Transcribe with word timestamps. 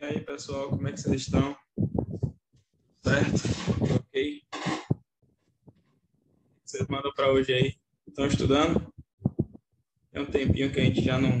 E 0.00 0.04
aí, 0.04 0.20
pessoal, 0.20 0.70
como 0.70 0.86
é 0.86 0.92
que 0.92 1.00
vocês 1.00 1.22
estão? 1.22 1.56
Certo? 3.02 3.42
Ok? 3.96 4.42
Vocês 6.64 6.86
mandam 6.86 7.12
para 7.12 7.32
hoje 7.32 7.52
aí? 7.52 7.74
Estão 8.06 8.24
estudando? 8.26 8.94
Tem 10.12 10.22
um 10.22 10.30
tempinho 10.30 10.72
que 10.72 10.78
a 10.78 10.84
gente 10.84 11.02
já 11.02 11.18
não, 11.18 11.40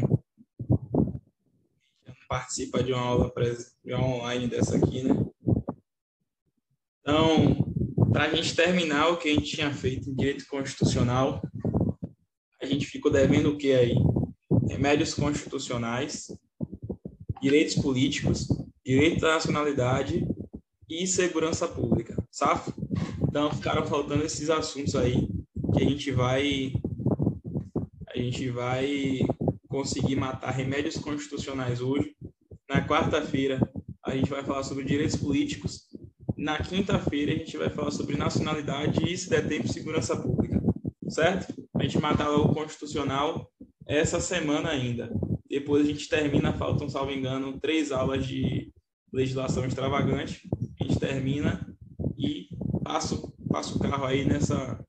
já 2.04 2.08
não 2.08 2.26
participa 2.28 2.82
de 2.82 2.92
uma 2.92 3.00
aula 3.00 3.32
de 3.84 3.94
uma 3.94 4.04
online 4.04 4.48
dessa 4.48 4.76
aqui, 4.76 5.04
né? 5.04 5.14
Então, 7.00 7.72
para 8.12 8.24
a 8.24 8.34
gente 8.34 8.56
terminar 8.56 9.06
o 9.10 9.18
que 9.18 9.28
a 9.28 9.34
gente 9.34 9.54
tinha 9.54 9.72
feito 9.72 10.10
em 10.10 10.16
direito 10.16 10.44
constitucional, 10.48 11.40
a 12.60 12.66
gente 12.66 12.86
ficou 12.86 13.12
devendo 13.12 13.50
o 13.50 13.56
que 13.56 13.72
aí? 13.72 13.94
Remédios 14.68 15.14
constitucionais, 15.14 16.26
direitos 17.40 17.74
políticos, 17.76 18.48
direito 18.84 19.20
da 19.20 19.34
nacionalidade 19.34 20.26
e 20.88 21.06
segurança 21.06 21.68
pública, 21.68 22.16
sabe? 22.30 22.72
Então 23.22 23.52
ficaram 23.52 23.86
faltando 23.86 24.24
esses 24.24 24.48
assuntos 24.48 24.96
aí 24.96 25.28
que 25.74 25.82
a 25.82 25.88
gente 25.88 26.10
vai 26.10 26.72
a 28.08 28.18
gente 28.18 28.48
vai 28.50 29.20
conseguir 29.68 30.16
matar 30.16 30.50
remédios 30.50 30.96
constitucionais 30.96 31.80
hoje. 31.80 32.16
Na 32.68 32.86
quarta-feira 32.86 33.60
a 34.04 34.16
gente 34.16 34.30
vai 34.30 34.42
falar 34.42 34.62
sobre 34.62 34.84
direitos 34.84 35.16
políticos. 35.16 35.86
Na 36.36 36.58
quinta-feira 36.58 37.32
a 37.32 37.36
gente 37.36 37.56
vai 37.56 37.68
falar 37.68 37.90
sobre 37.90 38.16
nacionalidade 38.16 39.04
e, 39.04 39.16
se 39.16 39.28
der 39.28 39.46
tempo, 39.46 39.68
segurança 39.68 40.16
pública, 40.16 40.60
certo? 41.08 41.52
A 41.74 41.82
gente 41.82 41.98
matar 41.98 42.30
o 42.30 42.54
constitucional 42.54 43.50
essa 43.86 44.20
semana 44.20 44.70
ainda. 44.70 45.10
Depois 45.48 45.84
a 45.84 45.90
gente 45.90 46.08
termina, 46.08 46.52
faltam, 46.52 46.88
salvo 46.88 47.10
engano, 47.10 47.58
três 47.58 47.90
aulas 47.90 48.26
de 48.26 48.72
legislação 49.12 49.64
extravagante. 49.64 50.48
A 50.80 50.84
gente 50.84 50.98
termina 50.98 51.74
e 52.18 52.48
passa 52.84 53.14
o 53.16 53.78
carro 53.78 54.04
aí 54.04 54.24
nessa, 54.24 54.84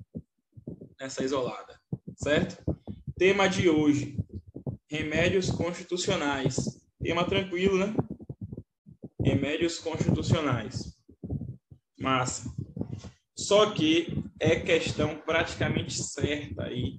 nessa 1.00 1.24
isolada, 1.24 1.80
certo? 2.18 2.64
Tema 3.18 3.48
de 3.48 3.70
hoje: 3.70 4.18
remédios 4.90 5.50
constitucionais. 5.50 6.80
Tema 7.02 7.24
tranquilo, 7.26 7.78
né? 7.78 7.96
Remédios 9.24 9.80
constitucionais. 9.80 10.98
Massa. 12.00 12.54
Só 13.38 13.72
que 13.72 14.24
é 14.40 14.58
questão 14.58 15.16
praticamente 15.26 15.94
certa 16.02 16.64
aí 16.64 16.98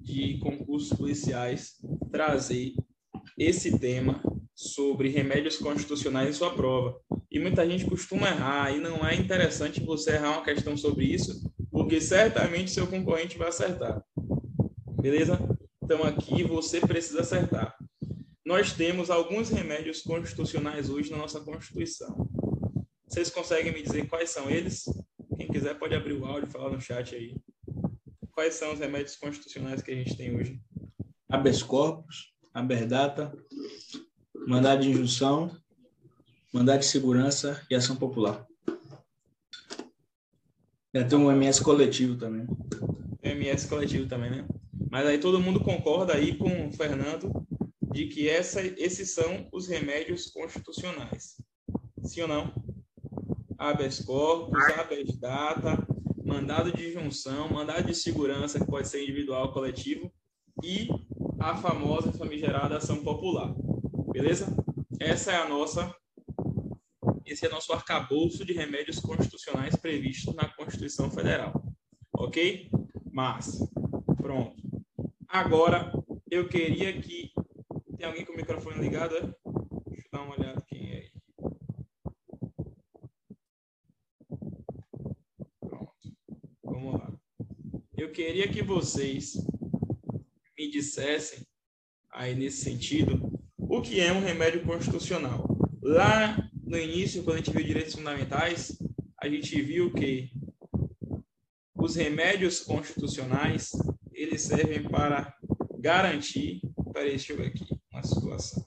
de 0.00 0.38
concursos 0.38 0.96
policiais 0.96 1.76
trazer 2.10 2.74
esse 3.36 3.78
tema 3.78 4.22
sobre 4.54 5.08
remédios 5.08 5.58
constitucionais 5.58 6.30
em 6.30 6.32
sua 6.32 6.54
prova. 6.54 6.98
E 7.30 7.38
muita 7.38 7.68
gente 7.68 7.84
costuma 7.84 8.28
errar, 8.28 8.74
e 8.74 8.80
não 8.80 9.06
é 9.06 9.14
interessante 9.14 9.84
você 9.84 10.12
errar 10.12 10.38
uma 10.38 10.44
questão 10.44 10.76
sobre 10.76 11.04
isso, 11.04 11.52
porque 11.70 12.00
certamente 12.00 12.70
seu 12.70 12.86
concorrente 12.86 13.36
vai 13.36 13.48
acertar. 13.48 14.02
Beleza? 15.00 15.38
Então 15.82 16.02
aqui 16.02 16.42
você 16.42 16.80
precisa 16.80 17.20
acertar. 17.20 17.76
Nós 18.44 18.72
temos 18.72 19.10
alguns 19.10 19.50
remédios 19.50 20.00
constitucionais 20.00 20.88
hoje 20.88 21.10
na 21.10 21.18
nossa 21.18 21.40
Constituição. 21.40 22.28
Vocês 23.06 23.28
conseguem 23.28 23.72
me 23.72 23.82
dizer 23.82 24.08
quais 24.08 24.30
são 24.30 24.48
eles? 24.48 24.84
Quem 25.36 25.48
quiser 25.48 25.78
pode 25.78 25.94
abrir 25.94 26.14
o 26.14 26.24
áudio 26.24 26.48
e 26.48 26.52
falar 26.52 26.70
no 26.70 26.80
chat 26.80 27.14
aí. 27.14 27.36
Quais 28.32 28.54
são 28.54 28.72
os 28.72 28.78
remédios 28.78 29.16
constitucionais 29.16 29.82
que 29.82 29.90
a 29.90 29.94
gente 29.94 30.16
tem 30.16 30.34
hoje? 30.34 30.60
Habeas 31.28 31.62
corpus, 31.62 32.35
Aberdata, 32.56 33.30
mandado 34.46 34.80
de 34.80 34.88
injunção, 34.88 35.54
mandado 36.50 36.78
de 36.78 36.86
segurança 36.86 37.62
e 37.70 37.74
ação 37.74 37.94
popular. 37.94 38.46
Já 40.94 41.06
tem 41.06 41.18
um 41.18 41.30
MS 41.30 41.62
coletivo 41.62 42.16
também. 42.16 42.46
MS 43.22 43.68
coletivo 43.68 44.08
também, 44.08 44.30
né? 44.30 44.48
Mas 44.90 45.06
aí 45.06 45.18
todo 45.18 45.38
mundo 45.38 45.60
concorda 45.60 46.14
aí 46.14 46.34
com 46.34 46.68
o 46.68 46.72
Fernando 46.72 47.46
de 47.92 48.06
que 48.06 48.26
essa, 48.26 48.62
esses 48.62 49.10
são 49.10 49.46
os 49.52 49.68
remédios 49.68 50.28
constitucionais. 50.28 51.36
Sim 52.04 52.22
ou 52.22 52.28
não? 52.28 52.54
Habeas 53.58 54.00
corpus, 54.00 54.64
habeas 54.78 55.14
data, 55.18 55.86
mandado 56.24 56.72
de 56.72 56.90
junção, 56.90 57.50
mandado 57.50 57.86
de 57.86 57.94
segurança, 57.94 58.58
que 58.58 58.64
pode 58.66 58.88
ser 58.88 59.02
individual 59.02 59.48
ou 59.48 59.52
coletivo, 59.52 60.10
e 60.64 60.88
a 61.38 61.56
famosa 61.56 62.12
famigerada 62.12 62.76
ação 62.76 63.02
popular. 63.02 63.54
Beleza? 64.12 64.46
Essa 65.00 65.32
é 65.32 65.36
a 65.36 65.48
nossa 65.48 65.94
esse 67.24 67.44
é 67.44 67.48
nosso 67.48 67.72
arcabouço 67.72 68.44
de 68.44 68.52
remédios 68.52 69.00
constitucionais 69.00 69.74
previsto 69.74 70.32
na 70.34 70.48
Constituição 70.48 71.10
Federal. 71.10 71.62
OK? 72.12 72.70
Mas 73.12 73.58
pronto. 74.16 74.56
Agora 75.28 75.92
eu 76.30 76.48
queria 76.48 76.98
que 77.00 77.32
tem 77.98 78.06
alguém 78.06 78.24
com 78.24 78.32
o 78.32 78.36
microfone 78.36 78.78
ligado, 78.78 79.16
é? 79.16 79.20
Deixa 79.20 80.06
eu 80.06 80.10
dar 80.12 80.22
uma 80.22 80.36
olhada 80.36 80.64
quem 80.68 80.92
é. 80.92 81.10
Pronto. 85.60 85.92
Vamos 86.62 86.94
lá. 86.94 87.12
Eu 87.96 88.12
queria 88.12 88.48
que 88.48 88.62
vocês 88.62 89.34
me 90.58 90.70
dissessem, 90.70 91.46
aí 92.12 92.34
nesse 92.34 92.62
sentido, 92.62 93.30
o 93.56 93.80
que 93.82 94.00
é 94.00 94.12
um 94.12 94.20
remédio 94.20 94.64
constitucional. 94.64 95.46
Lá 95.82 96.50
no 96.64 96.78
início, 96.78 97.22
quando 97.22 97.34
a 97.34 97.38
gente 97.38 97.50
viu 97.52 97.64
direitos 97.64 97.94
fundamentais, 97.94 98.76
a 99.20 99.28
gente 99.28 99.60
viu 99.62 99.92
que 99.92 100.30
os 101.74 101.94
remédios 101.94 102.60
constitucionais, 102.60 103.70
eles 104.12 104.42
servem 104.42 104.82
para 104.82 105.36
garantir, 105.78 106.60
ver 107.36 107.46
aqui 107.46 107.66
uma 107.92 108.02
situação. 108.02 108.65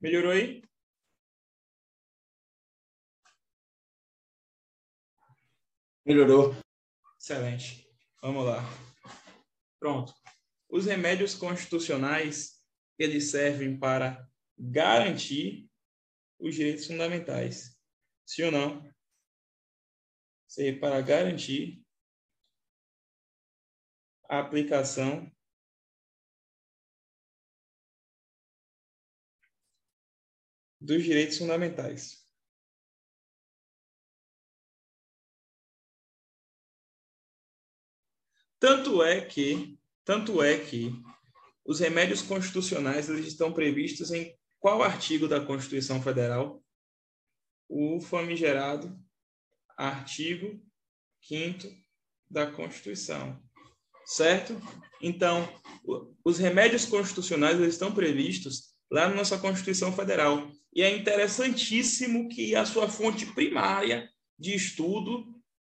Melhorou 0.00 0.32
aí? 0.32 0.62
Melhorou. 6.06 6.54
Excelente. 7.18 7.86
Vamos 8.22 8.46
lá. 8.46 8.62
Pronto. 9.78 10.14
Os 10.70 10.86
remédios 10.86 11.34
constitucionais, 11.34 12.64
eles 12.98 13.30
servem 13.30 13.78
para 13.78 14.26
garantir 14.58 15.68
os 16.38 16.54
direitos 16.54 16.86
fundamentais. 16.86 17.78
Sim 18.24 18.44
ou 18.44 18.52
não? 18.52 18.94
Serve 20.48 20.80
para 20.80 21.00
garantir 21.02 21.84
a 24.30 24.38
aplicação 24.38 25.30
dos 30.80 31.02
direitos 31.02 31.36
fundamentais. 31.36 32.26
Tanto 38.58 39.02
é 39.02 39.24
que, 39.24 39.78
tanto 40.04 40.42
é 40.42 40.58
que 40.58 40.90
os 41.64 41.80
remédios 41.80 42.22
constitucionais 42.22 43.08
eles 43.08 43.26
estão 43.26 43.52
previstos 43.52 44.10
em 44.10 44.38
qual 44.58 44.82
artigo 44.82 45.26
da 45.26 45.44
Constituição 45.44 46.02
Federal? 46.02 46.62
O 47.68 48.00
famigerado 48.00 48.98
artigo 49.76 50.62
5 51.22 51.68
da 52.28 52.50
Constituição. 52.50 53.42
Certo? 54.04 54.54
Então, 55.00 55.48
os 56.22 56.38
remédios 56.38 56.84
constitucionais 56.84 57.58
eles 57.58 57.74
estão 57.74 57.94
previstos 57.94 58.69
lá 58.90 59.08
na 59.08 59.14
nossa 59.14 59.38
Constituição 59.38 59.92
Federal. 59.92 60.50
E 60.74 60.82
é 60.82 60.96
interessantíssimo 60.96 62.28
que 62.28 62.54
a 62.54 62.64
sua 62.64 62.88
fonte 62.88 63.26
primária 63.26 64.08
de 64.38 64.54
estudo 64.54 65.26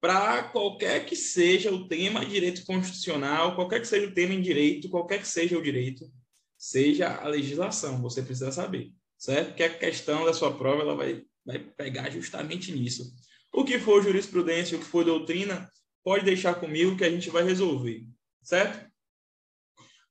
para 0.01 0.45
qualquer 0.45 1.05
que 1.05 1.15
seja 1.15 1.71
o 1.71 1.87
tema 1.87 2.25
de 2.25 2.31
direito 2.31 2.65
constitucional, 2.65 3.55
qualquer 3.55 3.81
que 3.81 3.89
seja 3.89 4.07
o 4.07 4.15
tema 4.15 4.33
em 4.33 4.41
direito, 4.41 4.89
qualquer 4.89 5.21
que 5.21 5.29
seja 5.29 5.59
o 5.59 5.63
direito, 5.63 6.11
seja 6.57 7.17
a 7.17 7.29
legislação, 7.29 8.01
você 8.01 8.23
precisa 8.23 8.51
saber, 8.51 8.93
certo? 9.19 9.49
Porque 9.49 9.63
a 9.63 9.79
questão 9.79 10.25
da 10.25 10.33
sua 10.33 10.57
prova 10.57 10.83
ela 10.83 10.97
vai, 10.97 11.23
vai 11.45 11.59
pegar 11.59 12.11
justamente 12.11 12.73
nisso. 12.73 13.13
O 13.53 13.65
que 13.65 13.79
for 13.79 14.03
jurisprudência, 14.03 14.77
o 14.77 14.81
que 14.81 14.87
for 14.87 15.05
doutrina, 15.05 15.71
pode 16.03 16.25
deixar 16.25 16.55
comigo 16.55 16.97
que 16.97 17.05
a 17.05 17.11
gente 17.11 17.29
vai 17.29 17.43
resolver, 17.43 18.07
certo? 18.43 18.91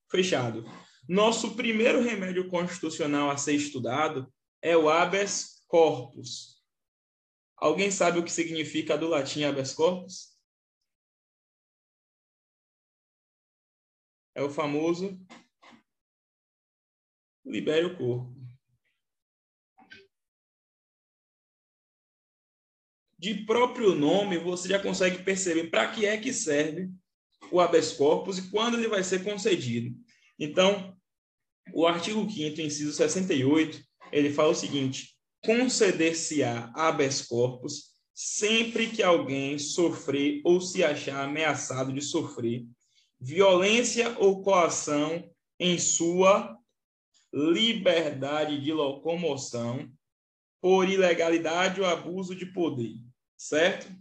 Fechado. 0.09 0.65
Nosso 1.09 1.55
primeiro 1.55 2.03
remédio 2.03 2.47
constitucional 2.47 3.31
a 3.31 3.35
ser 3.35 3.55
estudado 3.55 4.31
é 4.61 4.77
o 4.77 4.87
habeas 4.87 5.63
corpus. 5.65 6.63
Alguém 7.57 7.89
sabe 7.89 8.19
o 8.19 8.23
que 8.23 8.31
significa 8.31 8.95
do 8.95 9.07
latim 9.07 9.43
habeas 9.43 9.73
corpus? 9.73 10.37
É 14.35 14.43
o 14.43 14.51
famoso 14.51 15.19
libere 17.43 17.87
o 17.87 17.97
corpo. 17.97 18.31
De 23.17 23.33
próprio 23.45 23.95
nome, 23.95 24.37
você 24.37 24.69
já 24.69 24.79
consegue 24.79 25.23
perceber 25.23 25.71
para 25.71 25.91
que 25.91 26.05
é 26.05 26.21
que 26.21 26.31
serve 26.31 26.91
o 27.51 27.59
habeas 27.59 27.93
corpus 27.93 28.37
e 28.37 28.51
quando 28.51 28.77
ele 28.77 28.87
vai 28.87 29.03
ser 29.03 29.23
concedido. 29.23 29.99
Então, 30.37 30.98
o 31.73 31.87
artigo 31.87 32.29
5 32.29 32.61
inciso 32.61 32.93
68, 32.93 33.81
ele 34.11 34.31
fala 34.31 34.49
o 34.49 34.55
seguinte: 34.55 35.15
conceder-se-á 35.43 36.71
habeas 36.75 37.21
corpus 37.21 37.89
sempre 38.13 38.89
que 38.89 39.01
alguém 39.01 39.57
sofrer 39.57 40.41
ou 40.43 40.59
se 40.59 40.83
achar 40.83 41.23
ameaçado 41.23 41.93
de 41.93 42.01
sofrer 42.01 42.65
violência 43.19 44.17
ou 44.17 44.41
coação 44.41 45.29
em 45.59 45.77
sua 45.77 46.57
liberdade 47.33 48.61
de 48.61 48.71
locomoção 48.71 49.91
por 50.61 50.87
ilegalidade 50.87 51.79
ou 51.79 51.87
abuso 51.87 52.35
de 52.35 52.45
poder, 52.45 52.95
certo? 53.37 53.91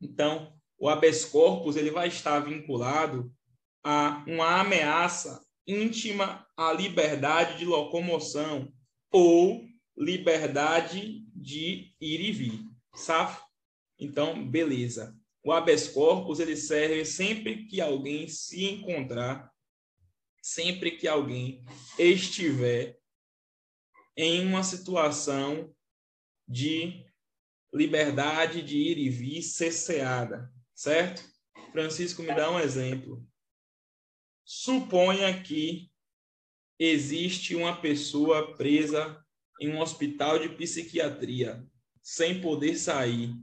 Então, 0.00 0.52
o 0.78 0.88
habeas 0.88 1.24
corpus 1.24 1.76
ele 1.76 1.90
vai 1.90 2.08
estar 2.08 2.40
vinculado 2.40 3.32
a 3.82 4.24
uma 4.26 4.60
ameaça 4.60 5.45
íntima 5.66 6.46
à 6.56 6.72
liberdade 6.72 7.58
de 7.58 7.64
locomoção 7.64 8.72
ou 9.10 9.64
liberdade 9.96 11.24
de 11.34 11.94
ir 12.00 12.20
e 12.20 12.32
vir, 12.32 12.60
sabe? 12.94 13.36
Então, 13.98 14.46
beleza. 14.46 15.16
O 15.42 15.52
habeas 15.52 15.88
corpus 15.88 16.40
ele 16.40 16.56
serve 16.56 17.04
sempre 17.04 17.66
que 17.66 17.80
alguém 17.80 18.28
se 18.28 18.64
encontrar 18.64 19.50
sempre 20.46 20.92
que 20.92 21.08
alguém 21.08 21.64
estiver 21.98 22.96
em 24.16 24.46
uma 24.46 24.62
situação 24.62 25.74
de 26.46 27.04
liberdade 27.74 28.62
de 28.62 28.78
ir 28.78 28.96
e 28.96 29.10
vir 29.10 29.42
cesseada, 29.42 30.48
certo? 30.72 31.28
Francisco 31.72 32.22
me 32.22 32.32
dá 32.32 32.48
um 32.48 32.60
exemplo. 32.60 33.26
Suponha 34.48 35.42
que 35.42 35.90
existe 36.78 37.56
uma 37.56 37.80
pessoa 37.80 38.56
presa 38.56 39.20
em 39.60 39.70
um 39.70 39.80
hospital 39.80 40.38
de 40.38 40.48
psiquiatria, 40.48 41.66
sem 42.00 42.40
poder 42.40 42.76
sair. 42.76 43.34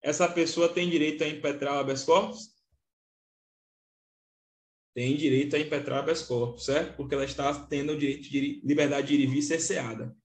Essa 0.00 0.28
pessoa 0.28 0.72
tem 0.72 0.88
direito 0.88 1.24
a 1.24 1.28
impetrar 1.28 1.78
habeas 1.78 2.04
corpus? 2.04 2.60
tem 4.94 5.16
direito 5.16 5.56
a 5.56 5.58
impetrar 5.58 6.00
habeas 6.00 6.22
corpus, 6.22 6.64
certo? 6.64 6.96
Porque 6.96 7.14
ela 7.14 7.24
está 7.24 7.52
tendo 7.66 7.92
o 7.92 7.98
direito 7.98 8.28
de 8.28 8.60
liberdade 8.64 9.08
de 9.08 9.14
ir 9.14 9.20
e 9.20 9.26
vir 9.26 9.42
cerceada. 9.42 10.16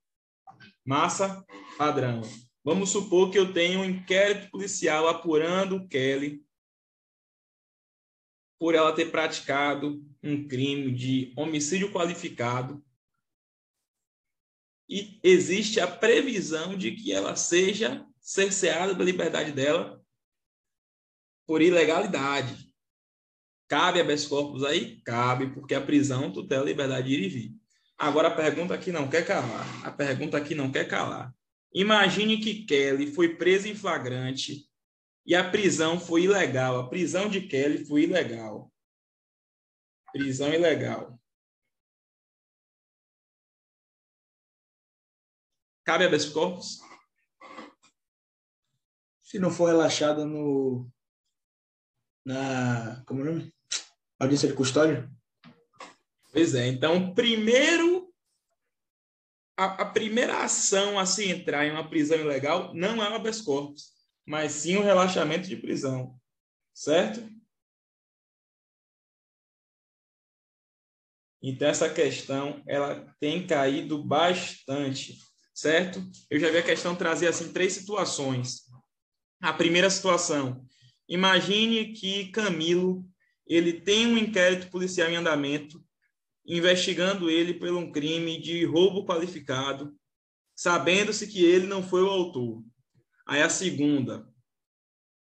Massa 0.86 1.45
padrão. 1.77 2.22
Vamos 2.63 2.89
supor 2.89 3.31
que 3.31 3.39
eu 3.39 3.54
tenho 3.54 3.80
um 3.81 3.86
inquérito 3.86 4.50
policial 4.51 5.07
apurando 5.07 5.77
o 5.77 5.88
Kelly 5.88 6.44
por 8.60 8.75
ela 8.75 8.94
ter 8.94 9.12
praticado 9.12 10.04
um 10.24 10.48
crime 10.48 10.92
de 10.92 11.34
homicídio 11.36 11.92
qualificado 11.92 12.84
e 14.88 15.19
existe 15.24 15.80
a 15.80 15.88
previsão 15.88 16.78
de 16.78 16.92
que 16.92 17.12
ela 17.12 17.36
seja 17.36 18.06
cerceada 18.19 18.94
da 18.94 19.04
liberdade 19.04 19.52
dela 19.52 20.02
por 21.48 21.62
ilegalidade. 21.62 22.72
Cabe 23.68 24.00
habeas 24.00 24.28
corpus 24.28 24.63
aí? 24.63 25.01
Cabe, 25.01 25.51
porque 25.54 25.74
a 25.74 25.81
prisão 25.81 26.31
tutela 26.31 26.62
a 26.62 26.66
liberdade 26.66 27.08
de 27.08 27.16
ir 27.16 27.24
e 27.24 27.30
vir. 27.30 27.56
Agora 27.98 28.28
a 28.28 28.36
pergunta 28.36 28.74
aqui 28.74 28.92
não 28.92 29.10
quer 29.10 29.25
calar. 29.25 29.86
A 29.86 29.92
pergunta 29.92 30.38
aqui 30.38 30.54
não 30.54 30.72
quer 30.72 30.88
calar. 30.88 31.34
Imagine 31.74 32.38
que 32.38 32.66
Kelly 32.66 33.12
foi 33.12 33.36
presa 33.36 33.68
em 33.68 33.75
flagrante 33.75 34.69
e 35.25 35.33
a 35.33 35.50
prisão 35.50 36.00
foi 36.00 36.24
ilegal. 36.24 36.80
A 36.80 36.88
prisão 36.88 37.27
de 37.30 37.42
Kelly 37.42 37.83
foi 37.86 38.04
ilegal. 38.04 38.72
Prisão 40.12 40.54
ilegal. 40.54 41.19
Cabe 45.83 46.06
habeas 46.06 46.25
corpus? 46.25 46.80
Se 49.22 49.39
não 49.39 49.51
for 49.51 49.68
relaxada 49.68 50.25
no 50.25 50.89
na 52.24 53.04
como 53.06 53.22
é 53.22 53.24
o 53.24 53.25
nome? 53.25 53.56
Audiência 54.19 54.48
de 54.48 54.56
custódia? 54.56 55.10
Pois 56.31 56.56
é. 56.56 56.68
Então, 56.68 57.13
primeiro, 57.13 58.13
a, 59.57 59.86
primeira 59.86 60.44
ação 60.44 61.00
a 61.00 61.06
se 61.06 61.30
entrar 61.30 61.66
em 61.66 61.72
uma 61.72 61.88
prisão 61.88 62.18
ilegal 62.18 62.74
não 62.74 63.04
é 63.04 63.10
o 63.10 63.13
habeas 63.16 63.42
corpus, 63.42 63.94
mas 64.25 64.51
sim 64.51 64.77
o 64.77 64.83
relaxamento 64.83 65.48
de 65.48 65.56
prisão. 65.56 66.19
Certo? 66.74 67.30
Então, 71.42 71.68
essa 71.68 71.89
questão 71.89 72.62
ela 72.68 73.16
tem 73.19 73.45
caído 73.45 74.04
bastante, 74.04 75.19
certo? 75.54 76.04
Eu 76.30 76.39
já 76.39 76.50
vi 76.50 76.57
a 76.57 76.63
questão 76.63 76.95
trazer 76.95 77.27
assim 77.27 77.54
três 77.54 77.74
situações. 77.74 78.63
A 79.39 79.54
primeira 79.54 79.89
situação, 79.89 80.66
imagine 81.07 81.94
que 81.94 82.31
Camilo 82.31 83.06
ele 83.45 83.80
tem 83.80 84.07
um 84.07 84.18
inquérito 84.18 84.72
policial 84.72 85.10
em 85.10 85.18
andamento 85.18 85.86
investigando 86.48 87.30
ele 87.30 87.56
por 87.56 87.72
um 87.72 87.92
crime 87.92 88.39
de 88.39 88.63
roubo 88.66 89.06
qualificado, 89.06 89.95
sabendo-se 90.55 91.27
que 91.27 91.44
ele 91.44 91.65
não 91.65 91.82
foi 91.82 92.03
o 92.03 92.10
autor. 92.10 92.63
Aí 93.27 93.41
a 93.41 93.50
segunda. 93.50 94.32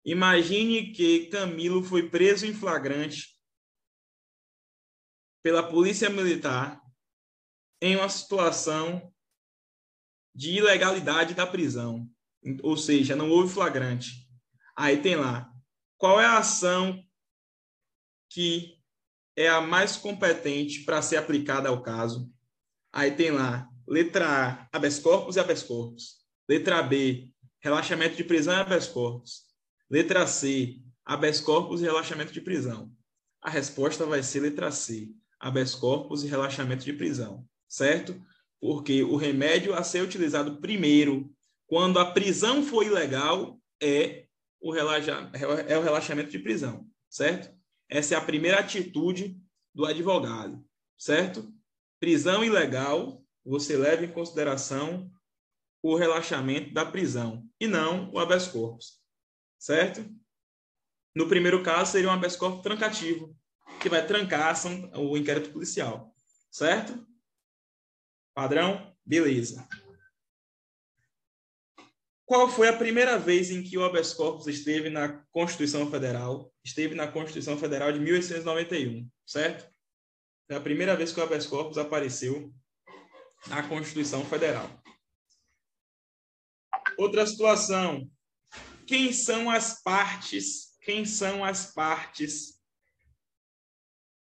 Imagine 0.05 0.93
que 0.93 1.27
Camilo 1.27 1.83
foi 1.83 2.09
preso 2.09 2.47
em 2.47 2.55
flagrante 2.55 3.39
pela 5.43 5.63
polícia 5.63 6.09
militar 6.09 6.81
em 7.81 7.97
uma 7.97 8.09
situação 8.09 9.13
de 10.35 10.53
ilegalidade 10.53 11.35
da 11.35 11.47
prisão, 11.47 12.09
ou 12.63 12.77
seja, 12.77 13.15
não 13.15 13.31
houve 13.31 13.53
flagrante. 13.53 14.29
Aí 14.77 15.03
tem 15.03 15.17
lá, 15.17 15.53
qual 15.99 16.21
é 16.21 16.25
a 16.25 16.39
ação 16.39 17.05
que 18.33 18.79
é 19.37 19.49
a 19.49 19.61
mais 19.61 19.97
competente 19.97 20.85
para 20.85 21.03
ser 21.03 21.17
aplicada 21.17 21.69
ao 21.69 21.83
caso. 21.83 22.33
Aí 22.93 23.11
tem 23.15 23.31
lá, 23.31 23.69
letra 23.87 24.27
A, 24.27 24.69
habeas 24.73 24.99
corpus 24.99 25.37
e 25.37 25.41
habeas 25.41 25.63
corpus. 25.63 26.23
Letra 26.49 26.83
B, 26.83 27.32
relaxamento 27.63 28.17
de 28.17 28.25
prisão 28.25 28.55
e 28.55 28.61
habeas 28.61 28.89
corpus. 28.89 29.45
Letra 29.89 30.27
C, 30.27 30.81
habeas 31.05 31.41
corpus 31.41 31.81
e 31.81 31.85
relaxamento 31.85 32.33
de 32.33 32.41
prisão. 32.41 32.93
A 33.41 33.49
resposta 33.49 34.05
vai 34.05 34.23
ser 34.23 34.41
letra 34.41 34.71
C, 34.71 35.11
habeas 35.39 35.75
corpus 35.75 36.23
e 36.23 36.27
relaxamento 36.27 36.85
de 36.85 36.93
prisão, 36.93 37.47
certo? 37.69 38.21
Porque 38.61 39.03
o 39.03 39.17
remédio 39.17 39.75
a 39.75 39.83
ser 39.83 40.03
utilizado 40.03 40.61
primeiro, 40.61 41.33
quando 41.67 41.99
a 41.99 42.13
prisão 42.13 42.63
for 42.63 42.85
ilegal, 42.85 43.61
é 43.81 44.27
o, 44.61 44.71
relaxa, 44.71 45.31
é 45.67 45.77
o 45.77 45.83
relaxamento 45.83 46.31
de 46.31 46.39
prisão, 46.39 46.87
certo? 47.09 47.53
Essa 47.89 48.15
é 48.15 48.19
a 48.19 48.25
primeira 48.25 48.59
atitude 48.59 49.37
do 49.75 49.85
advogado, 49.85 50.65
certo? 50.97 51.53
Prisão 51.99 52.45
ilegal, 52.45 53.25
você 53.45 53.77
leva 53.77 54.05
em 54.05 54.13
consideração 54.13 55.11
o 55.83 55.97
relaxamento 55.97 56.73
da 56.73 56.87
prisão 56.87 57.45
e 57.61 57.67
não 57.67 58.11
o 58.13 58.19
habeas 58.19 58.47
corpus, 58.47 59.01
certo? 59.59 60.05
No 61.15 61.29
primeiro 61.29 61.63
caso, 61.63 61.93
seria 61.93 62.09
um 62.09 62.13
habeas 62.13 62.37
corpus 62.37 62.63
trancativo, 62.63 63.37
que 63.81 63.89
vai 63.89 64.07
trancar 64.07 64.55
o 64.97 65.17
inquérito 65.17 65.51
policial, 65.51 66.15
certo? 66.51 67.07
Padrão? 68.35 68.95
Beleza. 69.05 69.69
Qual 72.25 72.49
foi 72.49 72.69
a 72.69 72.77
primeira 72.77 73.19
vez 73.19 73.51
em 73.51 73.63
que 73.63 73.77
o 73.77 73.85
habeas 73.85 74.15
corpus 74.15 74.47
esteve 74.47 74.89
na 74.89 75.09
Constituição 75.31 75.91
Federal? 75.91 76.51
Esteve 76.65 76.95
na 76.95 77.07
Constituição 77.07 77.59
Federal 77.59 77.93
de 77.93 77.99
1891, 77.99 79.11
certo? 79.27 79.71
Foi 80.47 80.57
a 80.57 80.61
primeira 80.61 80.97
vez 80.97 81.13
que 81.13 81.21
o 81.21 81.23
habeas 81.23 81.47
corpus 81.47 81.77
apareceu 81.77 82.55
na 83.49 83.63
Constituição 83.69 84.25
Federal. 84.25 84.71
Outra 87.03 87.27
situação. 87.27 88.09
Quem 88.87 89.13
são 89.13 89.51
as 89.51 89.83
partes? 89.83 90.79
Quem 90.81 91.05
são 91.05 91.45
as 91.45 91.73
partes? 91.73 92.63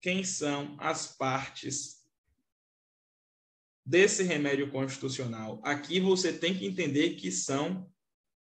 Quem 0.02 0.24
são 0.24 0.78
as 0.80 1.18
partes 1.18 2.06
desse 3.86 4.24
remédio 4.24 4.72
constitucional? 4.72 5.60
Aqui 5.62 6.00
você 6.00 6.32
tem 6.32 6.58
que 6.58 6.66
entender 6.66 7.16
que 7.16 7.34
são 7.34 7.92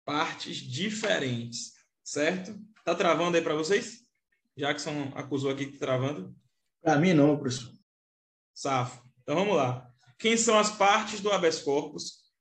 partes 0.06 0.56
diferentes, 0.56 1.74
certo? 2.02 2.58
Tá 2.86 2.96
travando 2.96 3.36
aí 3.36 3.44
para 3.44 3.56
vocês? 3.56 4.08
Jackson 4.56 5.12
acusou 5.14 5.52
aqui 5.52 5.66
que 5.66 5.78
tá 5.78 5.88
travando. 5.88 6.34
Para 6.82 6.98
mim 6.98 7.14
não, 7.14 7.38
professor. 7.38 7.74
Safo. 8.54 9.04
Então 9.24 9.36
vamos 9.36 9.58
lá. 9.58 9.94
Quem 10.18 10.38
são 10.38 10.58
as 10.58 10.72
partes 10.72 11.20
do 11.20 11.30
habeas 11.34 11.60
corpus? 11.60 12.32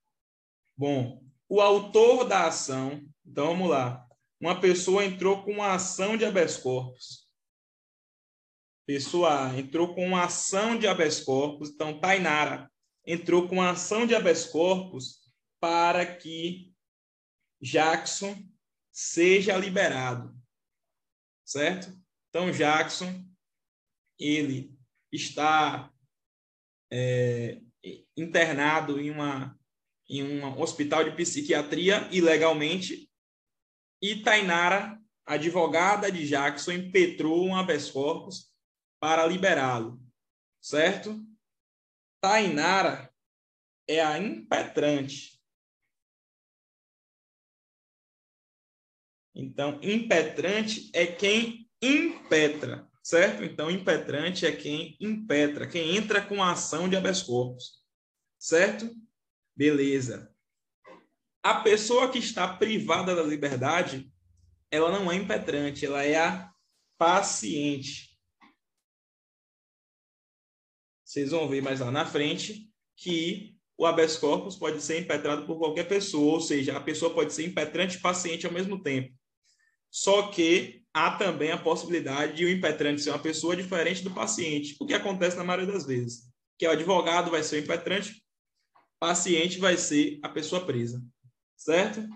Bom, 0.76 1.28
o 1.50 1.60
autor 1.60 2.24
da 2.24 2.46
ação. 2.46 3.04
Então 3.26 3.48
vamos 3.48 3.68
lá. 3.68 4.06
Uma 4.40 4.60
pessoa 4.60 5.04
entrou 5.04 5.42
com 5.42 5.52
uma 5.52 5.74
ação 5.74 6.16
de 6.16 6.24
habeas 6.24 6.56
corpus. 6.56 7.28
Pessoa 8.86 9.48
A 9.48 9.58
entrou 9.58 9.94
com 9.94 10.06
uma 10.06 10.24
ação 10.24 10.78
de 10.78 10.86
habeas 10.86 11.20
corpus. 11.20 11.70
Então 11.70 11.98
Tainara 11.98 12.70
entrou 13.04 13.48
com 13.48 13.56
uma 13.56 13.70
ação 13.70 14.06
de 14.06 14.14
habeas 14.14 14.46
corpus 14.46 15.20
para 15.60 16.16
que 16.16 16.72
Jackson 17.60 18.36
seja 18.92 19.56
liberado. 19.56 20.34
Certo? 21.44 21.92
Então 22.28 22.52
Jackson 22.52 23.26
ele 24.18 24.78
está 25.12 25.92
é, 26.92 27.60
internado 28.16 29.00
em, 29.00 29.10
uma, 29.10 29.58
em 30.10 30.22
um 30.22 30.60
hospital 30.60 31.04
de 31.04 31.14
psiquiatria 31.16 32.08
ilegalmente 32.10 33.08
e 34.02 34.22
Tainara, 34.22 35.00
advogada 35.24 36.10
de 36.10 36.26
Jackson, 36.26 36.72
impetrou 36.72 37.46
um 37.46 37.54
habeas 37.54 37.90
corpus 37.90 38.52
para 38.98 39.26
liberá-lo, 39.26 40.02
certo? 40.60 41.24
Tainara 42.20 43.10
é 43.88 44.00
a 44.00 44.18
impetrante. 44.18 45.40
Então, 49.34 49.78
impetrante 49.82 50.90
é 50.92 51.06
quem 51.06 51.70
impetra 51.80 52.90
certo? 53.02 53.42
Então, 53.42 53.70
impetrante 53.70 54.46
é 54.46 54.52
quem 54.52 54.96
impetra, 55.00 55.66
quem 55.66 55.96
entra 55.96 56.24
com 56.24 56.42
a 56.42 56.52
ação 56.52 56.88
de 56.88 56.96
habeas 56.96 57.22
corpus, 57.22 57.82
certo? 58.38 58.88
Beleza. 59.56 60.34
A 61.42 61.60
pessoa 61.62 62.10
que 62.10 62.18
está 62.18 62.56
privada 62.56 63.14
da 63.14 63.22
liberdade, 63.22 64.12
ela 64.70 64.90
não 64.90 65.10
é 65.10 65.16
impetrante, 65.16 65.86
ela 65.86 66.02
é 66.02 66.16
a 66.16 66.50
paciente. 66.98 68.10
Vocês 71.04 71.30
vão 71.30 71.48
ver 71.48 71.62
mais 71.62 71.80
lá 71.80 71.90
na 71.90 72.06
frente 72.06 72.70
que 72.96 73.56
o 73.76 73.86
habeas 73.86 74.18
corpus 74.18 74.56
pode 74.56 74.82
ser 74.82 75.00
impetrado 75.00 75.46
por 75.46 75.58
qualquer 75.58 75.88
pessoa, 75.88 76.34
ou 76.34 76.40
seja, 76.40 76.76
a 76.76 76.80
pessoa 76.80 77.14
pode 77.14 77.32
ser 77.32 77.46
impetrante 77.46 77.96
e 77.96 78.00
paciente 78.00 78.46
ao 78.46 78.52
mesmo 78.52 78.82
tempo. 78.82 79.12
Só 79.90 80.28
que 80.28 80.84
há 80.92 81.16
também 81.16 81.50
a 81.50 81.58
possibilidade 81.58 82.36
de 82.36 82.44
o 82.44 82.50
impetrante 82.50 83.00
ser 83.00 83.10
uma 83.10 83.18
pessoa 83.18 83.56
diferente 83.56 84.04
do 84.04 84.10
paciente, 84.12 84.76
o 84.78 84.86
que 84.86 84.94
acontece 84.94 85.36
na 85.36 85.44
maioria 85.44 85.72
das 85.72 85.86
vezes, 85.86 86.30
que 86.58 86.66
o 86.66 86.70
advogado 86.70 87.30
vai 87.30 87.42
ser 87.42 87.56
o 87.56 87.64
impetrante, 87.64 88.22
paciente 89.00 89.58
vai 89.58 89.78
ser 89.78 90.20
a 90.22 90.28
pessoa 90.28 90.64
presa, 90.64 91.02
certo? 91.56 92.06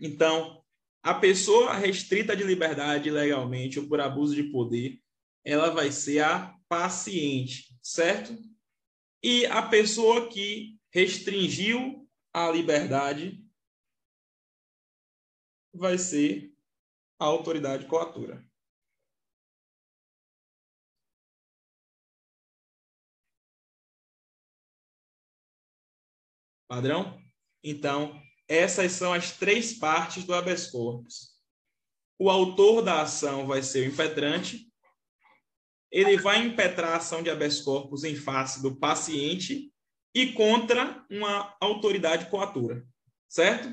Então, 0.00 0.62
a 1.02 1.14
pessoa 1.14 1.72
restrita 1.72 2.36
de 2.36 2.44
liberdade 2.44 3.10
legalmente 3.10 3.80
ou 3.80 3.88
por 3.88 4.00
abuso 4.00 4.34
de 4.34 4.44
poder, 4.44 5.00
ela 5.42 5.70
vai 5.70 5.90
ser 5.90 6.22
a 6.22 6.54
paciente, 6.68 7.74
certo? 7.80 8.36
E 9.22 9.46
a 9.46 9.62
pessoa 9.62 10.28
que 10.28 10.78
restringiu 10.92 12.06
a 12.32 12.50
liberdade 12.50 13.42
vai 15.72 15.96
ser 15.96 16.52
a 17.18 17.24
autoridade 17.24 17.86
coatora. 17.86 18.45
Padrão? 26.68 27.18
Então, 27.62 28.20
essas 28.48 28.92
são 28.92 29.12
as 29.12 29.32
três 29.32 29.72
partes 29.78 30.24
do 30.24 30.34
habeas 30.34 30.68
corpus. 30.68 31.36
O 32.18 32.30
autor 32.30 32.82
da 32.82 33.02
ação 33.02 33.46
vai 33.46 33.62
ser 33.62 33.86
o 33.86 33.92
impetrante. 33.92 34.72
Ele 35.90 36.16
vai 36.16 36.44
impetrar 36.44 36.92
a 36.92 36.96
ação 36.96 37.22
de 37.22 37.30
habeas 37.30 37.60
corpus 37.60 38.04
em 38.04 38.16
face 38.16 38.62
do 38.62 38.76
paciente 38.76 39.72
e 40.14 40.32
contra 40.32 41.04
uma 41.10 41.54
autoridade 41.60 42.30
coatora, 42.30 42.86
certo? 43.28 43.68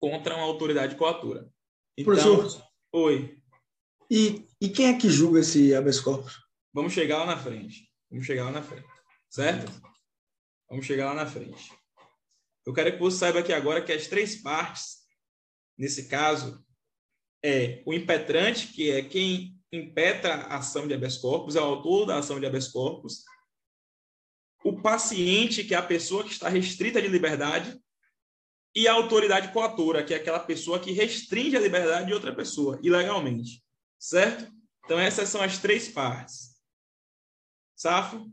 Contra 0.00 0.34
uma 0.34 0.44
autoridade 0.44 0.96
coatora. 0.96 1.48
Então, 1.96 2.14
Professor, 2.14 2.68
oi. 2.92 3.38
E, 4.10 4.46
e 4.60 4.68
quem 4.68 4.86
é 4.86 4.98
que 4.98 5.08
julga 5.08 5.40
esse 5.40 5.74
habeas 5.74 6.00
corpus? 6.00 6.38
Vamos 6.72 6.92
chegar 6.92 7.18
lá 7.18 7.26
na 7.26 7.36
frente. 7.36 7.88
Vamos 8.10 8.26
chegar 8.26 8.44
lá 8.44 8.52
na 8.52 8.62
frente. 8.62 8.86
Certo? 9.30 9.70
Vamos 10.68 10.86
chegar 10.86 11.06
lá 11.06 11.14
na 11.14 11.26
frente. 11.26 11.72
Eu 12.66 12.74
quero 12.74 12.92
que 12.92 12.98
você 12.98 13.18
saiba 13.18 13.40
aqui 13.40 13.52
agora 13.52 13.82
que 13.82 13.92
as 13.92 14.06
três 14.06 14.36
partes, 14.36 14.98
nesse 15.76 16.08
caso, 16.08 16.62
é 17.42 17.82
o 17.86 17.94
impetrante, 17.94 18.68
que 18.68 18.90
é 18.90 19.02
quem 19.02 19.58
impetra 19.72 20.34
a 20.34 20.56
ação 20.56 20.86
de 20.86 20.94
habeas 20.94 21.16
corpus, 21.16 21.56
é 21.56 21.60
o 21.60 21.64
autor 21.64 22.06
da 22.06 22.18
ação 22.18 22.38
de 22.38 22.46
habeas 22.46 22.68
corpus, 22.68 23.24
o 24.64 24.82
paciente, 24.82 25.64
que 25.64 25.74
é 25.74 25.78
a 25.78 25.82
pessoa 25.82 26.24
que 26.24 26.32
está 26.32 26.48
restrita 26.48 27.00
de 27.00 27.08
liberdade, 27.08 27.80
e 28.74 28.86
a 28.86 28.92
autoridade 28.92 29.52
coatora, 29.52 30.04
que 30.04 30.12
é 30.12 30.16
aquela 30.18 30.40
pessoa 30.40 30.78
que 30.78 30.92
restringe 30.92 31.56
a 31.56 31.60
liberdade 31.60 32.06
de 32.06 32.14
outra 32.14 32.34
pessoa 32.34 32.78
ilegalmente, 32.82 33.64
certo? 33.98 34.52
Então 34.84 34.98
essas 34.98 35.28
são 35.28 35.40
as 35.42 35.58
três 35.58 35.88
partes. 35.88 36.60
Safo? 37.74 38.30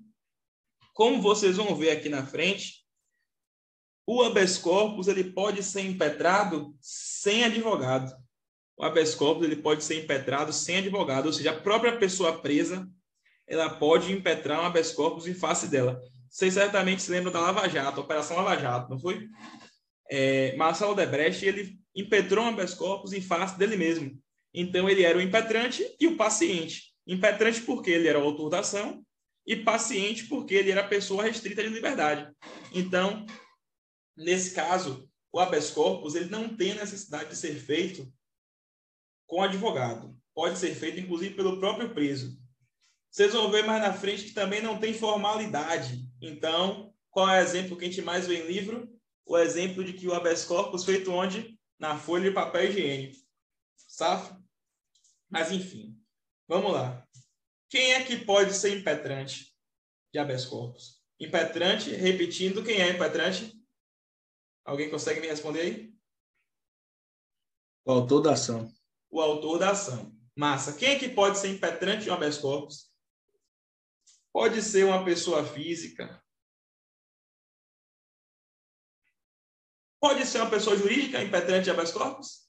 Como 0.95 1.21
vocês 1.21 1.57
vão 1.57 1.75
ver 1.75 1.91
aqui 1.91 2.09
na 2.09 2.25
frente, 2.25 2.83
o 4.07 4.23
habeas 4.23 4.57
corpus 4.57 5.07
ele 5.07 5.25
pode 5.25 5.61
ser 5.61 5.81
impetrado 5.81 6.75
sem 6.81 7.43
advogado. 7.43 8.11
O 8.75 8.83
habeas 8.83 9.13
corpus 9.13 9.45
ele 9.45 9.57
pode 9.57 9.83
ser 9.83 10.03
impetrado 10.03 10.51
sem 10.51 10.77
advogado, 10.77 11.27
ou 11.27 11.33
seja, 11.33 11.51
a 11.51 11.61
própria 11.61 11.97
pessoa 11.97 12.41
presa 12.41 12.89
ela 13.45 13.69
pode 13.69 14.11
impetrar 14.11 14.59
um 14.61 14.65
habeas 14.65 14.91
corpus 14.91 15.27
em 15.27 15.35
face 15.35 15.67
dela. 15.67 16.01
Vocês 16.29 16.55
certamente 16.55 17.03
se 17.03 17.11
lembram 17.11 17.31
da 17.31 17.39
Lava 17.39 17.69
Jato, 17.69 18.01
Operação 18.01 18.37
Lava 18.37 18.59
Jato, 18.59 18.89
não 18.89 18.99
foi? 18.99 19.29
é, 20.09 20.55
Marcelo 20.55 20.95
Debrecht 20.95 21.45
ele 21.45 21.77
impetrou 21.95 22.45
um 22.45 22.49
habeas 22.49 22.73
corpus 22.73 23.13
em 23.13 23.21
face 23.21 23.57
dele 23.57 23.75
mesmo. 23.75 24.11
Então, 24.53 24.89
ele 24.89 25.03
era 25.03 25.17
o 25.17 25.21
impetrante 25.21 25.85
e 25.99 26.07
o 26.07 26.15
paciente. 26.15 26.93
Impetrante 27.05 27.61
porque 27.61 27.91
ele 27.91 28.07
era 28.07 28.19
o 28.19 28.23
autor 28.23 28.49
da 28.49 28.59
ação 28.59 29.03
e 29.45 29.55
paciente 29.55 30.25
porque 30.25 30.55
ele 30.55 30.71
era 30.71 30.87
pessoa 30.87 31.23
restrita 31.23 31.63
de 31.63 31.69
liberdade. 31.69 32.33
Então, 32.73 33.25
nesse 34.15 34.53
caso, 34.53 35.09
o 35.31 35.39
habeas 35.39 35.69
corpus 35.71 36.15
ele 36.15 36.29
não 36.29 36.55
tem 36.55 36.73
necessidade 36.73 37.29
de 37.29 37.35
ser 37.35 37.55
feito 37.55 38.11
com 39.27 39.41
advogado. 39.41 40.17
Pode 40.33 40.57
ser 40.57 40.73
feito, 40.75 40.99
inclusive, 40.99 41.35
pelo 41.35 41.59
próprio 41.59 41.93
preso. 41.93 42.37
Vocês 43.09 43.33
vão 43.33 43.49
ver 43.49 43.63
mais 43.63 43.81
na 43.81 43.93
frente 43.93 44.25
que 44.25 44.33
também 44.33 44.61
não 44.61 44.79
tem 44.79 44.93
formalidade. 44.93 46.09
Então, 46.21 46.93
qual 47.09 47.29
é 47.29 47.39
o 47.39 47.43
exemplo 47.43 47.77
que 47.77 47.85
a 47.85 47.87
gente 47.87 48.01
mais 48.01 48.27
vê 48.27 48.43
em 48.43 48.47
livro? 48.47 48.95
o 49.25 49.37
exemplo 49.37 49.83
de 49.83 49.93
que 49.93 50.07
o 50.07 50.13
habeas 50.13 50.45
corpus 50.45 50.85
feito 50.85 51.11
onde? 51.11 51.59
Na 51.79 51.97
folha 51.97 52.29
de 52.29 52.35
papel 52.35 52.69
higiênico. 52.69 53.17
Safo? 53.75 54.35
Mas, 55.29 55.51
enfim. 55.51 55.99
Vamos 56.47 56.71
lá. 56.71 57.05
Quem 57.69 57.93
é 57.93 58.03
que 58.03 58.23
pode 58.23 58.53
ser 58.53 58.77
impetrante 58.77 59.55
de 60.13 60.19
habeas 60.19 60.45
corpus? 60.45 61.03
Impetrante, 61.19 61.91
repetindo, 61.91 62.63
quem 62.63 62.81
é 62.81 62.91
impetrante? 62.91 63.53
Alguém 64.63 64.89
consegue 64.89 65.21
me 65.21 65.27
responder 65.27 65.61
aí? 65.61 65.95
O 67.85 67.91
autor 67.91 68.21
da 68.21 68.33
ação. 68.33 68.71
O 69.09 69.21
autor 69.21 69.59
da 69.59 69.71
ação. 69.71 70.13
Massa. 70.35 70.75
Quem 70.75 70.89
é 70.89 70.99
que 70.99 71.09
pode 71.09 71.37
ser 71.37 71.49
impetrante 71.49 72.03
de 72.03 72.09
habeas 72.09 72.37
corpus? 72.37 72.91
Pode 74.33 74.61
ser 74.61 74.85
uma 74.85 75.05
pessoa 75.05 75.45
física, 75.45 76.21
Pode 80.05 80.23
ser 80.23 80.39
uma 80.39 80.51
pessoa 80.51 80.77
jurídica 80.77 81.19
impetrante 81.23 81.63
de 81.63 81.71
habeas 81.71 81.91
corpus? 81.91 82.44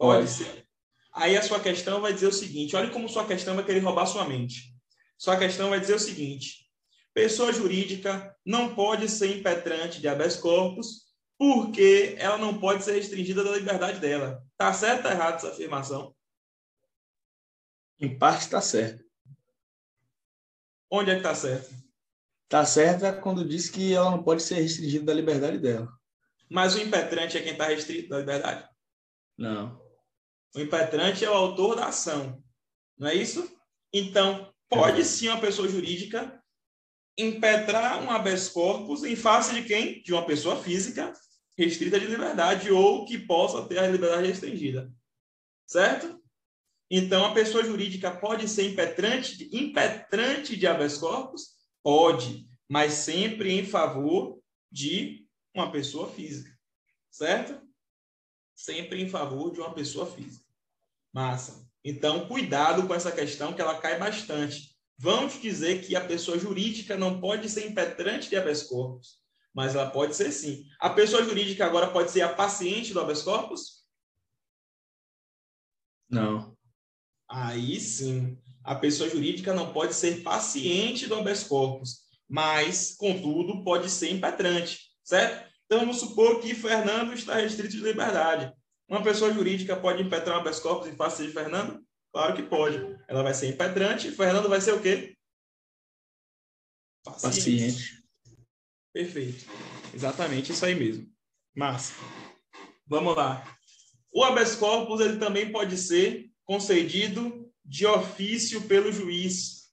Pode 0.00 0.30
ser. 0.30 0.66
Aí 1.12 1.36
a 1.36 1.42
sua 1.42 1.60
questão 1.60 2.00
vai 2.00 2.14
dizer 2.14 2.28
o 2.28 2.32
seguinte: 2.32 2.74
olha 2.74 2.90
como 2.90 3.06
sua 3.06 3.26
questão 3.26 3.54
vai 3.54 3.64
querer 3.64 3.80
roubar 3.80 4.06
sua 4.06 4.24
mente. 4.24 4.74
Sua 5.18 5.36
questão 5.36 5.68
vai 5.68 5.78
dizer 5.78 5.94
o 5.94 6.00
seguinte: 6.00 6.66
pessoa 7.12 7.52
jurídica 7.52 8.34
não 8.44 8.74
pode 8.74 9.10
ser 9.10 9.36
impetrante 9.36 10.00
de 10.00 10.08
habeas 10.08 10.36
corpus 10.36 11.10
porque 11.38 12.16
ela 12.18 12.38
não 12.38 12.58
pode 12.58 12.82
ser 12.82 12.92
restringida 12.92 13.44
da 13.44 13.56
liberdade 13.56 14.00
dela. 14.00 14.42
Tá 14.56 14.72
certo 14.72 15.04
ou 15.04 15.10
errado 15.10 15.36
essa 15.36 15.50
afirmação? 15.50 16.14
Em 17.98 18.18
parte 18.18 18.42
está 18.42 18.60
certo. 18.62 19.04
Onde 20.90 21.10
é 21.10 21.14
que 21.14 21.20
está 21.20 21.34
certo? 21.34 21.74
Está 22.44 22.64
certo 22.64 23.04
é 23.04 23.12
quando 23.12 23.46
diz 23.46 23.68
que 23.68 23.92
ela 23.92 24.10
não 24.10 24.22
pode 24.22 24.42
ser 24.42 24.54
restringida 24.54 25.04
da 25.04 25.14
liberdade 25.14 25.58
dela. 25.58 25.92
Mas 26.48 26.74
o 26.74 26.80
impetrante 26.80 27.36
é 27.36 27.42
quem 27.42 27.52
está 27.52 27.66
restrito 27.66 28.08
da 28.08 28.18
liberdade? 28.18 28.68
Não. 29.36 29.79
O 30.54 30.60
impetrante 30.60 31.24
é 31.24 31.30
o 31.30 31.34
autor 31.34 31.76
da 31.76 31.86
ação. 31.86 32.42
Não 32.98 33.08
é 33.08 33.14
isso? 33.14 33.50
Então, 33.92 34.52
pode 34.68 35.04
sim 35.04 35.28
uma 35.28 35.40
pessoa 35.40 35.68
jurídica 35.68 36.42
impetrar 37.18 38.02
um 38.02 38.10
habeas 38.10 38.48
corpus 38.48 39.04
em 39.04 39.16
face 39.16 39.54
de 39.54 39.62
quem? 39.64 40.02
De 40.02 40.12
uma 40.12 40.24
pessoa 40.24 40.62
física 40.62 41.12
restrita 41.56 42.00
de 42.00 42.06
liberdade 42.06 42.70
ou 42.70 43.04
que 43.04 43.18
possa 43.18 43.66
ter 43.66 43.78
a 43.78 43.86
liberdade 43.86 44.28
restringida. 44.28 44.90
Certo? 45.66 46.18
Então, 46.90 47.24
a 47.24 47.34
pessoa 47.34 47.62
jurídica 47.62 48.10
pode 48.10 48.48
ser 48.48 48.70
impetrante, 48.70 49.48
impetrante 49.52 50.56
de 50.56 50.66
habeas 50.66 50.98
corpus? 50.98 51.50
Pode, 51.82 52.48
mas 52.68 52.94
sempre 52.94 53.52
em 53.52 53.64
favor 53.64 54.40
de 54.70 55.26
uma 55.54 55.70
pessoa 55.70 56.10
física. 56.10 56.50
Certo? 57.10 57.60
Sempre 58.60 59.00
em 59.00 59.08
favor 59.08 59.50
de 59.50 59.58
uma 59.58 59.72
pessoa 59.72 60.04
física. 60.04 60.44
Massa. 61.14 61.66
Então, 61.82 62.28
cuidado 62.28 62.86
com 62.86 62.94
essa 62.94 63.10
questão 63.10 63.54
que 63.54 63.62
ela 63.62 63.80
cai 63.80 63.98
bastante. 63.98 64.76
Vamos 64.98 65.40
dizer 65.40 65.82
que 65.82 65.96
a 65.96 66.06
pessoa 66.06 66.38
jurídica 66.38 66.94
não 66.94 67.22
pode 67.22 67.48
ser 67.48 67.66
impetrante 67.66 68.28
de 68.28 68.36
habeas 68.36 68.64
corpus, 68.64 69.18
mas 69.54 69.74
ela 69.74 69.88
pode 69.88 70.14
ser 70.14 70.30
sim. 70.30 70.66
A 70.78 70.90
pessoa 70.90 71.24
jurídica 71.24 71.64
agora 71.64 71.90
pode 71.90 72.10
ser 72.10 72.20
a 72.20 72.34
paciente 72.34 72.92
do 72.92 73.00
habeas 73.00 73.22
corpus? 73.22 73.82
Não. 76.10 76.54
Aí 77.30 77.80
sim, 77.80 78.38
a 78.62 78.74
pessoa 78.74 79.08
jurídica 79.08 79.54
não 79.54 79.72
pode 79.72 79.94
ser 79.94 80.22
paciente 80.22 81.06
do 81.06 81.14
habeas 81.14 81.44
corpus, 81.44 82.00
mas, 82.28 82.94
contudo, 82.94 83.64
pode 83.64 83.88
ser 83.88 84.10
impetrante, 84.10 84.92
certo? 85.02 85.49
Então, 85.70 85.82
vamos 85.86 86.00
supor 86.00 86.40
que 86.40 86.52
Fernando 86.52 87.14
está 87.14 87.36
restrito 87.36 87.76
de 87.76 87.80
liberdade. 87.80 88.52
Uma 88.88 89.04
pessoa 89.04 89.32
jurídica 89.32 89.76
pode 89.76 90.02
impetrar 90.02 90.36
um 90.36 90.40
habeas 90.40 90.58
corpus 90.58 90.88
em 90.88 90.96
face 90.96 91.24
de 91.24 91.32
Fernando? 91.32 91.80
Claro 92.12 92.34
que 92.34 92.42
pode. 92.42 92.78
Ela 93.06 93.22
vai 93.22 93.32
ser 93.32 93.50
impetrante 93.50 94.08
e 94.08 94.10
Fernando 94.10 94.48
vai 94.48 94.60
ser 94.60 94.74
o 94.74 94.82
quê? 94.82 95.16
Paciente. 97.04 97.22
Paciente. 97.22 98.04
Perfeito. 98.92 99.46
Exatamente 99.94 100.50
isso 100.50 100.66
aí 100.66 100.74
mesmo. 100.74 101.08
Massa. 101.54 101.94
Vamos 102.84 103.14
lá. 103.14 103.56
O 104.12 104.24
habeas 104.24 104.56
corpus 104.56 105.00
ele 105.00 105.20
também 105.20 105.52
pode 105.52 105.78
ser 105.78 106.28
concedido 106.44 107.48
de 107.64 107.86
ofício 107.86 108.66
pelo 108.66 108.90
juiz, 108.90 109.70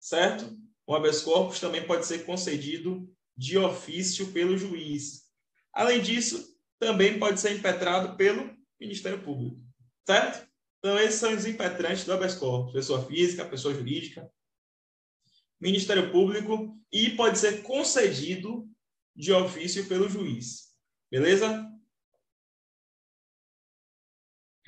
certo? 0.00 0.58
O 0.86 0.94
habeas 0.94 1.20
corpus 1.20 1.60
também 1.60 1.86
pode 1.86 2.06
ser 2.06 2.24
concedido 2.24 3.06
de 3.36 3.58
ofício 3.58 4.32
pelo 4.32 4.56
juiz. 4.56 5.23
Além 5.74 6.00
disso, 6.00 6.56
também 6.78 7.18
pode 7.18 7.40
ser 7.40 7.56
impetrado 7.56 8.16
pelo 8.16 8.56
Ministério 8.80 9.22
Público, 9.22 9.60
certo? 10.06 10.48
Então, 10.78 10.98
esses 10.98 11.18
são 11.18 11.34
os 11.34 11.46
impetrantes 11.46 12.04
do 12.04 12.12
habeas 12.12 12.34
corpus, 12.34 12.72
pessoa 12.72 13.04
física, 13.06 13.44
pessoa 13.44 13.74
jurídica, 13.74 14.30
Ministério 15.60 16.12
Público 16.12 16.78
e 16.92 17.10
pode 17.16 17.38
ser 17.38 17.62
concedido 17.62 18.68
de 19.16 19.32
ofício 19.32 19.88
pelo 19.88 20.08
juiz. 20.08 20.74
Beleza? 21.10 21.66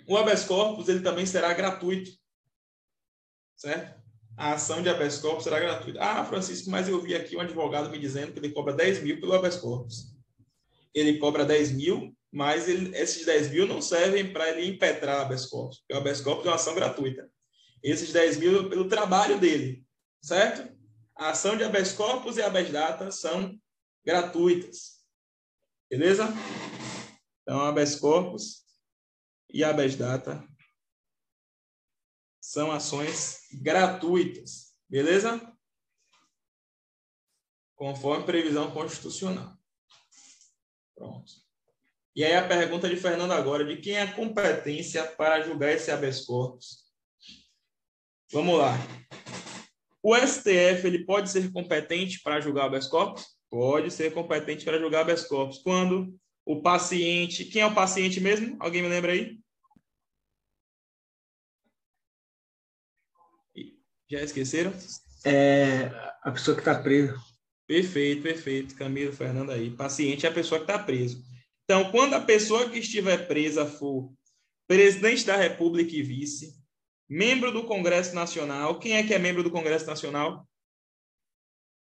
O 0.08 0.16
habeas 0.16 0.44
corpus 0.44 0.88
ele 0.88 1.00
também 1.00 1.26
será 1.26 1.52
gratuito. 1.52 2.10
Certo? 3.56 4.02
A 4.36 4.54
ação 4.54 4.82
de 4.82 4.88
habeas 4.88 5.18
corpus 5.18 5.44
será 5.44 5.60
gratuita. 5.60 6.00
Ah, 6.02 6.24
Francisco, 6.24 6.70
mas 6.70 6.88
eu 6.88 7.00
vi 7.00 7.14
aqui 7.14 7.36
um 7.36 7.40
advogado 7.40 7.90
me 7.90 7.98
dizendo 7.98 8.32
que 8.32 8.38
ele 8.38 8.52
cobra 8.52 8.72
10 8.72 9.02
mil 9.02 9.20
pelo 9.20 9.34
habeas 9.34 9.56
corpus. 9.56 10.15
Ele 10.96 11.18
cobra 11.18 11.44
10 11.44 11.72
mil, 11.72 12.16
mas 12.32 12.66
ele, 12.66 12.96
esses 12.96 13.26
10 13.26 13.50
mil 13.50 13.66
não 13.66 13.82
servem 13.82 14.32
para 14.32 14.48
ele 14.48 14.66
impetrar 14.66 15.20
habeas 15.20 15.44
corpus, 15.44 15.80
porque 15.80 15.92
o 15.92 15.98
habeas 15.98 16.26
é 16.26 16.30
uma 16.30 16.54
ação 16.54 16.74
gratuita. 16.74 17.30
Esses 17.82 18.10
10 18.14 18.38
mil 18.38 18.70
pelo 18.70 18.88
trabalho 18.88 19.38
dele, 19.38 19.84
certo? 20.22 20.74
A 21.14 21.30
ação 21.30 21.54
de 21.54 21.64
habeas 21.64 21.92
corpus 21.92 22.38
e 22.38 22.42
habeas 22.42 22.70
data 22.70 23.10
são 23.10 23.60
gratuitas. 24.02 24.96
Beleza? 25.90 26.28
Então, 27.42 27.60
habeas 27.60 27.96
corpus 27.96 28.64
e 29.52 29.62
habeas 29.62 29.96
data 29.96 30.42
são 32.40 32.72
ações 32.72 33.40
gratuitas, 33.60 34.74
beleza? 34.88 35.52
Conforme 37.74 38.24
previsão 38.24 38.70
constitucional. 38.70 39.55
Pronto. 40.96 41.32
E 42.16 42.24
aí 42.24 42.34
a 42.34 42.48
pergunta 42.48 42.88
de 42.88 42.96
Fernando 42.96 43.32
agora, 43.32 43.64
de 43.64 43.76
quem 43.76 43.94
é 43.94 44.02
a 44.02 44.12
competência 44.14 45.06
para 45.06 45.42
julgar 45.42 45.72
esse 45.72 45.90
habeas 45.90 46.24
corpus? 46.24 46.86
Vamos 48.32 48.58
lá. 48.58 48.72
O 50.02 50.16
STF 50.16 50.86
ele 50.86 51.04
pode 51.04 51.30
ser 51.30 51.52
competente 51.52 52.20
para 52.22 52.40
julgar 52.40 52.66
habeas 52.66 52.86
corpus? 52.86 53.36
Pode 53.50 53.90
ser 53.90 54.12
competente 54.14 54.64
para 54.64 54.78
julgar 54.78 55.02
habeas 55.02 55.24
corpus. 55.24 55.58
Quando 55.58 56.18
o 56.46 56.62
paciente. 56.62 57.44
Quem 57.44 57.60
é 57.60 57.66
o 57.66 57.74
paciente 57.74 58.20
mesmo? 58.20 58.56
Alguém 58.60 58.80
me 58.80 58.88
lembra 58.88 59.12
aí? 59.12 59.38
Já 64.08 64.22
esqueceram? 64.22 64.72
É 65.24 65.86
a 66.22 66.30
pessoa 66.30 66.54
que 66.54 66.60
está 66.60 66.80
presa. 66.80 67.16
Perfeito, 67.66 68.22
perfeito. 68.22 68.76
Camilo, 68.76 69.12
Fernando 69.12 69.50
aí. 69.50 69.70
Paciente 69.70 70.26
é 70.26 70.28
a 70.28 70.34
pessoa 70.34 70.60
que 70.60 70.70
está 70.70 70.78
preso. 70.78 71.24
Então, 71.64 71.90
quando 71.90 72.14
a 72.14 72.20
pessoa 72.20 72.70
que 72.70 72.78
estiver 72.78 73.26
presa 73.26 73.66
for 73.66 74.12
presidente 74.68 75.24
da 75.24 75.36
República 75.36 75.94
e 75.94 76.02
vice, 76.02 76.54
membro 77.08 77.52
do 77.52 77.64
Congresso 77.64 78.14
Nacional, 78.14 78.78
quem 78.78 78.96
é 78.96 79.06
que 79.06 79.14
é 79.14 79.18
membro 79.18 79.42
do 79.42 79.50
Congresso 79.50 79.86
Nacional? 79.86 80.48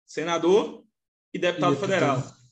Senador 0.06 0.85
e 1.32 1.38
deputado, 1.38 1.72
e 1.72 1.76
deputado. 1.76 1.90
federal 1.90 2.42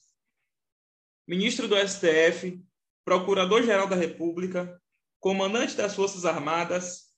ministro 1.30 1.68
do 1.68 1.76
STF, 1.76 2.60
procurador-geral 3.04 3.86
da 3.86 3.94
República, 3.94 4.82
comandante 5.20 5.76
das 5.76 5.94
Forças 5.94 6.24
Armadas, 6.24 7.14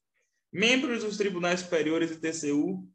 membros 0.53 1.03
dos 1.03 1.17
tribunais 1.17 1.61
superiores 1.61 2.11
e 2.11 2.21
TCU 2.21 2.87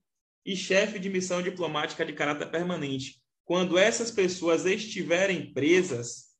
e 0.47 0.55
chefe 0.55 0.97
de 0.97 1.09
missão 1.09 1.43
diplomática 1.43 2.03
de 2.03 2.13
caráter 2.13 2.49
permanente. 2.49 3.21
Quando 3.45 3.77
essas 3.77 4.09
pessoas 4.09 4.65
estiverem 4.65 5.53
presas, 5.53 6.35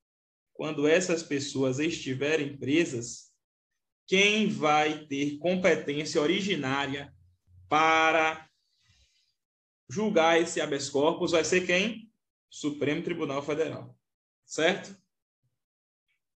quando 0.54 0.88
essas 0.88 1.22
pessoas 1.22 1.78
estiverem 1.78 2.58
presas, 2.58 3.32
quem 4.08 4.48
vai 4.48 5.06
ter 5.06 5.38
competência 5.38 6.20
originária 6.20 7.13
para 7.70 8.50
julgar 9.89 10.41
esse 10.41 10.60
habeas 10.60 10.89
corpus 10.89 11.32
vai 11.32 11.43
ser 11.43 11.67
quem? 11.67 12.10
Supremo 12.50 13.04
Tribunal 13.04 13.43
Federal 13.43 13.98
certo? 14.48 14.98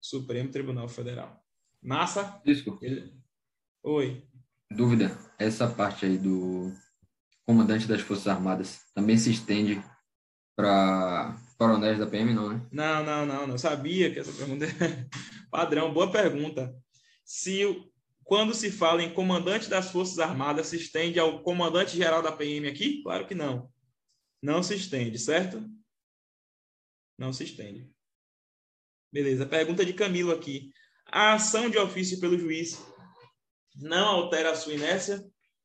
Supremo 0.02 0.52
Tribunal 0.52 0.88
Federal. 0.88 1.44
Massa? 1.82 2.42
Desculpa. 2.46 2.86
Ele... 2.86 3.12
Oi. 3.84 4.28
Dúvida. 4.70 5.18
Essa 5.40 5.68
parte 5.74 6.06
aí 6.06 6.18
do 6.18 6.72
comandante 7.52 7.86
das 7.86 8.00
Forças 8.00 8.30
Armadas 8.30 8.80
também 8.96 9.18
se 9.18 9.30
estende 9.30 9.84
para 10.56 11.38
coronéis 11.58 12.00
da 12.00 12.08
PM, 12.08 12.34
não, 12.34 12.50
né? 12.54 12.66
Não, 12.72 13.04
não, 13.04 13.26
não. 13.26 13.46
Não 13.46 13.58
sabia 13.58 14.10
que 14.10 14.20
essa 14.20 14.32
pergunta 14.32 14.66
é 14.66 14.70
padrão. 15.52 15.94
Boa 15.94 16.10
pergunta. 16.10 16.74
Se 17.26 17.62
quando 18.24 18.54
se 18.54 18.72
fala 18.72 19.04
em 19.04 19.14
comandante 19.14 19.70
das 19.70 19.92
Forças 19.92 20.18
Armadas, 20.18 20.68
se 20.68 20.78
estende 20.78 21.20
ao 21.20 21.44
comandante 21.44 21.98
geral 21.98 22.22
da 22.22 22.32
PM 22.32 22.70
aqui? 22.70 23.04
Claro 23.04 23.28
que 23.28 23.36
não. 23.36 23.70
Não 24.42 24.64
se 24.64 24.74
estende, 24.76 25.20
certo? 25.20 25.62
Não 27.18 27.34
se 27.34 27.44
estende. 27.44 27.92
Beleza. 29.12 29.46
Pergunta 29.46 29.86
de 29.86 29.92
Camilo 29.92 30.32
aqui. 30.32 30.72
A 31.06 31.34
ação 31.34 31.70
de 31.70 31.78
ofício 31.78 32.18
pelo 32.22 32.40
juiz 32.40 32.82
não 33.76 34.08
altera 34.08 34.52
a 34.52 34.56
sua 34.56 34.74
inércia? 34.74 35.22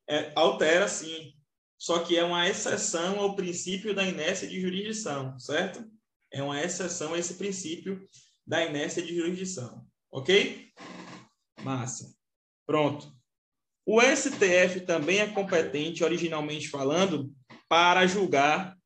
É, 0.09 0.33
altera, 0.35 0.89
sim. 0.89 1.36
Só 1.79 2.01
que 2.01 2.17
é 2.17 2.25
uma 2.25 2.49
exceção 2.49 3.21
ao 3.21 3.37
princípio 3.37 3.95
da 3.95 4.05
inércia 4.05 4.49
de 4.49 4.61
jurisdição, 4.61 5.39
certo? 5.39 5.85
É 6.31 6.43
uma 6.43 6.61
exceção 6.61 7.15
a 7.15 7.19
esse 7.19 7.35
princípio 7.35 8.07
da 8.47 8.65
inércia 8.65 9.03
de 9.03 9.15
jurisdição. 9.15 9.87
Ok? 10.11 10.73
Massa. 11.63 12.15
Pronto. 12.67 13.15
O 13.85 14.01
STF 14.01 14.81
também 14.81 15.21
é 15.21 15.29
competente, 15.29 16.03
originalmente 16.03 16.69
falando, 16.69 17.33
para 17.69 18.07
julgar 18.07 18.77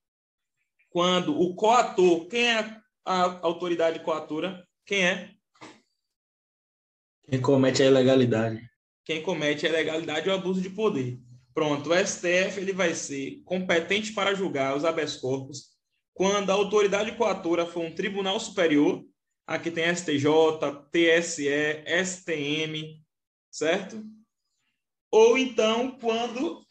quando 0.90 1.40
o 1.40 1.55
coator, 1.55 2.26
quem 2.26 2.50
é 2.50 2.81
a 3.05 3.46
autoridade 3.46 4.00
coatora? 4.00 4.66
Quem 4.85 5.07
é? 5.07 5.31
Quem 7.29 7.40
comete 7.40 7.83
a 7.83 7.87
ilegalidade. 7.87 8.68
Quem 9.05 9.22
comete 9.22 9.66
a 9.66 9.68
ilegalidade 9.68 10.29
ou 10.29 10.35
abuso 10.35 10.61
de 10.61 10.68
poder. 10.68 11.18
Pronto, 11.52 11.90
o 11.90 12.06
STF 12.06 12.58
ele 12.58 12.72
vai 12.72 12.94
ser 12.94 13.42
competente 13.44 14.12
para 14.12 14.34
julgar 14.34 14.76
os 14.76 14.84
habeas 14.84 15.16
corpus 15.16 15.70
quando 16.20 16.50
a 16.50 16.52
autoridade 16.52 17.16
coatora 17.16 17.64
for 17.64 17.82
um 17.82 17.94
tribunal 17.94 18.38
superior, 18.38 19.02
aqui 19.46 19.70
tem 19.70 19.86
STJ, 19.94 20.26
TSE, 20.92 21.48
STM, 22.04 23.02
certo? 23.50 24.04
Ou 25.10 25.38
então 25.38 25.98
quando 25.98 26.62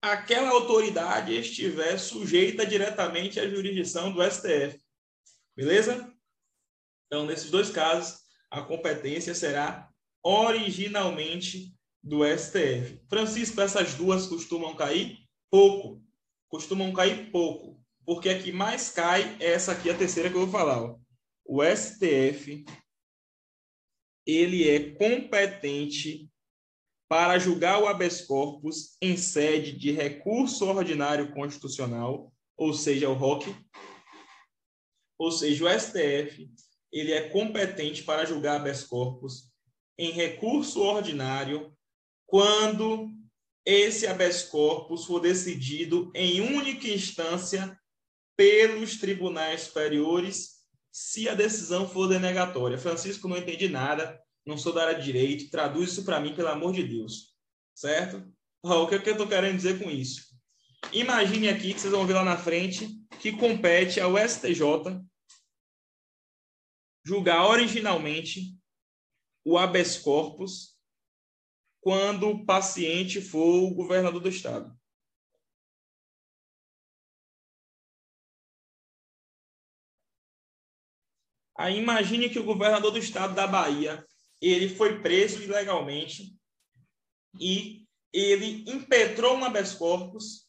aquela 0.00 0.50
autoridade 0.50 1.34
estiver 1.34 1.98
sujeita 1.98 2.64
diretamente 2.64 3.40
à 3.40 3.48
jurisdição 3.48 4.12
do 4.12 4.22
STF. 4.22 4.80
Beleza? 5.56 6.12
Então, 7.06 7.26
nesses 7.26 7.50
dois 7.50 7.68
casos, 7.68 8.20
a 8.48 8.62
competência 8.62 9.34
será 9.34 9.90
originalmente 10.22 11.74
do 12.02 12.24
STF. 12.24 13.00
Francisco, 13.08 13.60
essas 13.60 13.94
duas 13.94 14.26
costumam 14.26 14.74
cair 14.74 15.18
pouco. 15.50 16.02
Costumam 16.48 16.92
cair 16.92 17.30
pouco. 17.30 17.80
Porque 18.04 18.28
a 18.28 18.42
que 18.42 18.50
mais 18.50 18.90
cai 18.90 19.36
é 19.38 19.52
essa 19.52 19.72
aqui, 19.72 19.88
a 19.88 19.96
terceira 19.96 20.28
que 20.28 20.34
eu 20.34 20.40
vou 20.40 20.50
falar. 20.50 20.82
Ó. 20.82 20.98
O 21.44 21.62
STF 21.64 22.64
ele 24.26 24.68
é 24.68 24.90
competente 24.94 26.28
para 27.08 27.38
julgar 27.38 27.80
o 27.80 27.86
habeas 27.86 28.22
corpus 28.22 28.96
em 29.00 29.16
sede 29.16 29.76
de 29.76 29.92
recurso 29.92 30.64
ordinário 30.66 31.32
constitucional, 31.34 32.32
ou 32.56 32.72
seja, 32.72 33.08
o 33.08 33.14
ROC. 33.14 33.44
Ou 35.18 35.30
seja, 35.30 35.64
o 35.64 35.80
STF 35.80 36.50
ele 36.90 37.12
é 37.12 37.28
competente 37.28 38.02
para 38.02 38.24
julgar 38.24 38.56
habeas 38.56 38.84
corpus 38.84 39.52
em 39.98 40.10
recurso 40.10 40.80
ordinário 40.80 41.76
quando 42.32 43.12
esse 43.62 44.06
habeas 44.06 44.42
corpus 44.42 45.04
for 45.04 45.20
decidido 45.20 46.10
em 46.14 46.40
única 46.40 46.88
instância 46.88 47.78
pelos 48.34 48.96
tribunais 48.96 49.64
superiores, 49.64 50.62
se 50.90 51.28
a 51.28 51.34
decisão 51.34 51.86
for 51.86 52.08
denegatória. 52.08 52.78
Francisco, 52.78 53.28
não 53.28 53.36
entendi 53.36 53.68
nada, 53.68 54.18
não 54.46 54.56
sou 54.56 54.72
da 54.72 54.86
área 54.86 54.98
de 54.98 55.04
direito, 55.04 55.50
traduz 55.50 55.92
isso 55.92 56.06
para 56.06 56.18
mim, 56.20 56.34
pelo 56.34 56.48
amor 56.48 56.72
de 56.72 56.82
Deus. 56.82 57.36
Certo? 57.74 58.26
o 58.62 58.88
que, 58.88 58.94
é 58.94 58.98
que 58.98 59.10
eu 59.10 59.12
estou 59.12 59.28
querendo 59.28 59.56
dizer 59.56 59.78
com 59.78 59.90
isso? 59.90 60.34
Imagine 60.90 61.50
aqui 61.50 61.74
que 61.74 61.80
vocês 61.82 61.92
vão 61.92 62.06
ver 62.06 62.14
lá 62.14 62.24
na 62.24 62.38
frente 62.38 62.88
que 63.20 63.32
compete 63.32 64.00
ao 64.00 64.16
STJ 64.16 65.04
julgar 67.04 67.46
originalmente 67.46 68.56
o 69.44 69.58
habeas 69.58 69.98
corpus 69.98 70.71
quando 71.82 72.28
o 72.28 72.46
paciente 72.46 73.20
for 73.20 73.64
o 73.64 73.74
governador 73.74 74.22
do 74.22 74.28
estado. 74.28 74.72
Aí 81.58 81.76
imagine 81.76 82.30
que 82.30 82.38
o 82.38 82.44
governador 82.44 82.92
do 82.92 82.98
estado 82.98 83.34
da 83.34 83.48
Bahia, 83.48 84.02
ele 84.40 84.74
foi 84.74 85.02
preso 85.02 85.42
ilegalmente 85.42 86.38
e 87.38 87.84
ele 88.12 88.64
impetrou 88.70 89.36
um 89.36 89.44
habeas 89.44 89.74
corpus 89.74 90.48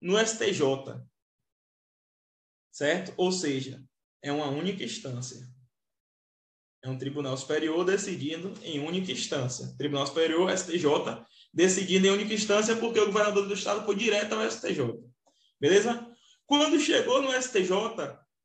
no 0.00 0.18
STJ. 0.18 0.60
Certo? 2.72 3.14
Ou 3.16 3.30
seja, 3.30 3.82
é 4.20 4.32
uma 4.32 4.48
única 4.48 4.82
instância. 4.82 5.53
É 6.84 6.90
um 6.90 6.98
tribunal 6.98 7.34
superior 7.34 7.82
decidindo 7.82 8.52
em 8.62 8.78
única 8.78 9.10
instância. 9.10 9.74
Tribunal 9.78 10.06
Superior, 10.06 10.50
STJ, 10.54 10.84
decidindo 11.52 12.06
em 12.06 12.10
única 12.10 12.34
instância 12.34 12.76
porque 12.76 13.00
o 13.00 13.06
governador 13.06 13.48
do 13.48 13.54
estado 13.54 13.86
foi 13.86 13.96
direto 13.96 14.34
ao 14.34 14.50
STJ. 14.50 15.00
Beleza? 15.58 16.06
Quando 16.44 16.78
chegou 16.78 17.22
no 17.22 17.32
STJ, 17.32 17.72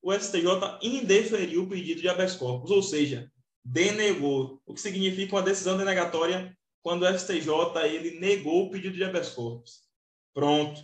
o 0.02 0.14
STJ 0.14 0.80
indeferiu 0.82 1.64
o 1.64 1.68
pedido 1.68 2.00
de 2.00 2.08
habeas 2.08 2.38
corpus, 2.38 2.72
ou 2.72 2.82
seja, 2.82 3.30
denegou, 3.62 4.62
o 4.66 4.74
que 4.74 4.80
significa 4.80 5.36
uma 5.36 5.42
decisão 5.42 5.78
denegatória 5.78 6.58
quando 6.82 7.04
o 7.04 7.20
STJ 7.20 7.50
ele 7.84 8.22
negou 8.22 8.68
o 8.68 8.72
pedido 8.72 8.96
de 8.96 9.04
habeas 9.04 9.32
corpus. 9.32 9.82
Pronto. 10.34 10.82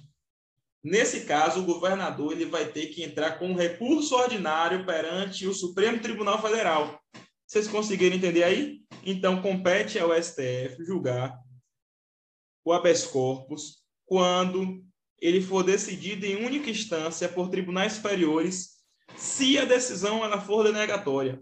Nesse 0.84 1.22
caso, 1.22 1.62
o 1.62 1.66
governador 1.66 2.34
ele 2.34 2.46
vai 2.46 2.66
ter 2.66 2.88
que 2.88 3.02
entrar 3.02 3.40
com 3.40 3.48
um 3.48 3.56
recurso 3.56 4.14
ordinário 4.14 4.86
perante 4.86 5.48
o 5.48 5.54
Supremo 5.54 6.02
Tribunal 6.02 6.42
Federal, 6.42 7.00
vocês 7.46 7.68
conseguiram 7.68 8.16
entender 8.16 8.44
aí? 8.44 8.82
Então, 9.04 9.42
compete 9.42 10.00
ao 10.00 10.12
STF 10.12 10.84
julgar 10.84 11.40
o 12.64 12.74
habeas 12.74 13.06
corpus 13.06 13.84
quando 14.06 14.84
ele 15.20 15.42
for 15.42 15.64
decidido 15.64 16.26
em 16.26 16.44
única 16.44 16.70
instância 16.70 17.30
por 17.30 17.50
tribunais 17.50 17.94
superiores, 17.94 18.76
se 19.16 19.58
a 19.58 19.66
decisão 19.66 20.24
ela 20.24 20.42
for 20.42 20.64
denegatória, 20.64 21.42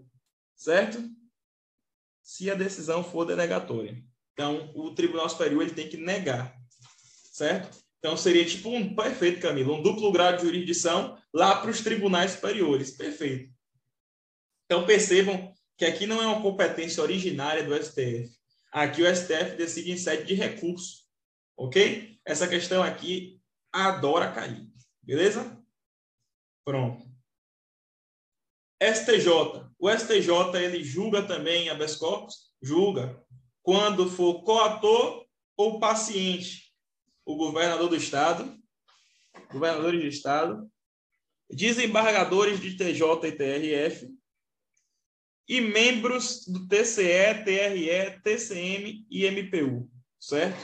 certo? 0.54 1.02
Se 2.22 2.50
a 2.50 2.54
decisão 2.54 3.02
for 3.02 3.24
denegatória. 3.24 4.02
Então, 4.32 4.70
o 4.74 4.94
tribunal 4.94 5.28
superior 5.28 5.62
ele 5.62 5.74
tem 5.74 5.88
que 5.88 5.96
negar, 5.96 6.54
certo? 7.32 7.82
Então, 7.98 8.16
seria 8.16 8.44
tipo 8.44 8.68
um 8.68 8.94
perfeito, 8.94 9.40
Camilo, 9.40 9.74
um 9.74 9.82
duplo 9.82 10.12
grau 10.12 10.36
de 10.36 10.42
jurisdição 10.42 11.18
lá 11.32 11.56
para 11.60 11.70
os 11.70 11.80
tribunais 11.80 12.32
superiores. 12.32 12.90
Perfeito. 12.90 13.50
Então, 14.66 14.84
percebam 14.84 15.54
que 15.76 15.84
aqui 15.84 16.06
não 16.06 16.22
é 16.22 16.26
uma 16.26 16.42
competência 16.42 17.02
originária 17.02 17.64
do 17.64 17.74
STF. 17.74 18.30
Aqui 18.72 19.02
o 19.02 19.16
STF 19.16 19.56
decide 19.56 19.92
em 19.92 19.96
sede 19.96 20.24
de 20.24 20.34
recurso. 20.34 21.04
Ok? 21.56 22.18
Essa 22.24 22.48
questão 22.48 22.82
aqui 22.82 23.40
adora 23.72 24.32
cair. 24.32 24.68
Beleza? 25.02 25.62
Pronto. 26.64 27.04
STJ. 28.82 29.70
O 29.78 29.90
STJ 29.90 30.56
ele 30.62 30.82
julga 30.82 31.22
também 31.22 31.68
habeas 31.68 31.96
corpus? 31.96 32.52
Julga. 32.62 33.22
Quando 33.62 34.10
for 34.10 34.42
coator 34.42 35.26
ou 35.56 35.78
paciente. 35.78 36.72
O 37.26 37.36
governador 37.36 37.88
do 37.88 37.96
estado, 37.96 38.54
governadores 39.50 40.02
de 40.02 40.08
estado, 40.08 40.70
desembargadores 41.50 42.60
de 42.60 42.76
TJ 42.76 43.28
e 43.28 43.32
TRF, 43.32 44.08
e 45.48 45.60
membros 45.60 46.46
do 46.46 46.66
TCE, 46.66 47.44
TRE, 47.44 48.20
TCM 48.22 49.06
e 49.10 49.26
MPU, 49.26 49.90
certo? 50.18 50.58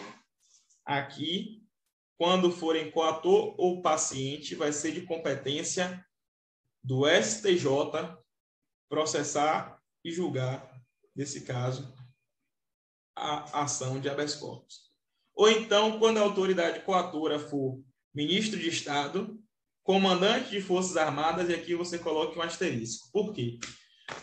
Aqui, 0.84 1.62
quando 2.18 2.50
forem 2.50 2.90
coator 2.90 3.54
ou 3.58 3.82
paciente, 3.82 4.54
vai 4.54 4.72
ser 4.72 4.92
de 4.92 5.02
competência 5.02 6.04
do 6.82 7.06
STJ 7.06 7.66
processar 8.88 9.80
e 10.04 10.10
julgar, 10.10 10.68
nesse 11.14 11.42
caso, 11.42 11.94
a 13.14 13.62
ação 13.62 14.00
de 14.00 14.08
habeas 14.08 14.34
corpus. 14.34 14.90
Ou 15.34 15.48
então, 15.50 15.98
quando 15.98 16.18
a 16.18 16.22
autoridade 16.22 16.80
coatora 16.80 17.38
for 17.38 17.82
ministro 18.14 18.58
de 18.58 18.68
Estado, 18.68 19.38
comandante 19.82 20.50
de 20.50 20.60
Forças 20.60 20.96
Armadas, 20.96 21.48
e 21.48 21.54
aqui 21.54 21.74
você 21.74 21.98
coloca 21.98 22.38
um 22.38 22.42
asterisco. 22.42 23.10
Por 23.12 23.32
quê? 23.32 23.58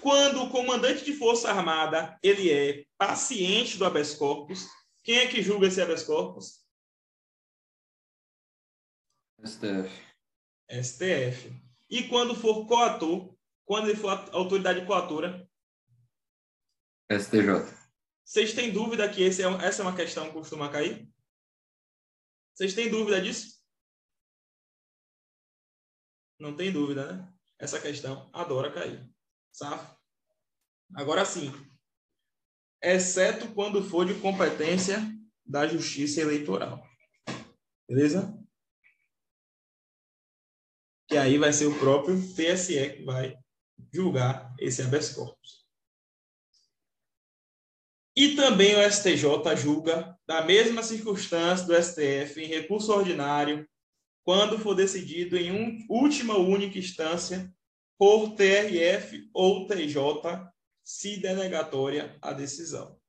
Quando 0.01 0.43
o 0.43 0.49
comandante 0.49 1.03
de 1.03 1.13
força 1.13 1.49
armada 1.49 2.17
ele 2.21 2.51
é 2.51 2.85
paciente 2.97 3.77
do 3.77 3.85
habeas 3.85 4.13
corpus, 4.13 4.67
quem 5.03 5.17
é 5.17 5.27
que 5.27 5.41
julga 5.41 5.67
esse 5.67 5.81
habeas 5.81 6.03
corpus? 6.03 6.65
STF. 9.43 9.89
STF. 10.69 11.51
E 11.89 12.07
quando 12.09 12.35
for 12.35 12.65
coator, 12.67 13.35
quando 13.65 13.89
ele 13.89 13.97
for 13.97 14.09
autoridade 14.33 14.85
coatora? 14.85 15.47
STJ. 17.09 17.77
Vocês 18.23 18.53
têm 18.53 18.73
dúvida 18.73 19.09
que 19.09 19.21
esse 19.21 19.41
é, 19.41 19.45
essa 19.65 19.81
é 19.81 19.85
uma 19.85 19.95
questão 19.95 20.27
que 20.27 20.33
costuma 20.33 20.69
cair? 20.69 21.09
Vocês 22.53 22.73
têm 22.73 22.89
dúvida 22.89 23.21
disso? 23.21 23.63
Não 26.37 26.55
tem 26.55 26.71
dúvida, 26.71 27.13
né? 27.13 27.33
Essa 27.57 27.79
questão 27.79 28.29
adora 28.33 28.71
cair. 28.71 29.09
Safo. 29.57 29.97
Agora 30.93 31.25
sim, 31.25 31.51
exceto 32.79 33.51
quando 33.55 33.83
for 33.83 34.05
de 34.05 34.13
competência 34.21 34.99
da 35.43 35.67
Justiça 35.67 36.21
Eleitoral. 36.21 36.87
Beleza? 37.89 38.37
Que 41.09 41.17
aí 41.17 41.39
vai 41.39 41.51
ser 41.51 41.65
o 41.65 41.79
próprio 41.79 42.15
TSE 42.35 42.97
que 42.97 43.03
vai 43.03 43.35
julgar 43.91 44.53
esse 44.59 44.83
habeas 44.83 45.09
corpus. 45.09 45.65
E 48.15 48.35
também 48.35 48.75
o 48.75 48.91
STJ 48.91 49.55
julga 49.57 50.15
da 50.27 50.45
mesma 50.45 50.83
circunstância 50.83 51.65
do 51.65 51.73
STF 51.73 52.43
em 52.43 52.47
recurso 52.47 52.93
ordinário, 52.93 53.67
quando 54.23 54.59
for 54.59 54.75
decidido 54.75 55.35
em 55.35 55.51
um, 55.51 55.85
última 55.89 56.37
única 56.37 56.77
instância 56.77 57.51
por 57.97 58.35
TRF 58.35 59.29
ou 59.33 59.67
TJ, 59.67 60.51
se 60.83 61.17
denegatória 61.19 62.17
a 62.21 62.31
decisão. 62.31 62.99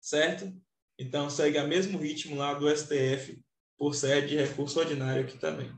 Certo? 0.00 0.52
Então, 0.98 1.28
segue 1.28 1.58
o 1.58 1.66
mesmo 1.66 1.98
ritmo 1.98 2.36
lá 2.36 2.54
do 2.54 2.68
STF 2.74 3.42
por 3.76 3.94
sede 3.94 4.28
de 4.28 4.36
recurso 4.36 4.78
ordinário 4.78 5.24
aqui 5.24 5.38
também. 5.38 5.72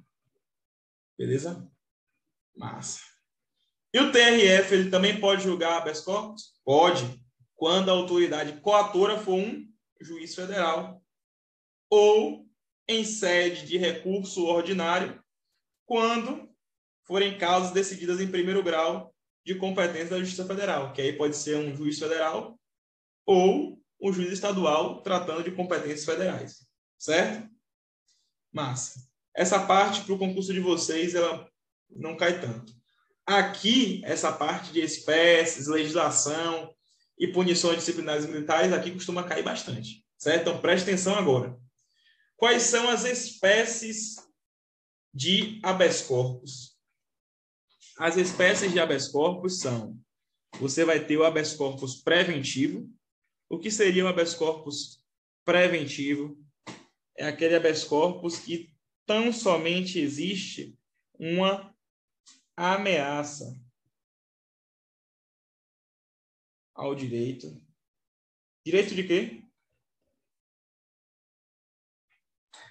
Beleza? 1.16 1.70
Massa. 2.57 3.01
E 3.94 4.01
o 4.01 4.11
TRF, 4.11 4.75
ele 4.75 4.90
também 4.90 5.20
pode 5.20 5.42
julgar 5.42 5.79
habeas 5.79 6.01
corpus? 6.01 6.55
Pode 6.64 7.22
quando 7.62 7.90
a 7.90 7.92
autoridade 7.92 8.61
coatora 8.61 9.16
for 9.16 9.35
um 9.35 9.72
juiz 10.01 10.35
federal, 10.35 11.01
ou 11.88 12.44
em 12.88 13.05
sede 13.05 13.66
de 13.66 13.79
recurso 13.79 14.44
ordinário, 14.46 15.22
quando 15.87 16.51
forem 17.04 17.38
causas 17.38 17.72
decididas 17.72 18.20
em 18.20 18.30
primeiro 18.30 18.62
grau 18.62 19.14
de 19.44 19.54
competência 19.54 20.10
da 20.10 20.20
Justiça 20.20 20.46
Federal, 20.46 20.92
que 20.92 21.00
aí 21.00 21.12
pode 21.12 21.36
ser 21.36 21.56
um 21.56 21.74
juiz 21.74 21.98
federal 21.98 22.58
ou 23.26 23.80
um 24.00 24.12
juiz 24.12 24.32
estadual 24.32 25.02
tratando 25.02 25.42
de 25.42 25.50
competências 25.50 26.04
federais, 26.04 26.66
certo? 26.98 27.48
Massa. 28.52 29.00
Essa 29.34 29.64
parte 29.66 30.02
para 30.02 30.14
o 30.14 30.18
concurso 30.18 30.52
de 30.52 30.60
vocês 30.60 31.14
ela 31.14 31.48
não 31.90 32.16
cai 32.16 32.40
tanto. 32.40 32.72
Aqui 33.26 34.00
essa 34.04 34.32
parte 34.32 34.72
de 34.72 34.80
espécies, 34.80 35.66
legislação, 35.66 36.74
e 37.22 37.28
punições 37.28 37.78
disciplinares 37.78 38.26
militares 38.26 38.72
aqui 38.72 38.90
costuma 38.90 39.22
cair 39.22 39.44
bastante, 39.44 40.04
certo? 40.18 40.42
Então 40.42 40.60
preste 40.60 40.82
atenção 40.82 41.14
agora. 41.14 41.56
Quais 42.36 42.64
são 42.64 42.88
as 42.88 43.04
espécies 43.04 44.16
de 45.14 45.60
habeas 45.62 46.02
corpus? 46.02 46.71
As 47.98 48.16
espécies 48.16 48.72
de 48.72 48.81
habeas 48.81 49.09
corpus 49.09 49.61
são: 49.61 49.98
você 50.59 50.85
vai 50.85 51.05
ter 51.05 51.16
o 51.16 51.24
habeas 51.24 51.55
corpus 51.55 51.96
preventivo. 52.02 52.90
O 53.48 53.59
que 53.59 53.70
seria 53.70 54.05
o 54.05 54.09
habeas 54.09 54.35
corpus 54.35 55.05
preventivo? 55.44 56.38
É 57.16 57.26
aquele 57.26 57.55
habeas 57.55 57.85
corpus 57.85 58.38
que 58.38 58.74
tão 59.07 59.33
somente 59.33 59.98
existe 59.98 60.78
uma 61.18 61.74
ameaça 62.57 63.61
ao 66.74 66.94
direito. 66.94 67.46
Direito 68.64 68.94
de 68.94 69.07
quê? 69.07 69.42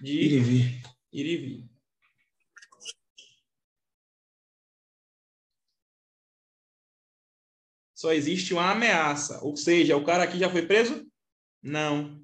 De 0.01 0.11
ir 0.11 0.31
e 0.31 0.39
vir. 0.39 0.83
Ir 1.13 1.25
e 1.25 1.37
vir. 1.37 1.70
Só 8.01 8.11
existe 8.11 8.51
uma 8.51 8.71
ameaça. 8.71 9.39
Ou 9.43 9.55
seja, 9.55 9.95
o 9.95 10.03
cara 10.03 10.23
aqui 10.23 10.39
já 10.39 10.49
foi 10.49 10.65
preso? 10.65 11.07
Não. 11.61 12.19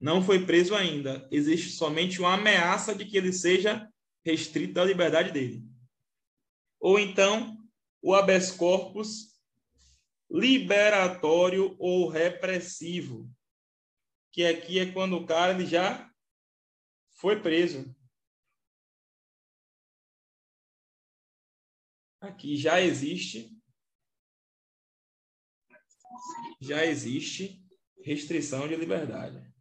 Não 0.00 0.20
foi 0.20 0.44
preso 0.44 0.74
ainda. 0.74 1.28
Existe 1.30 1.70
somente 1.70 2.18
uma 2.18 2.34
ameaça 2.34 2.92
de 2.92 3.06
que 3.06 3.16
ele 3.16 3.32
seja 3.32 3.88
restrito 4.24 4.72
da 4.72 4.84
liberdade 4.84 5.30
dele. 5.30 5.64
Ou 6.80 6.98
então, 6.98 7.64
o 8.02 8.12
habeas 8.12 8.50
corpus 8.50 9.40
liberatório 10.28 11.76
ou 11.78 12.08
repressivo, 12.08 13.30
que 14.32 14.44
aqui 14.44 14.80
é 14.80 14.92
quando 14.92 15.16
o 15.16 15.24
cara 15.24 15.52
ele 15.52 15.64
já 15.64 16.12
foi 17.20 17.40
preso. 17.40 17.94
Aqui 22.20 22.56
já 22.56 22.80
existe 22.80 23.51
já 26.60 26.84
existe 26.84 27.64
restrição 28.04 28.68
de 28.68 28.76
liberdade. 28.76 29.52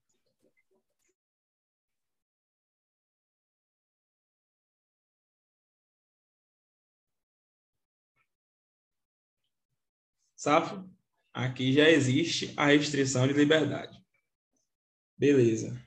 Safo? 10.36 10.90
Aqui 11.34 11.72
já 11.72 11.90
existe 11.90 12.54
a 12.58 12.66
restrição 12.66 13.28
de 13.28 13.34
liberdade. 13.34 14.04
Beleza. 15.18 15.80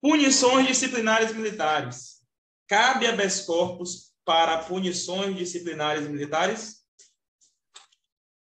Punições 0.00 0.66
disciplinares 0.66 1.34
militares. 1.34 2.26
Cabe 2.66 3.06
habeas 3.06 3.44
corpus 3.44 4.14
para 4.24 4.64
punições 4.64 5.36
disciplinares 5.36 6.08
militares? 6.08 6.82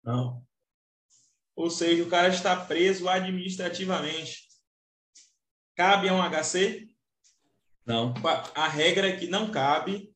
Não. 0.01 0.47
Ou 1.59 1.69
seja, 1.69 2.01
o 2.03 2.09
cara 2.09 2.29
está 2.29 2.55
preso 2.55 3.09
administrativamente. 3.09 4.47
Cabe 5.75 6.07
a 6.07 6.13
um 6.13 6.21
HC? 6.21 6.87
Não. 7.85 8.13
A 8.55 8.65
regra 8.69 9.09
é 9.09 9.17
que 9.17 9.27
não 9.27 9.51
cabe 9.51 10.09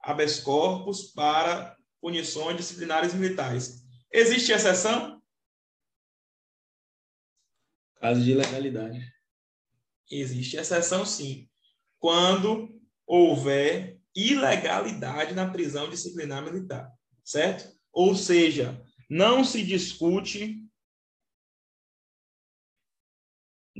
habeas 0.00 0.40
corpus 0.40 1.12
para 1.12 1.76
punições 2.00 2.56
disciplinares 2.56 3.14
militares. 3.14 3.84
Existe 4.10 4.50
exceção? 4.50 5.22
Caso 8.00 8.24
de 8.24 8.32
ilegalidade. 8.32 9.00
Existe 10.10 10.56
exceção, 10.56 11.06
sim. 11.06 11.48
Quando 12.00 12.68
houver 13.06 13.96
ilegalidade 14.12 15.34
na 15.34 15.48
prisão 15.48 15.88
disciplinar 15.88 16.42
militar, 16.42 16.92
certo? 17.22 17.78
Ou 17.92 18.16
seja, 18.16 18.84
não 19.08 19.44
se 19.44 19.62
discute, 19.62 20.68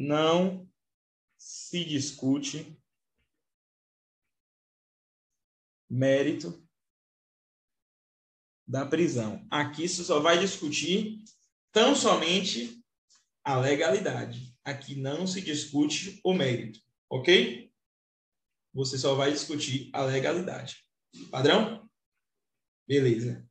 não 0.01 0.67
se 1.37 1.85
discute 1.85 2.75
mérito 5.91 6.67
da 8.67 8.87
prisão. 8.87 9.47
Aqui 9.51 9.87
você 9.87 10.03
só 10.03 10.19
vai 10.19 10.39
discutir 10.39 11.23
tão 11.71 11.95
somente 11.95 12.83
a 13.45 13.59
legalidade. 13.59 14.57
Aqui 14.65 14.95
não 14.95 15.27
se 15.27 15.43
discute 15.43 16.19
o 16.25 16.33
mérito, 16.33 16.81
ok? 17.11 17.71
Você 18.73 18.97
só 18.97 19.15
vai 19.15 19.31
discutir 19.31 19.91
a 19.93 20.03
legalidade. 20.03 20.83
Padrão? 21.31 21.87
Beleza. 22.89 23.47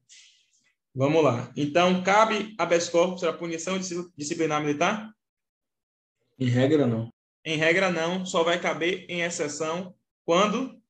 Vamos 0.95 1.23
lá. 1.23 1.53
Então, 1.55 2.03
cabe 2.03 2.55
habeas 2.57 2.89
corpus 2.89 3.21
para 3.21 3.33
punição 3.33 3.77
disciplinar 4.17 4.61
militar? 4.61 5.13
Em 6.39 6.47
regra, 6.47 6.87
não. 6.87 7.13
Em 7.43 7.57
regra, 7.57 7.91
não. 7.91 8.25
Só 8.25 8.43
vai 8.43 8.59
caber 8.61 9.05
em 9.09 9.21
exceção 9.21 9.95
quando 10.25 10.81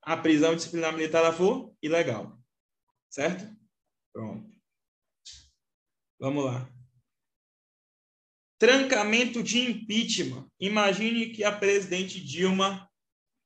a 0.00 0.16
prisão 0.16 0.54
disciplinar 0.54 0.92
militar 0.92 1.32
for 1.34 1.74
ilegal. 1.82 2.38
Certo? 3.10 3.44
Pronto. 4.12 4.48
Vamos 6.20 6.44
lá. 6.44 6.70
Trancamento 8.58 9.42
de 9.42 9.58
impeachment. 9.58 10.48
Imagine 10.60 11.30
que 11.30 11.42
a 11.42 11.50
presidente 11.50 12.20
Dilma 12.20 12.88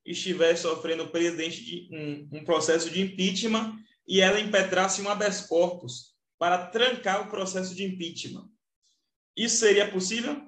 estivesse 0.04 0.62
sofrendo 0.62 1.08
presidente 1.08 1.64
de 1.64 1.88
um, 1.92 2.38
um 2.38 2.44
processo 2.44 2.90
de 2.90 3.00
impeachment 3.00 3.78
e 4.06 4.20
ela 4.20 4.40
impetrasse 4.40 5.02
um 5.02 5.08
habeas 5.08 5.42
corpus 5.42 6.14
para 6.38 6.66
trancar 6.66 7.26
o 7.26 7.30
processo 7.30 7.74
de 7.74 7.84
impeachment. 7.84 8.48
Isso 9.37 9.56
seria 9.56 9.90
possível? 9.90 10.47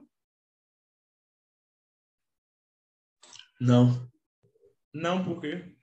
Não. 3.60 4.10
Não, 4.92 5.22
por 5.22 5.40
quê? 5.40 5.76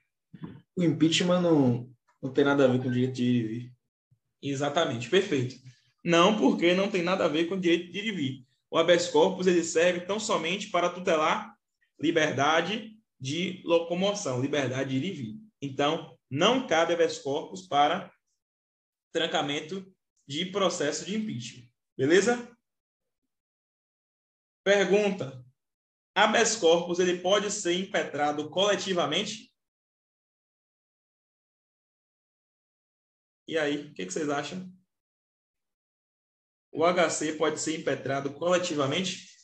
O 0.76 0.82
impeachment 0.82 1.40
não, 1.40 1.88
não 2.20 2.32
tem 2.32 2.44
nada 2.44 2.64
a 2.64 2.68
ver 2.68 2.82
com 2.82 2.88
o 2.88 2.92
direito 2.92 3.14
de 3.14 3.24
ir 3.24 3.36
e 3.36 3.46
vir. 3.46 3.72
Exatamente, 4.42 5.08
perfeito. 5.08 5.56
Não 6.04 6.36
porque 6.36 6.74
não 6.74 6.90
tem 6.90 7.02
nada 7.02 7.24
a 7.24 7.28
ver 7.28 7.46
com 7.46 7.54
o 7.54 7.60
direito 7.60 7.92
de 7.92 7.98
ir 7.98 8.06
e 8.08 8.12
vir. 8.12 8.46
O 8.70 8.76
habeas 8.76 9.08
corpus 9.08 9.46
ele 9.46 9.62
serve 9.62 10.00
tão 10.00 10.20
somente 10.20 10.68
para 10.68 10.90
tutelar 10.90 11.56
liberdade 11.98 12.96
de 13.18 13.62
locomoção, 13.64 14.40
liberdade 14.40 14.90
de 14.90 14.96
ir 14.96 15.04
e 15.04 15.12
vir. 15.12 15.40
Então, 15.60 16.16
não 16.30 16.66
cabe 16.66 16.92
habeas 16.92 17.18
corpus 17.18 17.66
para 17.66 18.12
trancamento 19.12 19.90
de 20.26 20.46
processo 20.46 21.04
de 21.04 21.16
impeachment. 21.16 21.68
Beleza? 21.96 22.56
Pergunta: 24.62 25.44
habeas 26.18 26.56
corpus 26.56 26.98
ele 26.98 27.20
pode 27.20 27.50
ser 27.50 27.74
impetrado 27.74 28.50
coletivamente? 28.50 29.52
E 33.46 33.56
aí, 33.56 33.86
o 33.86 33.94
que, 33.94 34.04
que 34.04 34.12
vocês 34.12 34.28
acham? 34.28 34.70
o 36.72 36.84
HC 36.84 37.36
pode 37.36 37.60
ser 37.60 37.78
impetrado 37.78 38.32
coletivamente? 38.34 39.36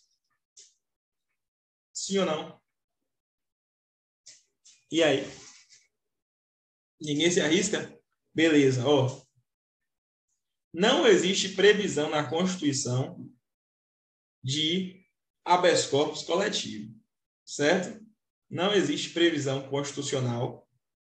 Sim 1.92 2.18
ou 2.18 2.26
não? 2.26 2.62
E 4.90 5.02
aí? 5.02 5.24
Ninguém 7.00 7.30
se 7.30 7.40
arrisca? 7.40 7.98
Beleza, 8.32 8.86
ó. 8.86 9.24
Não 10.72 11.06
existe 11.06 11.54
previsão 11.54 12.10
na 12.10 12.28
Constituição 12.28 13.30
de 14.42 15.03
habeas 15.44 15.86
corpus 15.86 16.22
coletivo, 16.22 16.94
certo? 17.44 18.02
Não 18.48 18.72
existe 18.72 19.10
previsão 19.10 19.68
constitucional 19.68 20.66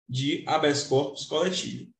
de 0.08 0.44
habeas 0.46 0.84
corpus 0.84 1.24
coletivo. 1.26 1.92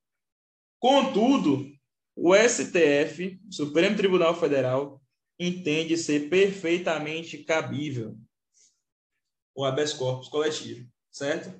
Contudo, 0.79 1.73
o 2.16 2.35
STF, 2.35 3.40
Supremo 3.51 3.97
Tribunal 3.97 4.38
Federal, 4.38 5.03
entende 5.38 5.97
ser 5.97 6.29
perfeitamente 6.29 7.38
cabível 7.38 8.18
o 9.55 9.64
habeas 9.64 9.92
corpus 9.92 10.29
coletivo, 10.29 10.88
certo? 11.11 11.55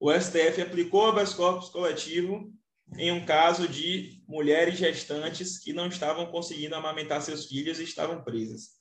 O 0.00 0.12
STF 0.12 0.60
aplicou 0.60 1.04
o 1.04 1.06
habeas 1.06 1.32
corpus 1.32 1.68
coletivo 1.68 2.52
em 2.98 3.10
um 3.10 3.24
caso 3.24 3.68
de 3.68 4.22
mulheres 4.28 4.78
gestantes 4.78 5.58
que 5.58 5.72
não 5.72 5.88
estavam 5.88 6.26
conseguindo 6.30 6.74
amamentar 6.74 7.22
seus 7.22 7.46
filhos 7.46 7.80
e 7.80 7.84
estavam 7.84 8.22
presas. 8.22 8.75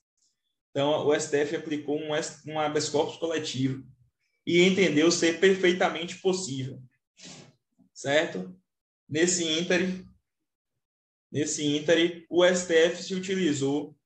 Então, 0.76 1.08
o 1.08 1.18
STF 1.18 1.56
aplicou 1.56 1.98
um, 1.98 2.10
um 2.48 2.60
habeas 2.60 2.90
corpus 2.90 3.16
coletivo 3.16 3.88
e 4.46 4.62
entendeu 4.62 5.10
ser 5.10 5.40
perfeitamente 5.40 6.18
possível, 6.18 6.84
certo? 7.94 8.54
Nesse 9.08 9.48
ínterim, 9.48 10.06
nesse 11.32 11.66
ínterim, 11.66 12.26
o 12.30 12.46
STF 12.46 13.02
se 13.02 13.16
utilizou 13.16 13.98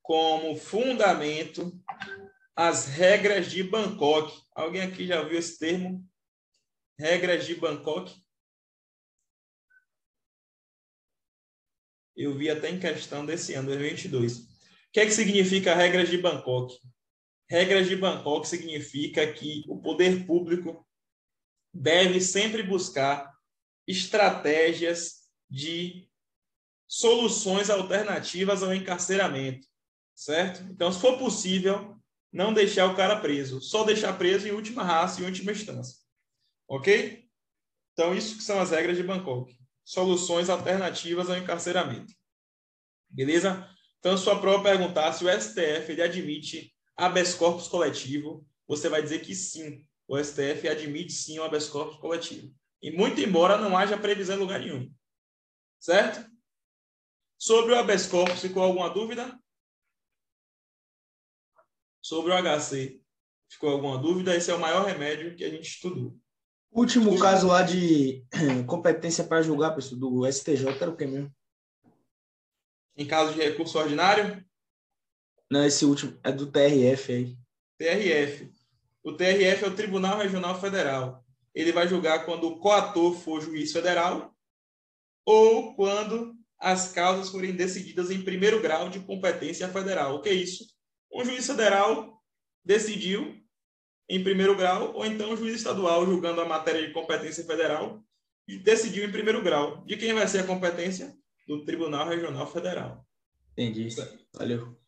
como 0.00 0.56
fundamento 0.56 1.78
as 2.56 2.86
regras 2.86 3.50
de 3.50 3.62
Bangkok. 3.62 4.34
Alguém 4.54 4.80
aqui 4.80 5.06
já 5.06 5.22
viu 5.22 5.38
esse 5.38 5.58
termo? 5.58 6.02
Regras 6.98 7.44
de 7.44 7.54
Bangkok? 7.54 8.18
Eu 12.16 12.34
vi 12.34 12.48
até 12.48 12.70
em 12.70 12.80
questão 12.80 13.26
desse 13.26 13.52
ano, 13.52 13.68
2022. 13.68 14.47
Que 14.98 15.02
é 15.02 15.06
que 15.06 15.12
significa 15.12 15.76
regras 15.76 16.08
de 16.08 16.18
Bangkok? 16.18 16.76
Regras 17.48 17.86
de 17.86 17.94
Bangkok 17.94 18.48
significa 18.48 19.32
que 19.32 19.62
o 19.68 19.80
poder 19.80 20.26
público 20.26 20.84
deve 21.72 22.20
sempre 22.20 22.64
buscar 22.64 23.32
estratégias 23.86 25.28
de 25.48 26.10
soluções 26.88 27.70
alternativas 27.70 28.60
ao 28.64 28.74
encarceramento, 28.74 29.68
certo? 30.16 30.64
Então, 30.68 30.90
se 30.90 31.00
for 31.00 31.16
possível, 31.16 31.96
não 32.32 32.52
deixar 32.52 32.86
o 32.86 32.96
cara 32.96 33.20
preso, 33.20 33.60
só 33.60 33.84
deixar 33.84 34.18
preso 34.18 34.48
em 34.48 34.50
última 34.50 34.82
raça 34.82 35.20
e 35.20 35.24
última 35.24 35.52
instância. 35.52 35.96
Ok? 36.66 37.24
Então, 37.92 38.16
isso 38.16 38.36
que 38.36 38.42
são 38.42 38.60
as 38.60 38.72
regras 38.72 38.96
de 38.96 39.04
Bangkok. 39.04 39.56
Soluções 39.84 40.50
alternativas 40.50 41.30
ao 41.30 41.38
encarceramento. 41.38 42.12
Beleza? 43.08 43.77
Então, 43.98 44.16
sua 44.16 44.40
prova 44.40 44.62
perguntar 44.62 45.12
se 45.12 45.24
o 45.24 45.28
STF 45.28 45.92
ele 45.92 46.02
admite 46.02 46.72
habeas 46.96 47.34
corpus 47.34 47.68
coletivo, 47.68 48.46
você 48.66 48.88
vai 48.88 49.02
dizer 49.02 49.20
que 49.20 49.34
sim, 49.34 49.84
o 50.06 50.22
STF 50.22 50.68
admite 50.68 51.12
sim 51.12 51.38
o 51.38 51.44
habeas 51.44 51.68
corpus 51.68 51.98
coletivo. 51.98 52.54
E 52.80 52.90
muito 52.90 53.20
embora 53.20 53.58
não 53.58 53.76
haja 53.76 53.98
previsão 53.98 54.36
em 54.36 54.40
lugar 54.40 54.60
nenhum. 54.60 54.92
Certo? 55.80 56.28
Sobre 57.36 57.72
o 57.72 57.78
habeas 57.78 58.06
corpus, 58.06 58.40
ficou 58.40 58.62
alguma 58.62 58.88
dúvida? 58.90 59.38
Sobre 62.00 62.32
o 62.32 62.36
HC, 62.36 63.00
ficou 63.50 63.70
alguma 63.70 63.98
dúvida? 63.98 64.34
Esse 64.34 64.50
é 64.50 64.54
o 64.54 64.60
maior 64.60 64.86
remédio 64.86 65.36
que 65.36 65.44
a 65.44 65.50
gente 65.50 65.68
estudou. 65.68 66.16
Último 66.70 67.18
caso 67.18 67.48
lá 67.48 67.62
de 67.62 68.24
competência 68.66 69.24
para 69.24 69.42
julgar, 69.42 69.74
pessoal, 69.74 70.00
do 70.00 70.30
STJ 70.30 70.66
era 70.68 70.90
o 70.90 70.96
que 70.96 71.06
mesmo? 71.06 71.34
Em 72.98 73.06
caso 73.06 73.32
de 73.32 73.40
recurso 73.40 73.78
ordinário? 73.78 74.44
Não, 75.48 75.64
esse 75.64 75.84
último 75.84 76.18
é 76.24 76.32
do 76.32 76.50
TRF 76.50 77.12
aí. 77.12 77.38
TRF. 77.78 78.52
O 79.04 79.12
TRF 79.12 79.64
é 79.64 79.68
o 79.68 79.74
Tribunal 79.74 80.18
Regional 80.18 80.60
Federal. 80.60 81.24
Ele 81.54 81.70
vai 81.70 81.86
julgar 81.86 82.26
quando 82.26 82.48
o 82.48 82.58
coator 82.58 83.14
for 83.14 83.40
juiz 83.40 83.72
federal 83.72 84.34
ou 85.24 85.76
quando 85.76 86.34
as 86.58 86.90
causas 86.90 87.30
forem 87.30 87.54
decididas 87.54 88.10
em 88.10 88.20
primeiro 88.20 88.60
grau 88.60 88.88
de 88.88 88.98
competência 88.98 89.68
federal. 89.68 90.16
O 90.16 90.20
que 90.20 90.30
é 90.30 90.34
isso? 90.34 90.66
Um 91.12 91.24
juiz 91.24 91.46
federal 91.46 92.20
decidiu 92.64 93.40
em 94.08 94.24
primeiro 94.24 94.56
grau, 94.56 94.94
ou 94.94 95.06
então 95.06 95.32
o 95.32 95.36
juiz 95.36 95.54
estadual, 95.54 96.04
julgando 96.04 96.40
a 96.40 96.48
matéria 96.48 96.84
de 96.84 96.92
competência 96.92 97.44
federal, 97.44 98.02
decidiu 98.64 99.04
em 99.04 99.12
primeiro 99.12 99.42
grau. 99.42 99.84
De 99.84 99.96
quem 99.96 100.14
vai 100.14 100.26
ser 100.26 100.40
a 100.40 100.46
competência? 100.46 101.16
Do 101.48 101.64
Tribunal 101.64 102.06
Regional 102.06 102.46
Federal. 102.46 103.04
Entendi. 103.52 103.88
Valeu. 104.34 104.78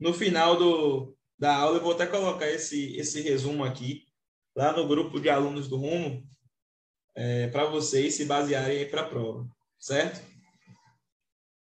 No 0.00 0.12
final 0.12 0.56
do, 0.56 1.16
da 1.38 1.54
aula, 1.54 1.76
eu 1.76 1.82
vou 1.82 1.92
até 1.92 2.06
colocar 2.06 2.50
esse, 2.50 2.96
esse 2.96 3.20
resumo 3.20 3.64
aqui, 3.64 4.04
lá 4.56 4.72
no 4.72 4.88
grupo 4.88 5.20
de 5.20 5.28
alunos 5.28 5.68
do 5.68 5.76
Rumo, 5.76 6.26
é, 7.14 7.48
para 7.48 7.66
vocês 7.66 8.14
se 8.14 8.24
basearem 8.24 8.88
para 8.88 9.02
a 9.02 9.08
prova, 9.08 9.46
certo? 9.78 10.26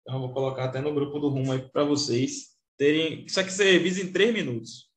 Então, 0.03 0.17
eu 0.17 0.21
vou 0.21 0.33
colocar 0.33 0.65
até 0.65 0.81
no 0.81 0.95
grupo 0.95 1.19
do 1.19 1.29
Rumo 1.29 1.53
aí 1.53 1.69
para 1.71 1.85
vocês 1.85 2.57
terem. 2.77 3.25
Isso 3.25 3.41
aqui 3.41 3.51
você 3.51 3.73
revisa 3.73 4.03
em 4.03 4.13
três 4.13 4.33
minutos. 4.33 4.89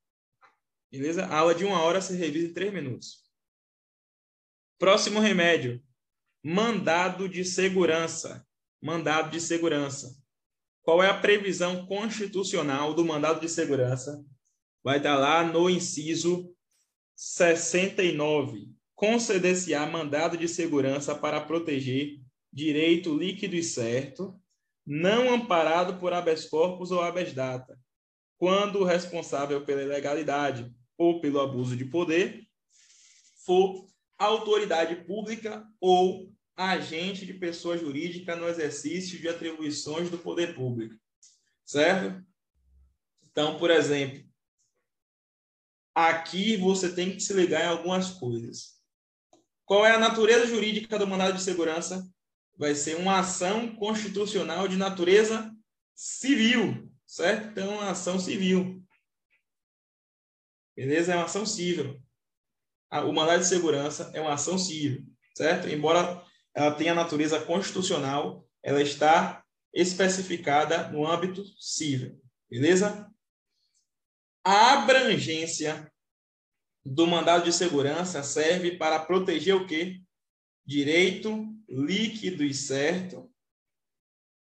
Beleza? 0.90 1.24
A 1.24 1.38
aula 1.38 1.54
de 1.54 1.64
uma 1.64 1.80
hora 1.82 2.00
você 2.00 2.14
revisa 2.14 2.48
em 2.48 2.52
três 2.52 2.72
minutos. 2.72 3.22
Próximo 4.78 5.18
remédio: 5.18 5.82
mandado 6.42 7.28
de 7.28 7.44
segurança. 7.44 8.46
Mandado 8.80 9.30
de 9.30 9.40
segurança. 9.40 10.16
Qual 10.82 11.02
é 11.02 11.08
a 11.08 11.18
previsão 11.18 11.86
constitucional 11.86 12.92
do 12.94 13.04
mandado 13.04 13.40
de 13.40 13.48
segurança? 13.48 14.24
Vai 14.82 14.96
estar 14.96 15.16
lá 15.16 15.44
no 15.44 15.70
inciso 15.70 16.52
69. 17.14 18.68
Conceder-se-á 18.96 19.86
mandado 19.86 20.36
de 20.36 20.48
segurança 20.48 21.14
para 21.14 21.40
proteger 21.40 22.20
direito 22.52 23.16
líquido 23.16 23.54
e 23.54 23.62
certo, 23.62 24.38
não 24.84 25.32
amparado 25.32 25.98
por 25.98 26.12
habeas 26.12 26.46
corpus 26.46 26.90
ou 26.90 27.00
habeas 27.00 27.32
data, 27.32 27.78
quando 28.36 28.80
o 28.80 28.84
responsável 28.84 29.64
pela 29.64 29.82
ilegalidade 29.82 30.74
ou 30.98 31.20
pelo 31.20 31.40
abuso 31.40 31.76
de 31.76 31.84
poder 31.84 32.44
for 33.46 33.86
autoridade 34.24 35.04
pública 35.04 35.66
ou 35.80 36.32
agente 36.56 37.24
de 37.24 37.34
pessoa 37.34 37.78
jurídica 37.78 38.36
no 38.36 38.48
exercício 38.48 39.18
de 39.18 39.28
atribuições 39.28 40.10
do 40.10 40.18
poder 40.18 40.54
público. 40.54 40.94
Certo? 41.64 42.24
Então, 43.30 43.58
por 43.58 43.70
exemplo, 43.70 44.22
aqui 45.94 46.56
você 46.56 46.94
tem 46.94 47.12
que 47.12 47.20
se 47.20 47.32
ligar 47.32 47.64
em 47.64 47.68
algumas 47.68 48.10
coisas. 48.10 48.80
Qual 49.64 49.86
é 49.86 49.92
a 49.92 49.98
natureza 49.98 50.46
jurídica 50.46 50.98
do 50.98 51.06
mandado 51.06 51.36
de 51.36 51.42
segurança? 51.42 52.06
Vai 52.56 52.74
ser 52.74 52.96
uma 52.96 53.20
ação 53.20 53.74
constitucional 53.76 54.68
de 54.68 54.76
natureza 54.76 55.50
civil, 55.94 56.92
certo? 57.06 57.48
Então, 57.48 57.74
uma 57.74 57.90
ação 57.90 58.18
civil. 58.18 58.84
Beleza? 60.76 61.12
É 61.12 61.16
uma 61.16 61.24
ação 61.24 61.46
civil. 61.46 62.01
O 63.00 63.12
mandado 63.12 63.40
de 63.40 63.48
segurança 63.48 64.10
é 64.14 64.20
uma 64.20 64.34
ação 64.34 64.58
civil, 64.58 65.06
certo? 65.36 65.68
Embora 65.68 66.22
ela 66.54 66.74
tenha 66.74 66.94
natureza 66.94 67.40
constitucional, 67.40 68.46
ela 68.62 68.82
está 68.82 69.42
especificada 69.72 70.88
no 70.88 71.06
âmbito 71.06 71.42
civil. 71.58 72.20
Beleza? 72.50 73.10
A 74.44 74.74
abrangência 74.74 75.90
do 76.84 77.06
mandado 77.06 77.44
de 77.44 77.52
segurança 77.52 78.22
serve 78.22 78.76
para 78.76 78.98
proteger 78.98 79.54
o 79.54 79.66
quê? 79.66 80.02
Direito 80.66 81.48
líquido 81.68 82.44
e 82.44 82.52
certo. 82.52 83.32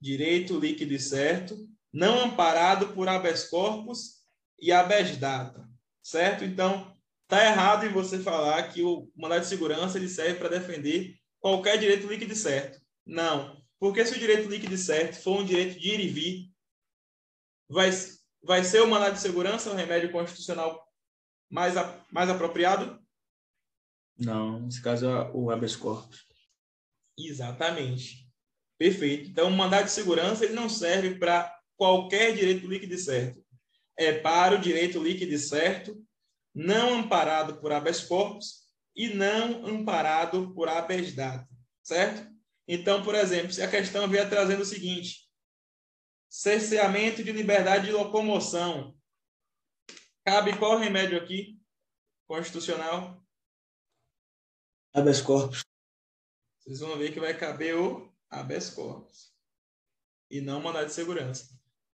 Direito 0.01 0.59
líquido 0.59 0.93
e 0.93 0.99
certo, 0.99 1.57
não 1.93 2.25
amparado 2.25 2.89
por 2.89 3.09
habeas 3.09 3.45
corpus 3.49 4.25
e 4.59 4.73
habeas 4.73 5.17
data 5.17 5.73
certo? 6.03 6.45
Então, 6.45 6.95
tá 7.33 7.47
errado 7.47 7.87
em 7.87 7.89
você 7.89 8.19
falar 8.19 8.63
que 8.65 8.83
o 8.83 9.11
mandado 9.17 9.41
de 9.41 9.47
segurança 9.47 9.97
ele 9.97 10.07
serve 10.07 10.39
para 10.39 10.51
defender 10.51 11.17
qualquer 11.41 11.79
direito 11.79 12.07
líquido 12.07 12.35
e 12.35 12.37
certo. 12.37 12.79
Não. 13.07 13.57
Porque 13.81 14.05
se 14.05 14.15
o 14.15 14.19
direito 14.19 14.51
líquido 14.51 14.75
e 14.75 14.79
certo 14.79 15.15
for 15.15 15.41
um 15.41 15.45
direito 15.45 15.81
de 15.81 15.89
ir 15.89 16.01
e 16.01 16.09
vir, 16.09 16.53
vai, 17.71 17.89
vai 18.43 18.63
ser 18.63 18.83
o 18.83 18.87
mandado 18.87 19.15
de 19.15 19.21
segurança 19.21 19.71
o 19.71 19.75
remédio 19.75 20.13
constitucional 20.13 20.87
mais, 21.51 21.75
a, 21.75 22.05
mais 22.13 22.29
apropriado? 22.29 23.03
Não, 24.19 24.61
nesse 24.61 24.83
caso 24.83 25.07
é 25.07 25.31
o 25.33 25.51
habeas 25.51 25.75
corpus. 25.75 26.27
Exatamente. 27.19 28.29
Perfeito. 28.77 29.31
Então, 29.31 29.49
o 29.49 29.51
mandado 29.51 29.87
de 29.87 29.91
segurança 29.91 30.45
ele 30.45 30.53
não 30.53 30.69
serve 30.69 31.15
para 31.15 31.51
qualquer 31.79 32.35
direito 32.35 32.67
líquido 32.67 32.93
e 32.93 32.99
certo. 32.99 33.43
É 33.97 34.13
para 34.13 34.55
o 34.55 34.61
direito 34.61 35.03
líquido 35.03 35.33
e 35.33 35.39
certo, 35.39 35.99
não 36.55 36.95
amparado 36.95 37.61
por 37.61 37.73
habeas 37.73 38.03
corpus 38.05 38.63
e 38.95 39.09
não 39.09 39.67
amparado 39.67 40.53
por 40.55 40.69
habeas 40.69 41.13
data, 41.15 41.49
certo? 41.83 42.31
Então, 42.69 43.03
por 43.03 43.15
exemplo, 43.15 43.53
se 43.53 43.63
a 43.63 43.71
questão 43.71 44.09
vier 44.09 44.29
trazendo 44.29 44.63
o 44.63 44.67
seguinte: 44.67 45.29
cerceamento 46.29 47.23
de 47.23 47.33
liberdade 47.33 47.87
de 47.87 47.93
locomoção. 47.93 48.97
Cabe 50.25 50.57
qual 50.57 50.79
remédio 50.79 51.19
aqui? 51.19 51.61
Constitucional? 52.29 53.23
Habeas 54.95 55.21
corpus. 55.21 55.65
Vocês 56.59 56.79
vão 56.81 56.97
ver 56.97 57.13
que 57.13 57.19
vai 57.19 57.37
caber 57.37 57.77
o 57.77 58.11
habeas 58.31 58.71
corpus 58.71 59.35
e 60.31 60.41
não 60.41 60.61
mandado 60.61 60.87
de 60.87 60.93
segurança. 60.93 61.49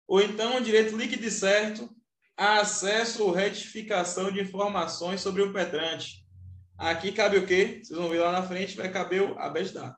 Ou 0.07 0.21
então, 0.21 0.57
o 0.57 0.61
direito 0.61 0.97
líquido 0.97 1.25
e 1.25 1.31
certo 1.31 1.89
acesso 2.37 3.25
ou 3.25 3.33
retificação 3.33 4.31
de 4.31 4.41
informações 4.41 5.21
sobre 5.21 5.43
o 5.43 5.53
petrante. 5.53 6.25
Aqui 6.77 7.13
cabe 7.13 7.39
o 7.39 7.47
quê? 7.47 7.81
Vocês 7.83 7.99
vão 7.99 8.09
ver 8.09 8.19
lá 8.19 8.33
na 8.33 8.43
frente, 8.43 8.77
vai 8.77 8.91
caber 8.91 9.23
o 9.23 9.39
habeas 9.39 9.73
data. 9.73 9.97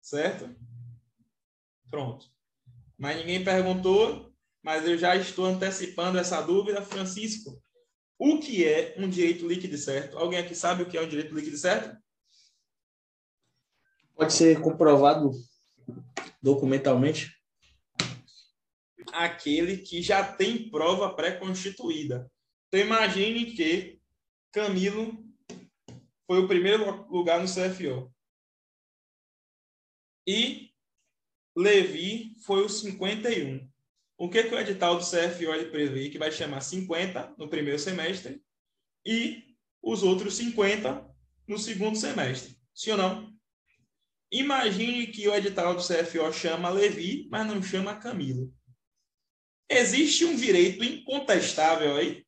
Certo? 0.00 0.54
Pronto. 1.90 2.26
Mas 2.96 3.16
ninguém 3.16 3.42
perguntou, 3.42 4.32
mas 4.62 4.86
eu 4.86 4.96
já 4.96 5.16
estou 5.16 5.46
antecipando 5.46 6.18
essa 6.18 6.40
dúvida. 6.40 6.82
Francisco, 6.82 7.60
o 8.18 8.38
que 8.38 8.64
é 8.64 8.94
um 8.98 9.08
direito 9.08 9.46
líquido 9.46 9.76
certo? 9.76 10.18
Alguém 10.18 10.38
aqui 10.38 10.54
sabe 10.54 10.82
o 10.82 10.88
que 10.88 10.96
é 10.96 11.02
um 11.02 11.08
direito 11.08 11.34
líquido 11.34 11.56
certo? 11.56 11.96
Pode 14.14 14.32
ser 14.32 14.60
comprovado 14.60 15.32
documentalmente? 16.42 17.39
Aquele 19.12 19.78
que 19.78 20.02
já 20.02 20.24
tem 20.24 20.70
prova 20.70 21.14
pré-constituída. 21.14 22.30
Então, 22.68 22.80
imagine 22.80 23.52
que 23.52 24.00
Camilo 24.52 25.24
foi 26.26 26.38
o 26.38 26.48
primeiro 26.48 27.06
lugar 27.08 27.40
no 27.40 27.46
CFO. 27.46 28.12
E 30.26 30.70
Levi 31.56 32.36
foi 32.44 32.64
o 32.64 32.68
51. 32.68 33.68
O 34.16 34.28
que, 34.28 34.44
que 34.44 34.54
o 34.54 34.58
edital 34.58 34.96
do 34.96 35.04
CFO 35.04 35.52
ele 35.54 35.70
prevê? 35.70 36.08
Que 36.10 36.18
vai 36.18 36.30
chamar 36.30 36.60
50 36.60 37.34
no 37.36 37.48
primeiro 37.48 37.78
semestre 37.78 38.42
e 39.04 39.56
os 39.82 40.02
outros 40.02 40.34
50 40.34 41.08
no 41.48 41.58
segundo 41.58 41.96
semestre. 41.96 42.56
Sim 42.74 42.92
ou 42.92 42.98
não? 42.98 43.40
Imagine 44.30 45.08
que 45.08 45.26
o 45.26 45.34
edital 45.34 45.74
do 45.74 45.82
CFO 45.82 46.32
chama 46.32 46.68
Levi, 46.68 47.26
mas 47.30 47.46
não 47.46 47.60
chama 47.62 47.96
Camilo. 47.96 48.54
Existe 49.70 50.24
um 50.24 50.34
direito 50.34 50.82
incontestável 50.82 51.96
aí? 51.96 52.26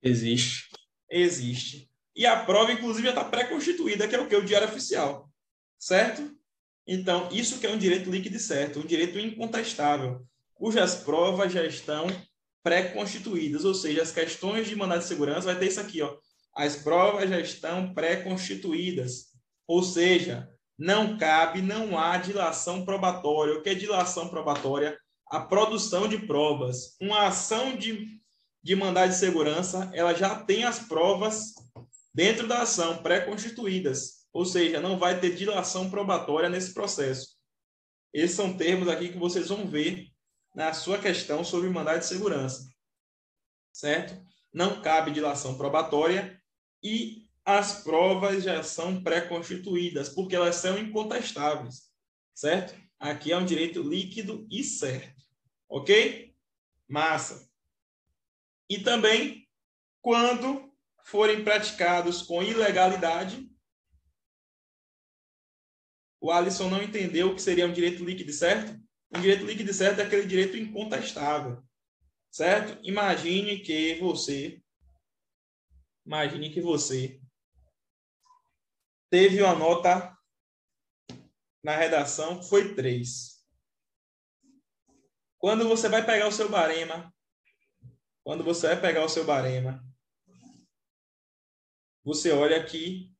Existe. 0.00 0.68
Existe. 1.10 1.90
E 2.14 2.24
a 2.24 2.44
prova, 2.44 2.72
inclusive, 2.72 3.08
já 3.08 3.10
está 3.10 3.24
pré-constituída, 3.24 4.06
que 4.06 4.14
é 4.14 4.20
o 4.20 4.28
que? 4.28 4.36
O 4.36 4.44
diário 4.44 4.68
oficial. 4.68 5.28
Certo? 5.76 6.36
Então, 6.86 7.28
isso 7.32 7.58
que 7.58 7.66
é 7.66 7.70
um 7.70 7.78
direito 7.78 8.08
líquido 8.08 8.36
e 8.36 8.40
certo, 8.40 8.78
um 8.78 8.86
direito 8.86 9.18
incontestável, 9.18 10.24
cujas 10.54 10.94
provas 10.96 11.52
já 11.52 11.64
estão 11.64 12.06
pré-constituídas, 12.62 13.64
ou 13.64 13.74
seja, 13.74 14.02
as 14.02 14.12
questões 14.12 14.68
de 14.68 14.76
mandado 14.76 15.00
de 15.00 15.08
segurança 15.08 15.46
vai 15.46 15.58
ter 15.58 15.66
isso 15.66 15.80
aqui, 15.80 16.00
ó. 16.00 16.16
As 16.54 16.76
provas 16.76 17.28
já 17.28 17.40
estão 17.40 17.92
pré-constituídas, 17.94 19.32
ou 19.66 19.82
seja, 19.82 20.48
não 20.78 21.16
cabe, 21.16 21.62
não 21.62 21.98
há 21.98 22.18
dilação 22.18 22.84
probatória. 22.84 23.54
O 23.54 23.62
que 23.62 23.70
é 23.70 23.74
dilação 23.74 24.28
probatória? 24.28 24.98
A 25.30 25.40
produção 25.40 26.08
de 26.08 26.18
provas. 26.26 26.96
Uma 27.00 27.28
ação 27.28 27.76
de, 27.76 28.20
de 28.62 28.74
mandado 28.74 29.10
de 29.10 29.16
segurança, 29.18 29.90
ela 29.94 30.12
já 30.12 30.42
tem 30.42 30.64
as 30.64 30.80
provas 30.80 31.54
dentro 32.12 32.48
da 32.48 32.62
ação 32.62 33.02
pré-constituídas. 33.02 34.26
Ou 34.32 34.44
seja, 34.44 34.80
não 34.80 34.98
vai 34.98 35.20
ter 35.20 35.34
dilação 35.34 35.88
probatória 35.88 36.48
nesse 36.48 36.74
processo. 36.74 37.36
Esses 38.12 38.36
são 38.36 38.56
termos 38.56 38.88
aqui 38.88 39.10
que 39.10 39.18
vocês 39.18 39.48
vão 39.48 39.66
ver 39.66 40.08
na 40.54 40.72
sua 40.72 40.98
questão 40.98 41.44
sobre 41.44 41.70
mandado 41.70 42.00
de 42.00 42.06
segurança. 42.06 42.68
Certo? 43.72 44.20
Não 44.52 44.82
cabe 44.82 45.12
dilação 45.12 45.56
probatória 45.56 46.40
e 46.82 47.28
as 47.44 47.82
provas 47.82 48.42
já 48.42 48.62
são 48.62 49.02
pré-constituídas, 49.02 50.08
porque 50.08 50.36
elas 50.36 50.56
são 50.56 50.78
incontestáveis. 50.78 51.88
Certo? 52.34 52.74
Aqui 52.98 53.32
é 53.32 53.36
um 53.36 53.44
direito 53.44 53.82
líquido 53.82 54.46
e 54.50 54.62
certo. 54.62 55.19
Ok? 55.70 56.34
Massa. 56.88 57.48
E 58.68 58.82
também, 58.82 59.48
quando 60.02 60.74
forem 61.04 61.44
praticados 61.44 62.22
com 62.22 62.42
ilegalidade, 62.42 63.48
o 66.20 66.30
Alisson 66.30 66.68
não 66.68 66.82
entendeu 66.82 67.30
o 67.30 67.34
que 67.34 67.40
seria 67.40 67.66
um 67.66 67.72
direito 67.72 68.04
líquido 68.04 68.32
certo. 68.32 68.78
Um 69.14 69.20
direito 69.20 69.44
líquido 69.44 69.72
certo 69.72 70.00
é 70.00 70.04
aquele 70.04 70.26
direito 70.26 70.56
incontestável, 70.56 71.64
certo? 72.30 72.78
Imagine 72.84 73.60
que 73.60 73.94
você, 74.00 74.62
imagine 76.04 76.52
que 76.52 76.60
você 76.60 77.20
teve 79.08 79.40
uma 79.40 79.54
nota 79.54 80.16
na 81.62 81.76
redação 81.76 82.40
que 82.40 82.48
foi 82.48 82.74
3. 82.74 83.29
Quando 85.40 85.68
você 85.68 85.88
vai 85.88 86.06
pegar 86.06 86.28
o 86.28 86.32
seu 86.32 86.48
barema, 86.48 87.12
quando 88.22 88.44
você 88.44 88.68
vai 88.68 88.80
pegar 88.80 89.04
o 89.04 89.08
seu 89.08 89.24
barema, 89.24 89.84
você 92.04 92.30
olha 92.30 92.56
aqui, 92.56 93.12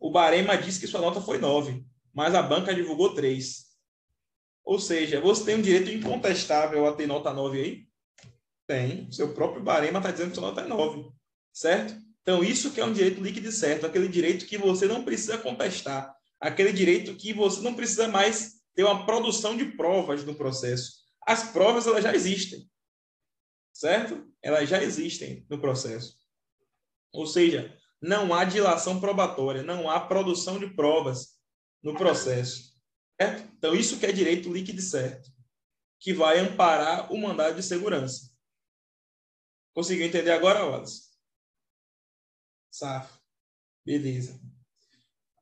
o 0.00 0.10
barema 0.10 0.56
diz 0.56 0.78
que 0.78 0.88
sua 0.88 1.00
nota 1.00 1.20
foi 1.20 1.38
9 1.38 1.86
mas 2.18 2.34
a 2.34 2.42
banca 2.42 2.74
divulgou 2.74 3.14
três. 3.14 3.66
Ou 4.64 4.80
seja, 4.80 5.20
você 5.20 5.44
tem 5.44 5.54
um 5.54 5.62
direito 5.62 5.88
incontestável 5.88 6.84
a 6.84 6.92
ter 6.92 7.06
nota 7.06 7.32
9 7.32 7.60
aí? 7.60 7.86
Tem. 8.66 9.08
Seu 9.12 9.32
próprio 9.32 9.62
barema 9.62 10.00
está 10.00 10.10
dizendo 10.10 10.30
que 10.30 10.34
sua 10.34 10.48
nota 10.48 10.62
é 10.62 10.66
9. 10.66 11.12
Certo? 11.52 11.94
Então, 12.22 12.42
isso 12.42 12.72
que 12.72 12.80
é 12.80 12.84
um 12.84 12.92
direito 12.92 13.22
líquido 13.22 13.48
e 13.48 13.52
certo, 13.52 13.86
aquele 13.86 14.08
direito 14.08 14.46
que 14.46 14.58
você 14.58 14.86
não 14.86 15.04
precisa 15.04 15.38
contestar, 15.38 16.12
aquele 16.40 16.72
direito 16.72 17.14
que 17.14 17.32
você 17.32 17.60
não 17.60 17.74
precisa 17.74 18.08
mais 18.08 18.54
ter 18.74 18.82
uma 18.82 19.06
produção 19.06 19.56
de 19.56 19.64
provas 19.76 20.24
no 20.24 20.34
processo. 20.34 20.97
As 21.28 21.52
provas 21.52 21.86
elas 21.86 22.02
já 22.02 22.14
existem. 22.14 22.66
Certo? 23.70 24.26
Elas 24.42 24.66
já 24.66 24.82
existem 24.82 25.46
no 25.50 25.60
processo. 25.60 26.16
Ou 27.12 27.26
seja, 27.26 27.78
não 28.00 28.32
há 28.32 28.46
dilação 28.46 28.98
probatória, 28.98 29.62
não 29.62 29.90
há 29.90 30.00
produção 30.00 30.58
de 30.58 30.74
provas 30.74 31.38
no 31.82 31.94
processo. 31.94 32.72
Certo? 33.20 33.46
Então, 33.58 33.74
isso 33.74 33.98
que 34.00 34.06
é 34.06 34.12
direito 34.12 34.50
líquido 34.50 34.80
certo, 34.80 35.30
que 36.00 36.14
vai 36.14 36.38
amparar 36.38 37.12
o 37.12 37.18
mandado 37.18 37.56
de 37.56 37.62
segurança. 37.62 38.34
Conseguiu 39.74 40.06
entender 40.06 40.30
agora, 40.30 40.64
Wallace? 40.64 41.10
Safo. 42.70 43.20
Beleza. 43.84 44.40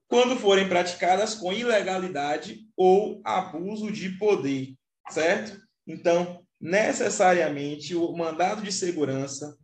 Quando 0.08 0.36
forem 0.36 0.68
praticadas 0.68 1.34
com 1.34 1.52
ilegalidade 1.52 2.68
ou 2.76 3.22
abuso 3.24 3.92
de 3.92 4.18
poder, 4.18 4.76
certo? 5.10 5.64
Então, 5.86 6.44
necessariamente, 6.60 7.94
o 7.94 8.12
mandado 8.12 8.62
de 8.62 8.72
segurança 8.72 9.56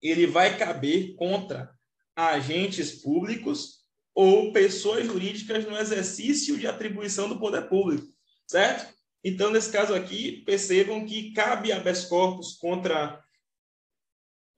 ele 0.00 0.26
vai 0.26 0.56
caber 0.56 1.14
contra 1.16 1.76
agentes 2.14 3.02
públicos 3.02 3.84
ou 4.14 4.52
pessoas 4.52 5.06
jurídicas 5.06 5.64
no 5.64 5.76
exercício 5.76 6.56
de 6.56 6.66
atribuição 6.66 7.28
do 7.28 7.38
poder 7.38 7.68
público, 7.68 8.06
certo? 8.48 8.92
Então, 9.22 9.50
nesse 9.50 9.70
caso 9.70 9.94
aqui, 9.94 10.42
percebam 10.44 11.04
que 11.04 11.32
cabe 11.32 11.72
habeas 11.72 12.04
corpus 12.04 12.56
contra 12.56 13.22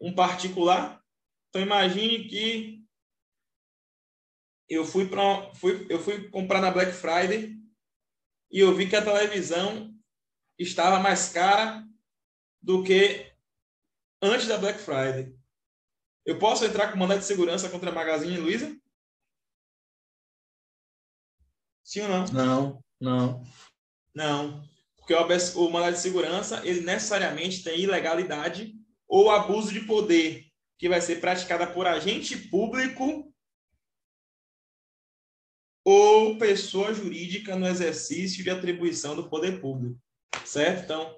um 0.01 0.15
particular. 0.15 1.03
Então, 1.49 1.63
imagine 1.63 2.29
que 2.29 2.85
eu 4.69 4.85
fui, 4.85 5.09
pra, 5.09 5.53
fui, 5.55 5.87
eu 5.91 5.99
fui 5.99 6.29
comprar 6.31 6.61
na 6.61 6.71
Black 6.71 6.93
Friday 6.93 7.57
e 8.51 8.61
eu 8.61 8.75
vi 8.75 8.89
que 8.89 8.97
a 8.97 9.05
televisão 9.05 9.93
estava 10.63 10.99
mais 11.01 11.31
cara 11.31 11.87
do 12.61 12.83
que 12.85 13.33
antes 14.21 14.47
da 14.47 14.59
Black 14.59 14.79
Friday. 14.79 15.35
Eu 16.25 16.39
posso 16.39 16.65
entrar 16.65 16.93
com 16.93 16.99
mandado 16.99 17.21
de 17.21 17.25
segurança 17.25 17.69
contra 17.71 17.91
a 17.91 17.95
Magazine 17.95 18.37
Luiza? 18.37 18.79
Sim 21.83 22.03
ou 22.03 22.09
não? 22.09 22.25
Não, 22.27 22.85
não. 23.01 23.45
Não. 24.15 24.71
Porque 24.97 25.15
o, 25.15 25.67
o 25.67 25.71
mandado 25.71 25.95
de 25.95 26.01
segurança, 26.01 26.65
ele 26.65 26.83
necessariamente 26.83 27.65
tem 27.65 27.81
ilegalidade 27.81 28.75
ou 29.09 29.31
abuso 29.31 29.73
de 29.73 29.81
poder, 29.81 30.47
que 30.79 30.89
vai 30.89 31.01
ser 31.01 31.21
praticada 31.21 31.67
por 31.67 31.87
agente 31.87 32.37
público 32.37 33.33
ou 35.85 36.39
pessoa 36.39 36.95
jurídica 36.95 37.57
no 37.57 37.67
exercício 37.67 38.45
de 38.45 38.51
atribuição 38.51 39.17
do 39.17 39.29
poder 39.29 39.61
público. 39.61 39.99
Certo? 40.45 40.85
Então, 40.85 41.17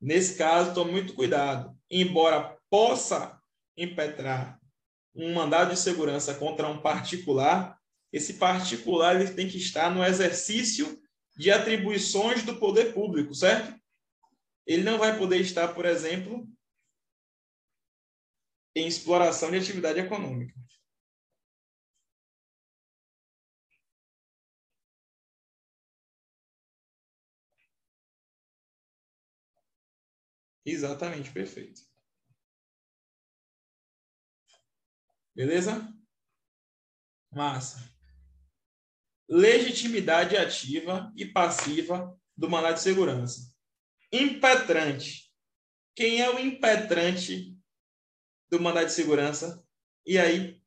nesse 0.00 0.36
caso, 0.36 0.74
tome 0.74 0.92
muito 0.92 1.14
cuidado. 1.14 1.76
Embora 1.90 2.58
possa 2.70 3.40
impetrar 3.76 4.60
um 5.14 5.32
mandado 5.32 5.70
de 5.70 5.78
segurança 5.78 6.34
contra 6.34 6.68
um 6.68 6.80
particular, 6.80 7.78
esse 8.12 8.34
particular 8.34 9.20
ele 9.20 9.32
tem 9.32 9.48
que 9.48 9.58
estar 9.58 9.90
no 9.94 10.04
exercício 10.04 11.00
de 11.36 11.50
atribuições 11.50 12.42
do 12.44 12.58
poder 12.58 12.92
público, 12.94 13.34
certo? 13.34 13.74
Ele 14.66 14.82
não 14.82 14.98
vai 14.98 15.18
poder 15.18 15.40
estar, 15.40 15.68
por 15.68 15.84
exemplo, 15.84 16.48
em 18.74 18.86
exploração 18.86 19.50
de 19.50 19.58
atividade 19.58 20.00
econômica. 20.00 20.54
Exatamente, 30.64 31.30
perfeito. 31.30 31.82
Beleza? 35.34 35.92
Massa. 37.30 37.92
Legitimidade 39.28 40.36
ativa 40.36 41.12
e 41.16 41.26
passiva 41.26 42.18
do 42.36 42.48
mandado 42.48 42.74
de 42.74 42.82
segurança. 42.82 43.52
Impetrante. 44.12 45.32
Quem 45.94 46.20
é 46.20 46.30
o 46.30 46.38
impetrante 46.38 47.58
do 48.50 48.60
mandado 48.60 48.86
de 48.86 48.92
segurança? 48.92 49.66
E 50.06 50.18
aí? 50.18 50.62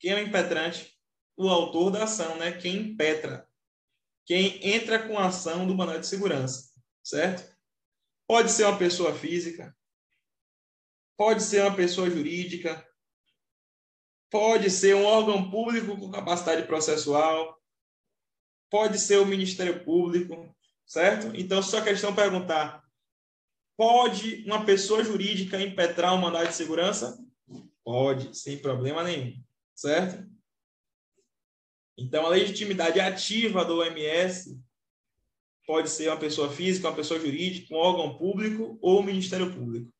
Quem 0.00 0.12
é 0.12 0.14
o 0.16 0.26
impetrante? 0.26 0.98
O 1.36 1.48
autor 1.48 1.90
da 1.90 2.04
ação, 2.04 2.36
né? 2.38 2.52
Quem 2.52 2.76
impetra. 2.76 3.48
Quem 4.24 4.66
entra 4.66 5.06
com 5.06 5.18
a 5.18 5.26
ação 5.26 5.66
do 5.66 5.74
mandado 5.74 6.00
de 6.00 6.06
segurança, 6.06 6.72
certo? 7.02 7.57
Pode 8.28 8.52
ser 8.52 8.64
uma 8.64 8.78
pessoa 8.78 9.14
física, 9.14 9.74
pode 11.16 11.42
ser 11.42 11.62
uma 11.62 11.74
pessoa 11.74 12.10
jurídica, 12.10 12.86
pode 14.30 14.70
ser 14.70 14.94
um 14.94 15.06
órgão 15.06 15.50
público 15.50 15.96
com 15.96 16.10
capacidade 16.10 16.66
processual, 16.66 17.58
pode 18.70 18.98
ser 18.98 19.16
o 19.16 19.24
Ministério 19.24 19.82
Público, 19.82 20.54
certo? 20.86 21.34
Então, 21.34 21.62
só 21.62 21.82
questão 21.82 22.14
perguntar: 22.14 22.84
pode 23.78 24.44
uma 24.44 24.62
pessoa 24.62 25.02
jurídica 25.02 25.58
impetrar 25.58 26.12
um 26.14 26.20
mandado 26.20 26.48
de 26.48 26.54
segurança? 26.54 27.18
Pode, 27.82 28.36
sem 28.36 28.58
problema 28.58 29.02
nenhum, 29.02 29.42
certo? 29.74 30.30
Então, 31.96 32.26
a 32.26 32.28
legitimidade 32.28 33.00
ativa 33.00 33.64
do 33.64 33.78
OMS 33.78 34.62
pode 35.68 35.90
ser 35.90 36.08
uma 36.08 36.18
pessoa 36.18 36.50
física, 36.50 36.88
uma 36.88 36.96
pessoa 36.96 37.20
jurídica, 37.20 37.74
um 37.74 37.76
órgão 37.76 38.16
público 38.16 38.78
ou 38.80 39.00
o 39.00 39.02
Ministério 39.02 39.54
Público. 39.54 39.92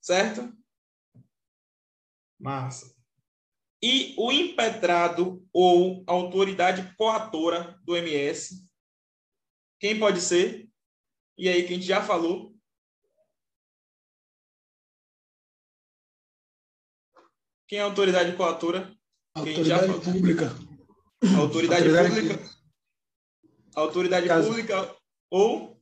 Certo? 0.00 0.56
Massa. 2.38 2.94
E 3.82 4.14
o 4.16 4.30
impetrado 4.30 5.44
ou 5.52 6.04
autoridade 6.06 6.94
coatora 6.94 7.76
do 7.82 7.96
MS, 7.96 8.64
quem 9.80 9.98
pode 9.98 10.20
ser? 10.20 10.70
E 11.36 11.48
aí, 11.48 11.66
que 11.66 11.72
a 11.72 11.76
gente 11.76 11.86
já 11.86 12.04
falou. 12.04 12.54
Quem 17.66 17.80
é 17.80 17.82
a 17.82 17.86
autoridade 17.86 18.36
coatora? 18.36 18.96
Autoridade 19.34 19.92
pública. 20.04 20.50
Autoridade, 21.36 21.88
autoridade 21.88 22.14
pública. 22.14 22.50
Autoridade 23.74 24.28
pública 24.28 24.99
ou. 25.30 25.80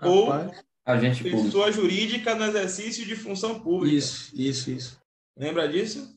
Rapaz. 0.00 0.58
Ou 0.58 0.64
Agente 0.86 1.22
pessoa 1.22 1.66
público. 1.66 1.72
jurídica 1.72 2.34
no 2.34 2.44
exercício 2.44 3.06
de 3.06 3.16
função 3.16 3.58
pública. 3.60 3.96
Isso, 3.96 4.30
isso, 4.34 4.70
isso. 4.70 5.02
Lembra 5.34 5.66
disso? 5.66 6.14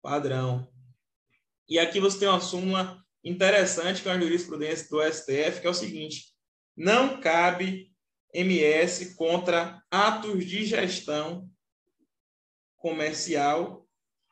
Padrão. 0.00 0.66
E 1.68 1.78
aqui 1.78 2.00
você 2.00 2.20
tem 2.20 2.28
uma 2.28 2.40
súmula 2.40 3.04
interessante 3.22 4.02
com 4.02 4.08
a 4.08 4.18
jurisprudência 4.18 4.88
do 4.88 5.02
STF, 5.02 5.60
que 5.60 5.66
é 5.66 5.70
o 5.70 5.74
seguinte: 5.74 6.32
não 6.74 7.20
cabe 7.20 7.92
MS 8.32 9.14
contra 9.16 9.82
atos 9.90 10.46
de 10.46 10.64
gestão 10.64 11.50
comercial 12.76 13.86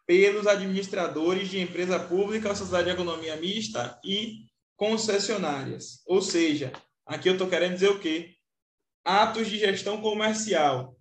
pelos 0.07 0.47
administradores 0.47 1.49
de 1.49 1.61
empresa 1.61 1.99
pública, 1.99 2.55
sociedade 2.55 2.87
de 2.87 2.95
economia 2.95 3.37
mista 3.37 3.99
e 4.05 4.47
concessionárias. 4.77 6.03
Ou 6.07 6.21
seja, 6.23 6.73
aqui 7.07 7.29
eu 7.29 7.35
estou 7.35 7.49
querendo 7.49 7.75
dizer 7.75 7.91
o 7.91 8.01
quê? 8.01 8.35
atos 9.05 9.49
de 9.49 9.59
gestão 9.59 10.01
comercial. 10.01 10.99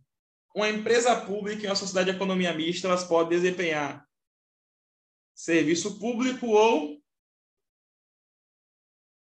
Uma 0.53 0.69
empresa 0.69 1.25
pública 1.25 1.63
e 1.63 1.67
uma 1.67 1.75
sociedade 1.75 2.11
de 2.11 2.15
economia 2.15 2.53
mista, 2.53 2.87
elas 2.87 3.05
podem 3.05 3.39
desempenhar 3.39 4.07
serviço 5.33 5.97
público 5.97 6.45
ou 6.47 7.01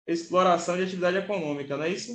exploração 0.07 0.77
de 0.77 0.85
atividade 0.85 1.17
econômica, 1.17 1.77
não 1.77 1.85
é 1.85 1.89
isso? 1.89 2.13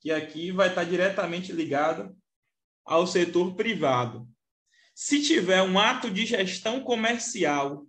Que 0.00 0.10
aqui 0.10 0.50
vai 0.50 0.68
estar 0.68 0.84
diretamente 0.84 1.52
ligado 1.52 2.14
ao 2.84 3.06
setor 3.06 3.54
privado. 3.54 4.28
Se 5.02 5.22
tiver 5.22 5.62
um 5.62 5.78
ato 5.78 6.10
de 6.10 6.26
gestão 6.26 6.84
comercial 6.84 7.86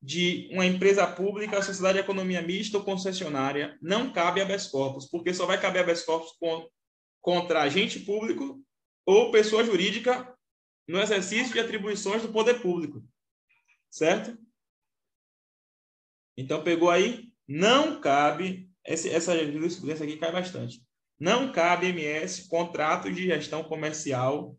de 0.00 0.48
uma 0.52 0.64
empresa 0.64 1.04
pública, 1.04 1.60
sociedade 1.60 1.98
de 1.98 2.04
economia 2.04 2.40
mista 2.40 2.78
ou 2.78 2.84
concessionária, 2.84 3.76
não 3.82 4.12
cabe 4.12 4.40
habeas 4.40 4.68
corpus, 4.68 5.08
porque 5.08 5.34
só 5.34 5.46
vai 5.46 5.60
caber 5.60 5.82
habeas 5.82 6.04
corpus 6.04 6.30
contra 7.20 7.62
agente 7.62 7.98
público 7.98 8.64
ou 9.04 9.32
pessoa 9.32 9.64
jurídica 9.64 10.32
no 10.86 11.00
exercício 11.00 11.52
de 11.52 11.58
atribuições 11.58 12.22
do 12.22 12.32
poder 12.32 12.62
público. 12.62 13.04
Certo? 13.90 14.38
Então, 16.36 16.62
pegou 16.62 16.88
aí? 16.88 17.32
Não 17.48 18.00
cabe, 18.00 18.70
essa 18.84 19.36
jurisprudência 19.44 20.04
aqui 20.04 20.18
cai 20.18 20.30
bastante. 20.30 20.86
Não 21.18 21.50
cabe 21.50 21.88
MS 21.88 22.48
contrato 22.48 23.12
de 23.12 23.26
gestão 23.26 23.64
comercial 23.64 24.56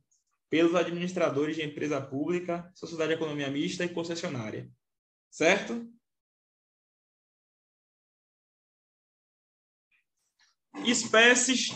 pelos 0.52 0.76
administradores 0.76 1.56
de 1.56 1.64
empresa 1.64 1.99
pública, 1.99 2.72
sociedade 2.76 3.10
de 3.10 3.16
economia 3.16 3.49
mista 3.49 3.84
e 3.84 3.89
concessionária 3.89 4.70
certo? 5.32 5.89
Espécies 10.86 11.70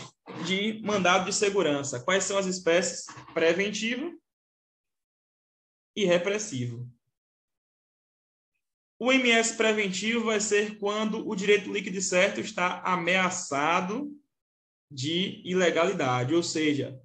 de 0.46 0.80
mandado 0.82 1.24
de 1.24 1.32
segurança. 1.32 2.02
Quais 2.04 2.24
são 2.24 2.36
as 2.36 2.46
espécies? 2.46 3.06
Preventivo 3.32 4.20
e 5.94 6.04
repressivo. 6.04 6.88
O 8.98 9.12
MS 9.12 9.56
preventivo 9.56 10.24
vai 10.24 10.40
ser 10.40 10.78
quando 10.78 11.28
o 11.28 11.34
direito 11.34 11.72
líquido 11.72 12.00
certo 12.00 12.40
está 12.40 12.80
ameaçado 12.82 14.10
de 14.90 15.42
ilegalidade, 15.44 16.34
ou 16.34 16.42
seja, 16.42 16.98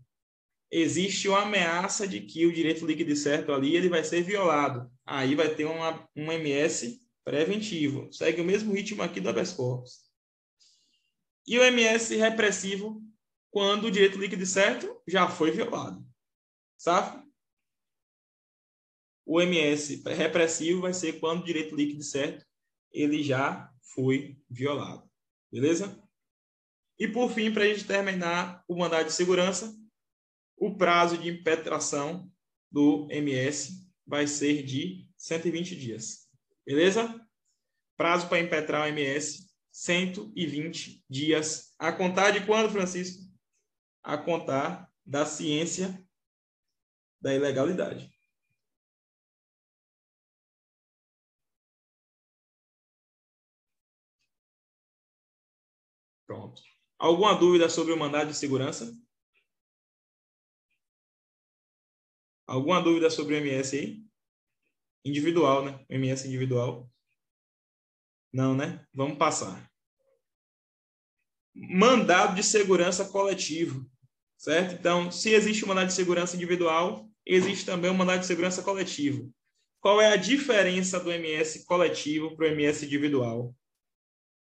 existe 0.71 1.27
uma 1.27 1.41
ameaça 1.41 2.07
de 2.07 2.21
que 2.21 2.45
o 2.45 2.53
direito 2.53 2.85
líquido 2.85 3.15
certo 3.15 3.51
ali 3.51 3.75
ele 3.75 3.89
vai 3.89 4.03
ser 4.03 4.23
violado. 4.23 4.89
Aí 5.05 5.35
vai 5.35 5.53
ter 5.53 5.65
uma, 5.65 6.07
um 6.15 6.31
MS 6.31 7.01
preventivo. 7.23 8.11
Segue 8.13 8.41
o 8.41 8.45
mesmo 8.45 8.73
ritmo 8.73 9.03
aqui 9.03 9.19
do 9.19 9.29
habeas 9.29 9.51
corpus. 9.51 9.99
E 11.45 11.59
o 11.59 11.63
MS 11.63 12.15
repressivo 12.15 13.03
quando 13.49 13.87
o 13.87 13.91
direito 13.91 14.17
líquido 14.17 14.45
certo 14.45 15.01
já 15.05 15.27
foi 15.27 15.51
violado. 15.51 16.05
Sabe? 16.77 17.21
O 19.25 19.41
MS 19.41 20.01
repressivo 20.05 20.81
vai 20.81 20.93
ser 20.93 21.19
quando 21.19 21.41
o 21.41 21.45
direito 21.45 21.75
líquido 21.75 22.03
certo 22.03 22.45
ele 22.91 23.21
já 23.21 23.71
foi 23.81 24.37
violado. 24.49 25.09
Beleza? 25.51 26.01
E 26.97 27.07
por 27.07 27.31
fim, 27.31 27.51
para 27.51 27.63
a 27.63 27.67
gente 27.67 27.85
terminar 27.85 28.63
o 28.67 28.77
mandado 28.77 29.07
de 29.07 29.13
segurança, 29.13 29.75
o 30.61 30.77
prazo 30.77 31.17
de 31.17 31.27
impetração 31.27 32.31
do 32.71 33.07
MS 33.09 33.91
vai 34.05 34.27
ser 34.27 34.61
de 34.61 35.09
120 35.17 35.75
dias. 35.75 36.29
Beleza? 36.63 37.19
Prazo 37.97 38.29
para 38.29 38.39
impetrar 38.39 38.83
o 38.83 38.87
MS, 38.87 39.51
120 39.71 41.03
dias. 41.09 41.73
A 41.79 41.91
contar 41.91 42.29
de 42.29 42.45
quando, 42.45 42.71
Francisco? 42.71 43.23
A 44.03 44.19
contar 44.19 44.87
da 45.03 45.25
ciência 45.25 45.99
da 47.19 47.33
ilegalidade. 47.33 48.11
Pronto. 56.27 56.61
Alguma 56.99 57.33
dúvida 57.33 57.67
sobre 57.67 57.93
o 57.93 57.97
mandado 57.97 58.27
de 58.27 58.37
segurança? 58.37 58.95
Alguma 62.51 62.81
dúvida 62.81 63.09
sobre 63.09 63.35
o 63.35 63.37
MS 63.37 63.77
aí? 63.77 64.03
Individual, 65.05 65.63
né? 65.63 65.79
O 65.89 65.93
MS 65.93 66.27
individual. 66.27 66.91
Não, 68.33 68.53
né? 68.53 68.85
Vamos 68.93 69.17
passar. 69.17 69.71
Mandado 71.55 72.35
de 72.35 72.43
segurança 72.43 73.05
coletivo, 73.05 73.89
certo? 74.37 74.73
Então, 74.73 75.09
se 75.09 75.29
existe 75.29 75.63
um 75.63 75.69
mandado 75.69 75.87
de 75.87 75.93
segurança 75.93 76.35
individual, 76.35 77.09
existe 77.25 77.65
também 77.65 77.89
um 77.89 77.93
mandado 77.93 78.19
de 78.19 78.25
segurança 78.25 78.61
coletivo. 78.61 79.33
Qual 79.79 80.01
é 80.01 80.11
a 80.11 80.17
diferença 80.17 80.99
do 80.99 81.09
MS 81.09 81.65
coletivo 81.65 82.35
para 82.35 82.47
o 82.47 82.49
MS 82.49 82.85
individual? 82.85 83.55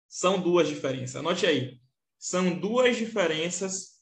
São 0.07 0.39
duas 0.39 0.67
diferenças. 0.67 1.15
Anote 1.15 1.47
aí. 1.47 1.81
São 2.19 2.55
duas 2.55 2.97
diferenças 2.97 3.94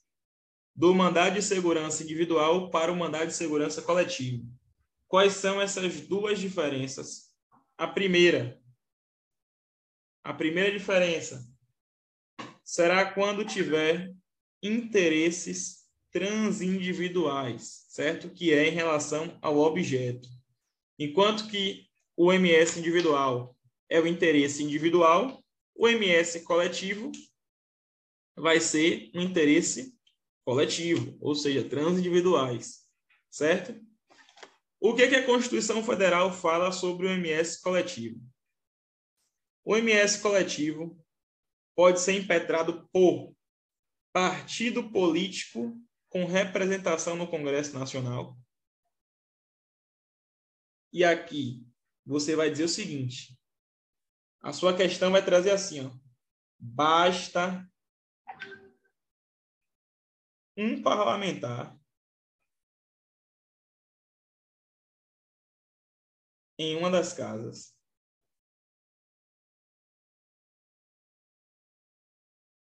do 0.75 0.93
mandado 0.93 1.35
de 1.35 1.41
segurança 1.41 2.03
individual 2.03 2.69
para 2.69 2.91
o 2.91 2.95
mandado 2.95 3.27
de 3.27 3.33
segurança 3.33 3.81
coletivo. 3.81 4.45
Quais 5.07 5.33
são 5.33 5.61
essas 5.61 6.01
duas 6.01 6.39
diferenças? 6.39 7.31
A 7.77 7.87
primeira, 7.87 8.59
a 10.23 10.33
primeira 10.33 10.71
diferença 10.71 11.47
será 12.63 13.13
quando 13.13 13.45
tiver 13.45 14.13
interesses 14.61 15.83
transindividuais, 16.11 17.85
certo? 17.89 18.29
Que 18.29 18.53
é 18.53 18.67
em 18.67 18.71
relação 18.71 19.37
ao 19.41 19.57
objeto. 19.57 20.27
Enquanto 20.97 21.47
que 21.47 21.87
o 22.15 22.31
MS 22.31 22.79
individual 22.79 23.55
é 23.89 23.99
o 23.99 24.07
interesse 24.07 24.63
individual, 24.63 25.43
o 25.75 25.87
MS 25.87 26.41
coletivo 26.41 27.11
vai 28.35 28.59
ser 28.59 29.11
um 29.13 29.21
interesse 29.21 29.93
coletivo, 30.45 31.17
ou 31.21 31.35
seja, 31.35 31.67
transindividuais, 31.67 32.87
certo? 33.29 33.79
O 34.79 34.93
que, 34.93 35.07
que 35.07 35.15
a 35.15 35.25
Constituição 35.25 35.83
Federal 35.83 36.31
fala 36.33 36.71
sobre 36.71 37.07
o 37.07 37.09
MS 37.09 37.61
coletivo? 37.61 38.19
O 39.63 39.77
MS 39.77 40.21
coletivo 40.21 41.01
pode 41.75 42.01
ser 42.01 42.13
impetrado 42.13 42.87
por 42.91 43.33
partido 44.11 44.91
político 44.91 45.75
com 46.09 46.25
representação 46.25 47.15
no 47.15 47.27
Congresso 47.27 47.73
Nacional. 47.73 48.37
E 50.91 51.03
aqui 51.03 51.65
você 52.05 52.35
vai 52.35 52.51
dizer 52.51 52.65
o 52.65 52.69
seguinte: 52.69 53.39
a 54.41 54.51
sua 54.53 54.75
questão 54.75 55.11
vai 55.11 55.23
trazer 55.23 55.51
assim, 55.51 55.85
ó, 55.85 55.91
basta 56.59 57.67
um 60.57 60.81
parlamentar 60.81 61.77
em 66.57 66.75
uma 66.77 66.89
das 66.91 67.13
casas 67.13 67.73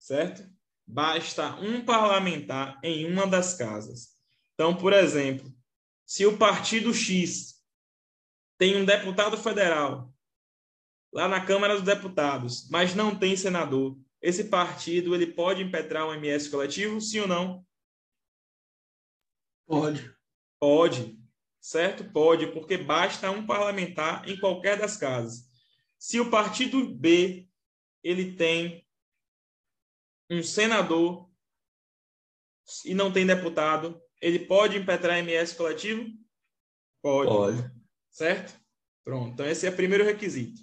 certo? 0.08 0.42
Basta 0.86 1.54
um 1.56 1.84
parlamentar 1.84 2.80
em 2.82 3.04
uma 3.04 3.26
das 3.26 3.54
casas. 3.54 4.16
Então, 4.54 4.74
por 4.74 4.94
exemplo, 4.94 5.52
se 6.06 6.24
o 6.24 6.38
partido 6.38 6.94
X 6.94 7.62
tem 8.56 8.74
um 8.74 8.86
deputado 8.86 9.36
federal 9.36 10.10
lá 11.12 11.28
na 11.28 11.44
Câmara 11.44 11.74
dos 11.74 11.84
Deputados, 11.84 12.68
mas 12.70 12.94
não 12.94 13.14
tem 13.14 13.36
senador, 13.36 13.98
esse 14.22 14.44
partido 14.44 15.14
ele 15.14 15.26
pode 15.26 15.62
impetrar 15.62 16.08
um 16.08 16.14
MS 16.14 16.50
coletivo, 16.50 17.00
sim 17.02 17.20
ou 17.20 17.28
não? 17.28 17.67
Pode. 19.68 20.16
Pode, 20.58 21.16
certo? 21.60 22.10
Pode, 22.10 22.46
porque 22.48 22.78
basta 22.78 23.30
um 23.30 23.46
parlamentar 23.46 24.26
em 24.28 24.40
qualquer 24.40 24.78
das 24.78 24.96
casas. 24.96 25.46
Se 25.98 26.18
o 26.18 26.30
partido 26.30 26.88
B 26.88 27.48
ele 28.02 28.34
tem 28.34 28.86
um 30.30 30.42
senador 30.42 31.28
e 32.84 32.94
não 32.94 33.12
tem 33.12 33.26
deputado, 33.26 34.00
ele 34.20 34.40
pode 34.40 34.76
impetrar 34.76 35.18
MS 35.18 35.54
coletivo? 35.54 36.08
Pode. 37.02 37.30
Pode. 37.30 37.72
Certo? 38.10 38.58
Pronto. 39.04 39.32
Então, 39.32 39.46
esse 39.46 39.66
é 39.66 39.70
o 39.70 39.76
primeiro 39.76 40.04
requisito. 40.04 40.62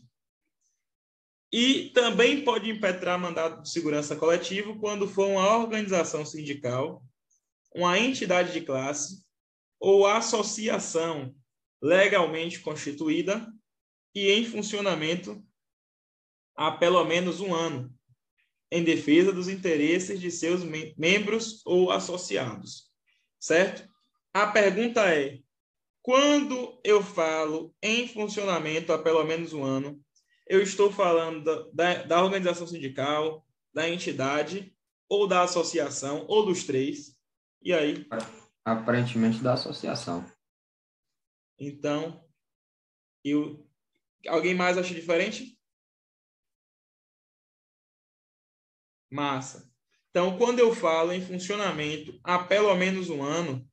E 1.51 1.91
também 1.91 2.43
pode 2.43 2.69
impetrar 2.69 3.19
mandado 3.19 3.61
de 3.61 3.69
segurança 3.69 4.15
coletivo 4.15 4.79
quando 4.79 5.07
for 5.07 5.27
uma 5.27 5.57
organização 5.57 6.25
sindical, 6.25 7.04
uma 7.75 7.99
entidade 7.99 8.53
de 8.53 8.61
classe 8.61 9.23
ou 9.79 10.07
associação 10.07 11.35
legalmente 11.81 12.59
constituída 12.61 13.45
e 14.15 14.31
em 14.31 14.45
funcionamento 14.45 15.45
há 16.55 16.71
pelo 16.71 17.03
menos 17.03 17.41
um 17.41 17.53
ano, 17.53 17.93
em 18.71 18.81
defesa 18.81 19.31
dos 19.33 19.49
interesses 19.49 20.19
de 20.19 20.31
seus 20.31 20.63
membros 20.97 21.61
ou 21.65 21.91
associados. 21.91 22.89
Certo? 23.39 23.87
A 24.33 24.47
pergunta 24.47 25.13
é: 25.13 25.39
quando 26.01 26.79
eu 26.83 27.03
falo 27.03 27.75
em 27.81 28.07
funcionamento 28.07 28.93
há 28.93 28.97
pelo 28.97 29.23
menos 29.25 29.51
um 29.51 29.63
ano, 29.63 30.01
eu 30.47 30.61
estou 30.61 30.91
falando 30.91 31.69
da, 31.73 32.03
da 32.03 32.23
organização 32.23 32.65
sindical, 32.65 33.45
da 33.73 33.89
entidade, 33.89 34.73
ou 35.09 35.27
da 35.27 35.43
associação, 35.43 36.25
ou 36.27 36.45
dos 36.45 36.63
três? 36.63 37.14
E 37.65 37.73
aí? 37.73 38.07
Aparentemente 38.63 39.41
da 39.41 39.53
associação. 39.53 40.23
Então, 41.57 42.23
eu, 43.23 43.67
alguém 44.27 44.53
mais 44.53 44.77
acha 44.77 44.93
diferente? 44.93 45.59
Massa. 49.11 49.67
Então, 50.11 50.37
quando 50.37 50.59
eu 50.59 50.75
falo 50.75 51.11
em 51.11 51.25
funcionamento 51.25 52.19
há 52.23 52.37
pelo 52.37 52.75
menos 52.75 53.09
um 53.09 53.23
ano, 53.23 53.67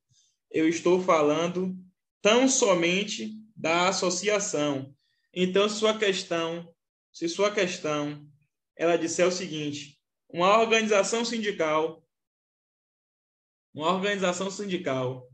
eu 0.49 0.67
estou 0.67 0.99
falando 0.99 1.77
tão 2.19 2.49
somente 2.49 3.31
da 3.55 3.89
associação. 3.89 4.91
Então, 5.31 5.69
sua 5.69 5.99
questão, 5.99 6.67
se 7.11 7.29
sua 7.29 7.53
questão 7.53 8.27
ela 8.75 8.97
disser 8.97 9.27
o 9.27 9.31
seguinte, 9.31 9.99
uma 10.27 10.59
organização 10.59 11.23
sindical, 11.23 12.02
uma 13.73 13.91
organização 13.91 14.51
sindical 14.51 15.27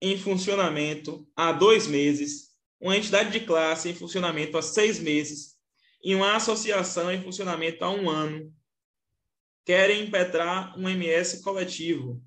em 0.00 0.16
funcionamento 0.16 1.28
há 1.36 1.52
dois 1.52 1.86
meses, 1.86 2.48
uma 2.80 2.96
entidade 2.96 3.30
de 3.30 3.44
classe 3.44 3.88
em 3.88 3.94
funcionamento 3.94 4.56
há 4.56 4.62
seis 4.62 4.98
meses, 4.98 5.58
e 6.02 6.14
uma 6.14 6.36
associação 6.36 7.10
em 7.12 7.20
funcionamento 7.22 7.84
há 7.84 7.90
um 7.90 8.08
ano 8.08 8.54
querem 9.64 10.04
impetrar 10.04 10.78
um 10.78 10.88
MS 10.88 11.42
coletivo. 11.42 12.22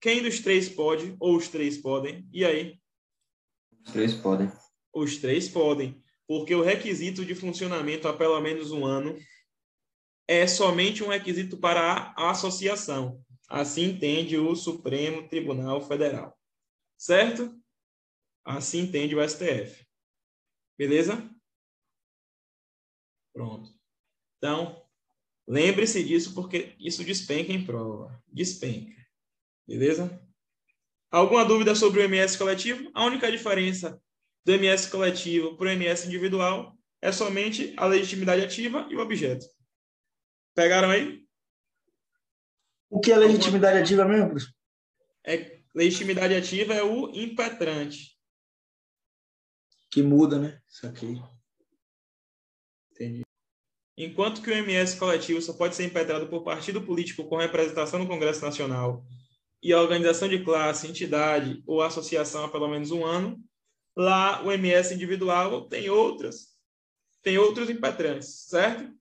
Quem 0.00 0.22
dos 0.22 0.40
três 0.40 0.68
pode, 0.68 1.16
ou 1.18 1.36
os 1.36 1.48
três 1.48 1.78
podem? 1.78 2.28
E 2.32 2.44
aí? 2.44 2.78
Os 3.86 3.92
três 3.92 4.14
podem. 4.14 4.52
Os 4.92 5.16
três 5.16 5.48
podem, 5.48 6.02
porque 6.26 6.54
o 6.54 6.62
requisito 6.62 7.24
de 7.24 7.34
funcionamento 7.34 8.06
há 8.06 8.12
pelo 8.12 8.38
menos 8.40 8.70
um 8.70 8.84
ano 8.84 9.16
é 10.28 10.46
somente 10.46 11.02
um 11.02 11.08
requisito 11.08 11.56
para 11.56 12.12
a 12.16 12.30
associação. 12.30 13.24
Assim 13.48 13.84
entende 13.84 14.36
o 14.36 14.54
Supremo 14.54 15.26
Tribunal 15.26 15.80
Federal. 15.80 16.38
Certo? 16.98 17.58
Assim 18.44 18.80
entende 18.80 19.16
o 19.16 19.26
STF. 19.26 19.86
Beleza? 20.76 21.34
Pronto. 23.32 23.70
Então, 24.36 24.84
lembre-se 25.46 26.04
disso 26.04 26.34
porque 26.34 26.76
isso 26.78 27.02
despenca 27.02 27.52
em 27.52 27.64
prova. 27.64 28.22
Despenca. 28.26 28.94
Beleza? 29.66 30.22
Alguma 31.10 31.44
dúvida 31.44 31.74
sobre 31.74 32.00
o 32.00 32.04
MS 32.04 32.36
coletivo? 32.36 32.90
A 32.94 33.04
única 33.06 33.30
diferença 33.30 34.00
do 34.44 34.52
MS 34.52 34.90
coletivo 34.90 35.56
para 35.56 35.68
o 35.68 35.70
MS 35.70 36.06
individual 36.06 36.76
é 37.00 37.12
somente 37.12 37.74
a 37.76 37.86
legitimidade 37.86 38.42
ativa 38.42 38.86
e 38.90 38.96
o 38.96 39.00
objeto. 39.00 39.46
Pegaram 40.54 40.90
aí? 40.90 41.27
O 42.90 43.00
que 43.00 43.12
é 43.12 43.16
legitimidade 43.16 43.78
ativa 43.78 44.04
mesmo, 44.04 44.30
professor? 44.30 44.54
É, 45.24 45.60
legitimidade 45.74 46.34
ativa 46.34 46.74
é 46.74 46.82
o 46.82 47.10
impetrante. 47.10 48.16
Que 49.90 50.02
muda, 50.02 50.38
né? 50.38 50.60
Isso 50.68 50.86
aqui. 50.86 51.20
Entendi. 52.92 53.22
Enquanto 53.96 54.42
que 54.42 54.50
o 54.50 54.54
MS 54.54 54.96
coletivo 54.96 55.42
só 55.42 55.52
pode 55.52 55.74
ser 55.74 55.84
impetrado 55.84 56.28
por 56.28 56.44
partido 56.44 56.80
político 56.80 57.28
com 57.28 57.36
representação 57.36 57.98
no 57.98 58.06
Congresso 58.06 58.44
Nacional 58.44 59.04
e 59.62 59.72
a 59.72 59.80
organização 59.80 60.28
de 60.28 60.44
classe, 60.44 60.86
entidade 60.86 61.62
ou 61.66 61.82
associação 61.82 62.44
há 62.44 62.48
pelo 62.48 62.68
menos 62.68 62.90
um 62.90 63.04
ano, 63.04 63.42
lá 63.96 64.42
o 64.44 64.52
MS 64.52 64.94
individual 64.94 65.68
tem 65.68 65.90
outras, 65.90 66.56
tem 67.22 67.38
outros 67.38 67.68
impetrantes, 67.68 68.46
certo? 68.48 68.96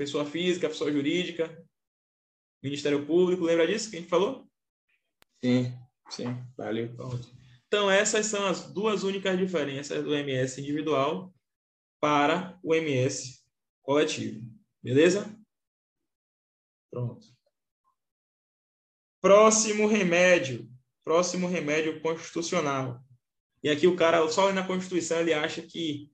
pessoa 0.00 0.24
física, 0.24 0.66
pessoa 0.66 0.90
jurídica, 0.90 1.62
Ministério 2.62 3.06
Público, 3.06 3.44
lembra 3.44 3.66
disso 3.66 3.90
que 3.90 3.96
a 3.96 4.00
gente 4.00 4.08
falou? 4.08 4.46
Sim, 5.42 5.72
sim, 6.10 6.26
valeu. 6.56 6.94
Então, 7.66 7.90
essas 7.90 8.26
são 8.26 8.46
as 8.46 8.70
duas 8.72 9.04
únicas 9.04 9.38
diferenças 9.38 10.04
do 10.04 10.14
MS 10.14 10.60
individual 10.60 11.32
para 12.00 12.58
o 12.62 12.74
MS 12.74 13.40
coletivo. 13.82 14.46
Beleza? 14.82 15.34
Pronto. 16.90 17.26
Próximo 19.20 19.86
remédio. 19.86 20.68
Próximo 21.04 21.46
remédio 21.46 22.00
constitucional. 22.00 23.02
E 23.62 23.68
aqui 23.68 23.86
o 23.86 23.96
cara, 23.96 24.26
só 24.28 24.52
na 24.52 24.66
Constituição, 24.66 25.20
ele 25.20 25.34
acha 25.34 25.62
que, 25.62 26.10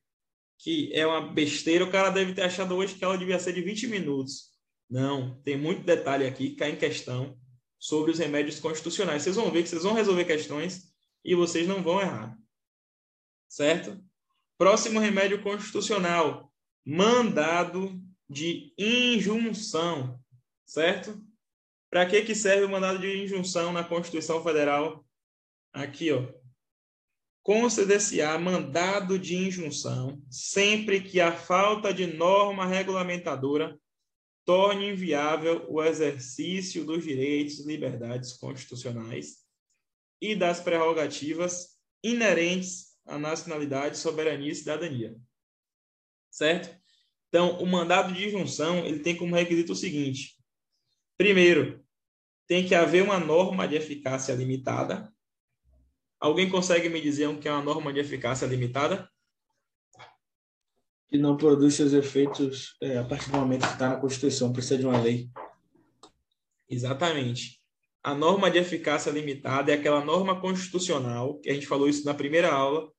que 0.59 0.92
é 0.92 1.07
uma 1.07 1.32
besteira. 1.32 1.84
O 1.84 1.90
cara 1.90 2.11
deve 2.11 2.34
ter 2.34 2.42
achado 2.42 2.74
hoje 2.74 2.94
que 2.94 3.05
ela 3.05 3.16
devia 3.16 3.38
ser 3.38 3.53
de 3.53 3.62
20 3.62 3.86
minutos. 3.86 4.55
Não, 4.89 5.41
tem 5.43 5.57
muito 5.57 5.82
detalhe 5.82 6.26
aqui 6.26 6.51
que 6.51 6.57
cai 6.57 6.70
em 6.70 6.76
questão 6.76 7.39
sobre 7.78 8.11
os 8.12 8.18
remédios 8.18 8.61
constitucionais. 8.61 9.22
Vocês 9.22 9.37
vão 9.37 9.51
ver 9.51 9.62
que 9.62 9.68
vocês 9.68 9.82
vão 9.82 9.95
resolver 9.95 10.24
questões 10.24 10.95
e 11.24 11.34
vocês 11.34 11.66
não 11.66 11.82
vão 11.82 12.01
errar. 12.01 12.39
Certo? 13.49 14.03
Próximo 14.57 15.01
remédio 15.01 15.43
constitucional: 15.43 16.53
mandado 16.84 18.01
de 18.28 18.72
injunção. 18.78 20.20
Certo? 20.64 21.20
Para 21.91 22.07
que, 22.07 22.22
que 22.22 22.34
serve 22.34 22.64
o 22.64 22.68
mandado 22.68 22.99
de 22.99 23.24
injunção 23.24 23.72
na 23.72 23.84
Constituição 23.84 24.43
Federal? 24.43 25.05
Aqui, 25.72 26.11
ó. 26.12 26.26
Conceder-se-á 27.43 28.37
mandado 28.39 29.18
de 29.18 29.37
injunção 29.37 30.20
sempre 30.28 31.01
que 31.01 31.20
a 31.20 31.32
falta 31.32 31.95
de 31.95 32.07
norma 32.07 32.66
regulamentadora 32.66 33.78
torne 34.47 34.90
inviável 34.90 35.66
o 35.68 35.82
exercício 35.82 36.84
dos 36.84 37.05
direitos 37.05 37.59
e 37.59 37.66
liberdades 37.66 38.32
constitucionais 38.34 39.44
e 40.22 40.36
das 40.36 40.61
prerrogativas 40.61 41.76
inerentes 42.03 42.97
à 43.05 43.18
nacionalidade, 43.18 43.99
soberania 43.99 44.53
e 44.53 44.55
cidadania. 44.55 45.16
Certo? 46.30 46.74
Então, 47.28 47.59
o 47.59 47.66
mandado 47.66 48.14
de 48.14 48.30
junção, 48.30 48.86
ele 48.86 49.01
tem 49.01 49.16
como 49.16 49.34
requisito 49.34 49.72
o 49.72 49.76
seguinte: 49.76 50.36
primeiro, 51.18 51.84
tem 52.47 52.64
que 52.64 52.74
haver 52.74 53.03
uma 53.03 53.18
norma 53.18 53.66
de 53.66 53.74
eficácia 53.74 54.32
limitada. 54.32 55.12
Alguém 56.20 56.49
consegue 56.49 56.88
me 56.88 57.01
dizer 57.01 57.26
o 57.26 57.38
que 57.38 57.49
é 57.49 57.53
uma 57.53 57.62
norma 57.62 57.92
de 57.92 57.99
eficácia 57.99 58.47
limitada? 58.47 59.11
Que 61.09 61.16
não 61.16 61.36
produz 61.36 61.74
seus 61.74 61.92
efeitos 61.92 62.76
é, 62.80 62.98
a 62.98 63.04
partir 63.04 63.30
do 63.30 63.38
momento 63.38 63.66
que 63.66 63.72
está 63.72 63.90
na 63.90 63.96
Constituição, 63.96 64.52
precisa 64.52 64.78
de 64.78 64.86
uma 64.86 65.00
lei. 65.00 65.28
Exatamente. 66.68 67.61
A 68.02 68.14
norma 68.14 68.50
de 68.50 68.59
eficácia 68.59 69.11
limitada 69.11 69.70
é 69.70 69.74
aquela 69.74 70.04
norma 70.04 70.40
constitucional, 70.40 71.38
que 71.38 71.50
a 71.50 71.54
gente 71.54 71.66
falou 71.66 71.88
isso 71.88 72.04
na 72.04 72.14
primeira 72.14 72.52
aula, 72.52 72.90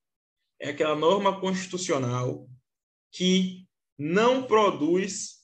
é 0.59 0.69
aquela 0.69 0.95
norma 0.95 1.39
constitucional 1.39 2.47
que 3.11 3.65
não 3.97 4.43
produz 4.43 5.37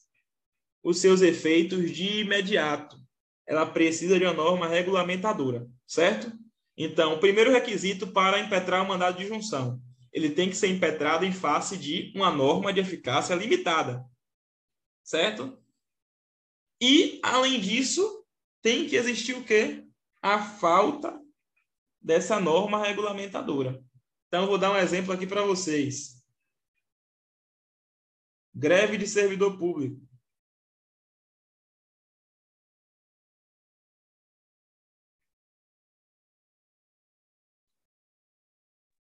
os 0.83 0.99
seus 0.99 1.21
efeitos 1.21 1.91
de 1.91 2.21
imediato. 2.21 2.97
Ela 3.47 3.65
precisa 3.65 4.17
de 4.17 4.25
uma 4.25 4.33
norma 4.33 4.67
regulamentadora, 4.67 5.67
certo? 5.85 6.31
Então, 6.77 7.15
o 7.15 7.19
primeiro 7.19 7.51
requisito 7.51 8.07
para 8.07 8.39
impetrar 8.39 8.83
o 8.83 8.87
mandado 8.87 9.17
de 9.17 9.27
junção 9.27 9.81
ele 10.13 10.29
tem 10.29 10.49
que 10.49 10.55
ser 10.55 10.67
impetrado 10.67 11.25
em 11.25 11.33
face 11.33 11.75
de 11.75 12.13
uma 12.15 12.31
norma 12.31 12.71
de 12.71 12.79
eficácia 12.79 13.33
limitada. 13.33 14.05
Certo? 15.03 15.57
E, 16.79 17.19
além 17.23 17.59
disso, 17.59 18.25
tem 18.61 18.87
que 18.87 18.95
existir 18.95 19.33
o 19.33 19.43
quê? 19.43 19.85
A 20.21 20.39
falta 20.39 21.19
dessa 21.99 22.39
norma 22.39 22.77
regulamentadora. 22.77 23.83
Então, 24.27 24.47
vou 24.47 24.57
dar 24.57 24.71
um 24.71 24.77
exemplo 24.77 25.11
aqui 25.11 25.25
para 25.25 25.43
vocês. 25.43 26.23
Greve 28.53 28.97
de 28.97 29.07
servidor 29.07 29.57
público. 29.57 29.99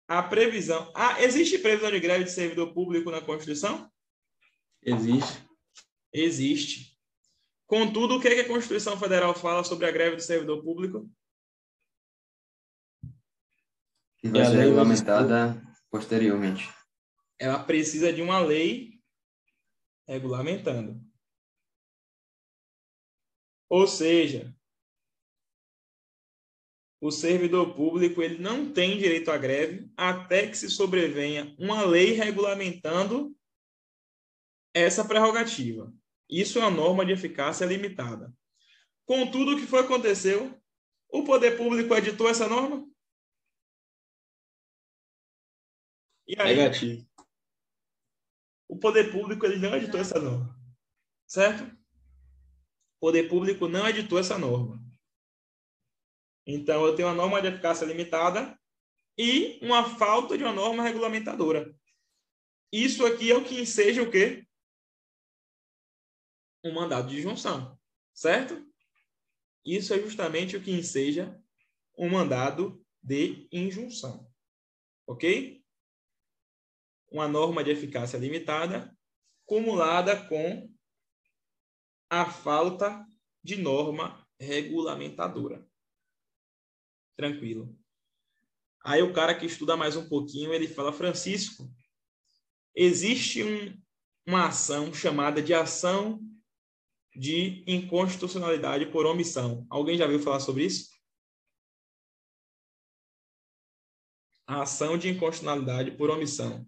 A 0.09 0.23
previsão. 0.23 0.91
Ah, 0.95 1.23
existe 1.23 1.59
previsão 1.59 1.91
de 1.91 2.01
greve 2.01 2.25
de 2.25 2.33
servidor 2.33 2.73
público 2.73 3.11
na 3.11 3.21
Constituição? 3.21 3.93
Existe. 4.83 5.47
Existe. 6.11 6.99
Contudo, 7.67 8.17
o 8.17 8.21
que, 8.21 8.29
é 8.29 8.35
que 8.35 8.41
a 8.41 8.49
Constituição 8.49 8.99
Federal 8.99 9.35
fala 9.35 9.63
sobre 9.63 9.87
a 9.87 9.91
greve 9.91 10.17
do 10.17 10.23
servidor 10.23 10.65
público? 10.65 11.07
Que 14.17 14.29
vai 14.31 14.47
ser 14.47 14.57
regulamentada 14.57 15.63
posteriormente. 15.91 16.67
Ela 17.39 17.63
precisa 17.63 18.11
de 18.11 18.23
uma 18.23 18.41
lei 18.41 18.99
regulamentando. 20.09 20.99
Ou 23.69 23.87
seja, 23.87 24.57
o 27.01 27.11
servidor 27.11 27.74
público 27.74 28.22
ele 28.22 28.38
não 28.38 28.72
tem 28.72 28.99
direito 28.99 29.30
à 29.30 29.38
greve 29.38 29.90
até 29.96 30.46
que 30.46 30.57
se 30.57 30.68
sobrevenha 30.68 31.55
uma 31.59 31.82
lei 31.82 32.12
regulamentando 32.12 33.34
essa 34.74 35.05
prerrogativa. 35.05 35.92
Isso 36.28 36.59
é 36.59 36.62
uma 36.62 36.70
norma 36.70 37.07
de 37.07 37.12
eficácia 37.12 37.64
limitada. 37.64 38.34
Contudo, 39.07 39.53
o 39.53 39.57
que 39.57 39.66
foi 39.66 39.80
aconteceu? 39.80 40.61
O 41.09 41.24
poder 41.24 41.57
público 41.57 41.94
editou 41.94 42.28
essa 42.28 42.49
norma? 42.49 42.86
E 46.26 46.38
aí? 46.38 46.57
Negativo. 46.57 47.09
O 48.68 48.78
poder 48.78 49.11
público 49.11 49.46
ele 49.46 49.57
não 49.57 49.74
editou 49.74 49.99
essa 49.99 50.20
norma. 50.20 50.55
Certo? 51.26 51.64
O 52.96 53.01
poder 53.01 53.28
público 53.28 53.66
não 53.66 53.88
editou 53.88 54.18
essa 54.18 54.36
norma. 54.36 54.88
Então, 56.51 56.86
eu 56.86 56.96
tenho 56.96 57.09
uma 57.09 57.14
norma 57.14 57.42
de 57.42 57.49
eficácia 57.49 57.84
limitada 57.84 58.59
e 59.18 59.59
uma 59.61 59.99
falta 59.99 60.38
de 60.38 60.42
uma 60.42 60.53
norma 60.53 60.82
regulamentadora. 60.82 61.78
Isso 62.72 63.05
aqui 63.05 63.30
é 63.30 63.36
o 63.36 63.44
que 63.44 63.61
enseja 63.61 64.03
o 64.03 64.11
quê? 64.11 64.49
Um 66.64 66.72
mandado 66.72 67.11
de 67.11 67.20
junção, 67.20 67.78
certo? 68.14 68.66
Isso 69.62 69.92
é 69.92 70.01
justamente 70.01 70.57
o 70.57 70.62
que 70.62 70.70
enseja 70.70 71.38
um 71.99 72.09
mandado 72.09 72.82
de 73.03 73.46
injunção. 73.53 74.26
Ok? 75.07 75.62
Uma 77.11 77.28
norma 77.28 77.62
de 77.62 77.72
eficácia 77.72 78.18
limitada 78.18 78.96
cumulada 79.44 80.26
com 80.26 80.74
a 82.09 82.24
falta 82.24 83.07
de 83.44 83.57
norma 83.57 84.26
regulamentadora 84.40 85.68
tranquilo. 87.19 87.77
Aí 88.85 89.03
o 89.03 89.12
cara 89.12 89.35
que 89.35 89.45
estuda 89.45 89.77
mais 89.77 89.97
um 89.97 90.09
pouquinho, 90.09 90.55
ele 90.55 90.69
fala, 90.69 90.93
Francisco, 90.93 91.69
existe 92.75 93.43
um, 93.43 93.83
uma 94.25 94.47
ação 94.47 94.95
chamada 94.95 95.43
de 95.43 95.53
ação 95.53 96.21
de 97.14 97.64
inconstitucionalidade 97.66 98.87
por 98.87 99.05
omissão. 99.05 99.66
Alguém 99.69 99.99
já 99.99 100.07
viu 100.07 100.21
falar 100.21 100.39
sobre 100.39 100.64
isso? 100.64 100.89
A 104.47 104.62
ação 104.62 104.97
de 104.97 105.09
inconstitucionalidade 105.09 105.91
por 105.91 106.09
omissão. 106.09 106.64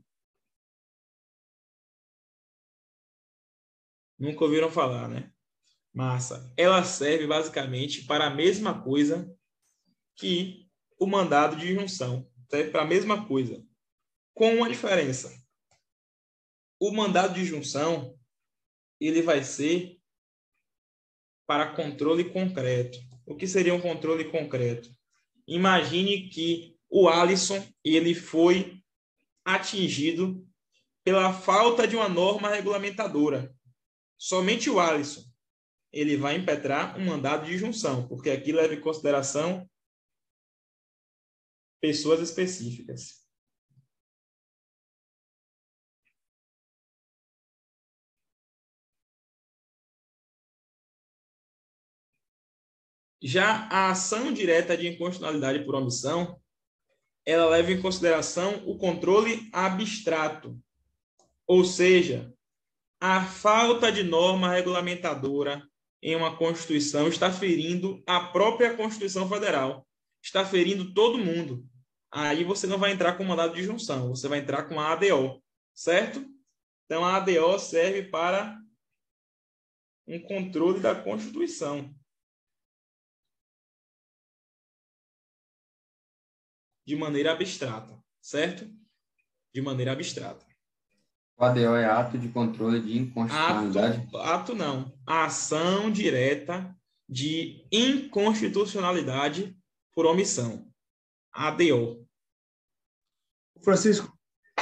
Nunca 4.19 4.45
ouviram 4.45 4.71
falar, 4.71 5.09
né? 5.09 5.33
Massa. 5.95 6.53
Ela 6.57 6.85
serve 6.85 7.27
basicamente 7.27 8.05
para 8.05 8.27
a 8.27 8.35
mesma 8.35 8.83
coisa 8.83 9.35
que 10.21 10.69
o 10.99 11.07
mandado 11.07 11.57
de 11.57 11.75
junção. 11.75 12.29
Serve 12.51 12.71
para 12.71 12.83
a 12.83 12.87
mesma 12.87 13.27
coisa, 13.27 13.65
com 14.35 14.57
uma 14.57 14.69
diferença. 14.69 15.33
O 16.79 16.93
mandado 16.93 17.35
de 17.35 17.45
junção 17.45 18.19
ele 19.01 19.23
vai 19.23 19.43
ser 19.43 19.99
para 21.47 21.75
controle 21.75 22.25
concreto. 22.31 22.99
O 23.25 23.35
que 23.35 23.47
seria 23.47 23.75
um 23.75 23.81
controle 23.81 24.31
concreto? 24.31 24.91
Imagine 25.47 26.29
que 26.29 26.77
o 26.89 27.09
Alisson 27.09 27.65
ele 27.85 28.15
foi 28.15 28.83
atingido 29.45 30.47
pela 31.03 31.33
falta 31.33 31.89
de 31.89 31.97
uma 31.97 32.09
norma 32.09 32.51
regulamentadora. 32.51 33.55
Somente 34.19 34.69
o 34.69 34.79
Alisson 34.79 35.23
ele 35.93 36.17
vai 36.17 36.37
impetrar 36.37 36.99
um 36.99 37.05
mandado 37.05 37.47
de 37.47 37.57
junção, 37.57 38.07
porque 38.07 38.31
aqui 38.31 38.53
leva 38.53 38.75
em 38.75 38.81
consideração 38.81 39.69
pessoas 41.81 42.21
específicas. 42.21 43.21
Já 53.23 53.69
a 53.71 53.91
ação 53.91 54.33
direta 54.33 54.77
de 54.77 54.89
inconstitucionalidade 54.89 55.65
por 55.65 55.75
omissão, 55.75 56.41
ela 57.27 57.51
leva 57.51 57.71
em 57.71 57.81
consideração 57.81 58.63
o 58.67 58.79
controle 58.79 59.51
abstrato, 59.53 60.59
ou 61.47 61.63
seja, 61.63 62.33
a 62.99 63.25
falta 63.25 63.93
de 63.93 64.03
norma 64.03 64.51
regulamentadora 64.53 65.63
em 66.03 66.17
uma 66.17 66.37
Constituição 66.37 67.09
está 67.09 67.31
ferindo 67.31 68.03
a 68.07 68.21
própria 68.21 68.75
Constituição 68.75 69.29
Federal, 69.29 69.87
está 70.23 70.45
ferindo 70.45 70.93
todo 70.93 71.19
mundo. 71.19 71.67
Aí 72.11 72.43
você 72.45 72.67
não 72.67 72.79
vai 72.79 72.93
entrar 72.93 73.17
com 73.17 73.25
mandado 73.25 73.55
de 73.55 73.63
junção, 73.63 74.09
você 74.09 74.27
vai 74.27 74.41
entrar 74.41 74.65
com 74.65 74.81
a 74.81 74.93
ADO, 74.93 75.43
certo? 75.73 76.25
Então 76.85 77.05
a 77.05 77.17
ADO 77.17 77.59
serve 77.59 78.05
para 78.11 78.61
um 80.07 80.21
controle 80.21 80.81
da 80.81 80.95
Constituição. 80.95 81.95
De 86.85 86.97
maneira 86.97 87.31
abstrata, 87.31 87.97
certo? 88.21 88.69
De 89.55 89.63
maneira 89.63 89.93
abstrata. 89.93 90.45
O 91.39 91.45
ADO 91.45 91.77
é 91.77 91.85
ato 91.85 92.19
de 92.19 92.29
controle 92.29 92.81
de 92.83 92.99
inconstitucionalidade? 92.99 93.99
Ato, 94.09 94.17
ato 94.19 94.55
não. 94.55 94.93
ação 95.07 95.91
direta 95.91 96.77
de 97.09 97.65
inconstitucionalidade 97.71 99.57
por 99.95 100.07
omissão. 100.07 100.67
ADO. 101.33 102.07
Francisco. 103.63 104.13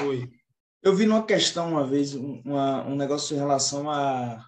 Oi. 0.02 0.30
Eu 0.82 0.94
vi 0.94 1.06
numa 1.06 1.24
questão 1.24 1.68
uma 1.68 1.86
vez, 1.86 2.14
uma, 2.14 2.86
um 2.86 2.94
negócio 2.94 3.34
em 3.34 3.38
relação 3.38 3.90
a, 3.90 4.44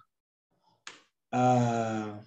a, 1.31 2.23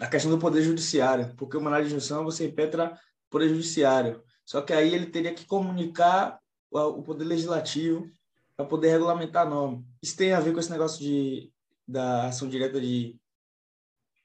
a 0.00 0.06
questão 0.08 0.30
do 0.30 0.38
poder 0.38 0.62
judiciário, 0.62 1.34
porque 1.36 1.56
o 1.56 1.60
mandado 1.60 1.82
de 1.82 1.88
injunção 1.88 2.24
você 2.24 2.46
impetra 2.46 2.98
o 3.26 3.30
poder 3.30 3.48
judiciário. 3.48 4.22
Só 4.44 4.60
que 4.60 4.72
aí 4.72 4.92
ele 4.94 5.06
teria 5.06 5.34
que 5.34 5.46
comunicar 5.46 6.40
o, 6.70 6.78
o 6.80 7.02
poder 7.02 7.24
legislativo 7.24 8.10
para 8.56 8.66
poder 8.66 8.90
regulamentar 8.90 9.46
a 9.46 9.50
norma. 9.50 9.84
Isso 10.02 10.16
tem 10.16 10.32
a 10.32 10.40
ver 10.40 10.52
com 10.52 10.60
esse 10.60 10.70
negócio 10.70 10.98
de, 10.98 11.52
da 11.86 12.26
ação 12.26 12.48
direta 12.48 12.80
de, 12.80 13.18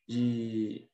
de 0.07 0.89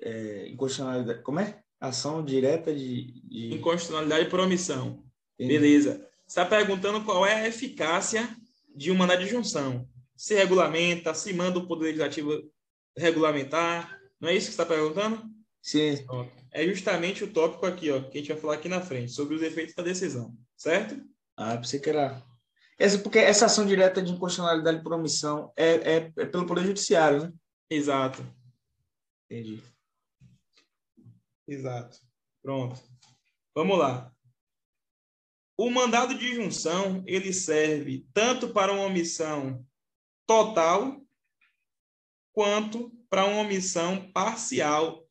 é, 0.00 0.48
inconstitucionalidade. 0.48 1.22
Como 1.22 1.40
é? 1.40 1.61
Ação 1.82 2.24
direta 2.24 2.72
de, 2.72 3.20
de... 3.28 3.54
Inconstitucionalidade 3.54 4.30
por 4.30 4.38
omissão. 4.38 5.02
Entendi. 5.36 5.58
Beleza. 5.58 6.08
Você 6.24 6.40
está 6.40 6.46
perguntando 6.46 7.04
qual 7.04 7.26
é 7.26 7.34
a 7.34 7.48
eficácia 7.48 8.36
de 8.72 8.92
uma 8.92 9.00
mandado 9.00 9.24
de 9.24 9.28
junção. 9.28 9.84
Se 10.16 10.32
regulamenta, 10.32 11.12
se 11.12 11.32
manda 11.32 11.58
o 11.58 11.66
Poder 11.66 11.86
Legislativo 11.86 12.40
regulamentar. 12.96 13.98
Não 14.20 14.28
é 14.28 14.34
isso 14.36 14.46
que 14.48 14.54
você 14.54 14.62
está 14.62 14.64
perguntando? 14.64 15.28
Sim. 15.60 16.06
É 16.52 16.64
justamente 16.64 17.24
o 17.24 17.32
tópico 17.32 17.66
aqui, 17.66 17.90
ó, 17.90 18.00
que 18.00 18.18
a 18.18 18.20
gente 18.20 18.32
vai 18.32 18.40
falar 18.40 18.54
aqui 18.54 18.68
na 18.68 18.80
frente, 18.80 19.10
sobre 19.10 19.34
os 19.34 19.42
efeitos 19.42 19.74
da 19.74 19.82
decisão, 19.82 20.32
certo? 20.56 21.02
Ah, 21.36 21.56
pensei 21.56 21.80
que 21.80 21.90
era. 21.90 22.22
Essa, 22.78 22.96
porque 22.98 23.18
essa 23.18 23.46
ação 23.46 23.66
direta 23.66 24.00
de 24.00 24.12
inconstitucionalidade 24.12 24.84
por 24.84 24.92
omissão 24.92 25.52
é, 25.56 25.96
é, 25.96 26.12
é 26.16 26.26
pelo 26.26 26.46
Poder 26.46 26.64
Judiciário, 26.64 27.22
né? 27.22 27.32
Exato. 27.68 28.24
Entendi. 29.28 29.71
Exato. 31.52 31.98
Pronto. 32.42 32.80
Vamos 33.54 33.78
lá. 33.78 34.10
O 35.56 35.70
mandado 35.70 36.14
de 36.14 36.34
junção, 36.34 37.04
ele 37.06 37.32
serve 37.32 38.06
tanto 38.14 38.52
para 38.52 38.72
uma 38.72 38.86
omissão 38.86 39.64
total 40.26 40.98
quanto 42.32 42.90
para 43.10 43.26
uma 43.26 43.42
omissão 43.42 44.10
parcial, 44.12 45.06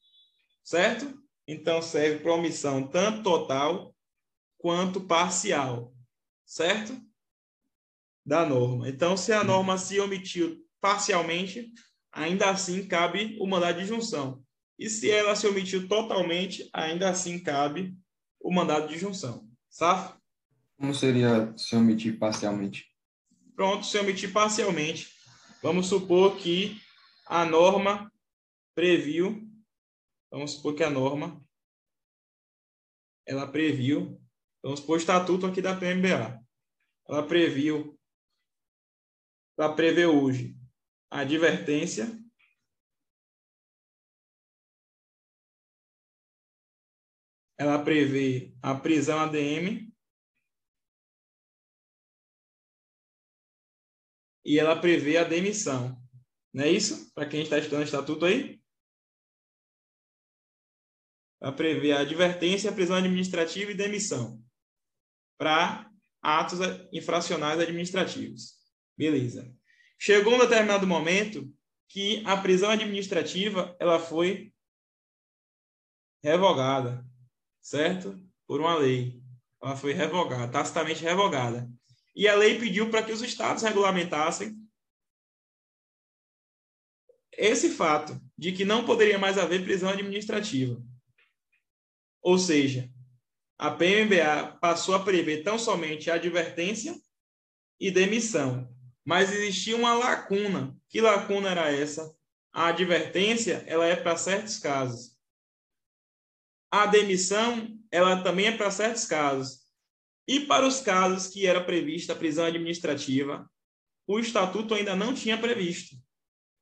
certo? 0.64 1.22
Então 1.48 1.80
serve 1.80 2.24
para 2.24 2.34
omissão 2.34 2.88
tanto 2.88 3.22
total 3.22 3.96
quanto 4.58 5.06
parcial, 5.06 5.94
certo? 6.44 7.00
Da 8.26 8.46
norma. 8.46 8.90
Então, 8.90 9.16
se 9.16 9.32
a 9.32 9.44
norma 9.44 9.78
se 9.78 10.00
omitiu 10.00 10.68
parcialmente, 10.80 11.72
ainda 12.12 12.50
assim 12.50 12.88
cabe 12.88 13.38
o 13.40 13.46
mandado 13.46 13.80
de 13.80 13.86
junção. 13.86 14.44
E 14.82 14.90
se 14.90 15.12
ela 15.12 15.36
se 15.36 15.46
omitiu 15.46 15.88
totalmente, 15.88 16.68
ainda 16.74 17.08
assim 17.08 17.38
cabe 17.38 17.96
o 18.40 18.52
mandado 18.52 18.88
de 18.88 18.98
junção. 18.98 19.48
Safo? 19.70 20.20
Como 20.76 20.92
seria 20.96 21.56
se 21.56 21.76
omitir 21.76 22.18
parcialmente? 22.18 22.92
Pronto, 23.56 23.86
se 23.86 24.00
omitir 24.00 24.34
parcialmente. 24.34 25.14
Vamos 25.62 25.86
supor 25.86 26.36
que 26.36 26.82
a 27.28 27.46
norma 27.46 28.12
previu, 28.74 29.48
vamos 30.32 30.54
supor 30.54 30.74
que 30.74 30.84
a 30.84 30.90
norma, 30.90 31.40
ela 33.24 33.46
previu, 33.46 34.20
vamos 34.64 34.80
supor 34.80 34.96
o 34.96 35.00
estatuto 35.00 35.46
aqui 35.46 35.62
da 35.62 35.76
PMBA. 35.76 36.44
Ela 37.08 37.28
previu, 37.28 38.00
ela 39.56 39.76
prevê 39.76 40.08
hoje 40.08 40.58
a 41.08 41.20
advertência 41.20 42.20
ela 47.62 47.84
prevê 47.84 48.52
a 48.60 48.74
prisão 48.74 49.20
ADM 49.20 49.88
e 54.44 54.58
ela 54.58 54.82
prevê 54.82 55.18
a 55.18 55.24
demissão. 55.24 55.96
Não 56.52 56.64
é 56.64 56.72
isso? 56.72 57.14
Para 57.14 57.30
quem 57.30 57.44
está 57.44 57.60
estudando 57.60 57.82
o 57.82 57.86
estatuto 57.86 58.26
aí? 58.26 58.60
Ela 61.40 61.56
prevê 61.56 61.92
a 61.92 62.00
advertência, 62.00 62.72
a 62.72 62.74
prisão 62.74 62.96
administrativa 62.96 63.70
e 63.70 63.76
demissão 63.76 64.44
para 65.38 65.88
atos 66.20 66.58
infracionais 66.92 67.60
administrativos. 67.60 68.56
Beleza. 68.98 69.56
Chegou 70.00 70.34
um 70.34 70.40
determinado 70.40 70.88
momento 70.88 71.48
que 71.88 72.26
a 72.26 72.36
prisão 72.42 72.72
administrativa 72.72 73.78
ela 73.80 74.00
foi 74.00 74.52
revogada, 76.24 77.06
certo? 77.62 78.20
Por 78.48 78.60
uma 78.60 78.76
lei. 78.76 79.22
Ela 79.62 79.76
foi 79.76 79.94
revogada, 79.94 80.52
tacitamente 80.52 81.04
revogada. 81.04 81.70
E 82.16 82.28
a 82.28 82.36
lei 82.36 82.60
pediu 82.60 82.90
para 82.90 83.04
que 83.04 83.12
os 83.12 83.22
estados 83.22 83.64
regulamentassem 83.64 84.58
esse 87.32 87.70
fato 87.70 88.20
de 88.38 88.52
que 88.52 88.66
não 88.66 88.86
poderia 88.86 89.18
mais 89.18 89.38
haver 89.38 89.64
prisão 89.64 89.90
administrativa. 89.90 90.82
Ou 92.22 92.38
seja, 92.38 92.92
a 93.58 93.72
PMBA 93.72 94.58
passou 94.60 94.96
a 94.96 95.04
prever 95.04 95.44
tão 95.44 95.58
somente 95.58 96.12
advertência 96.12 96.96
e 97.80 97.90
demissão. 97.90 98.70
Mas 99.04 99.32
existia 99.32 99.76
uma 99.76 99.94
lacuna. 99.94 100.78
Que 100.90 101.02
lacuna 101.02 101.50
era 101.50 101.72
essa? 101.72 102.16
A 102.54 102.68
advertência, 102.68 103.64
ela 103.66 103.86
é 103.86 103.96
para 103.96 104.18
certos 104.18 104.60
casos. 104.60 105.11
A 106.72 106.86
demissão, 106.86 107.78
ela 107.92 108.24
também 108.24 108.46
é 108.46 108.56
para 108.56 108.72
certos 108.72 109.06
casos. 109.06 109.60
E 110.28 110.40
para 110.40 110.66
os 110.66 110.80
casos 110.80 111.28
que 111.28 111.46
era 111.46 111.62
prevista 111.62 112.14
a 112.14 112.16
prisão 112.16 112.46
administrativa, 112.46 113.50
o 114.08 114.18
estatuto 114.18 114.74
ainda 114.74 114.96
não 114.96 115.14
tinha 115.14 115.38
previsto, 115.38 115.96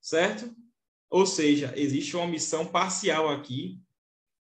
certo? 0.02 0.52
Ou 1.10 1.26
seja, 1.26 1.74
existe 1.76 2.16
uma 2.16 2.26
omissão 2.26 2.66
parcial 2.66 3.30
aqui 3.30 3.80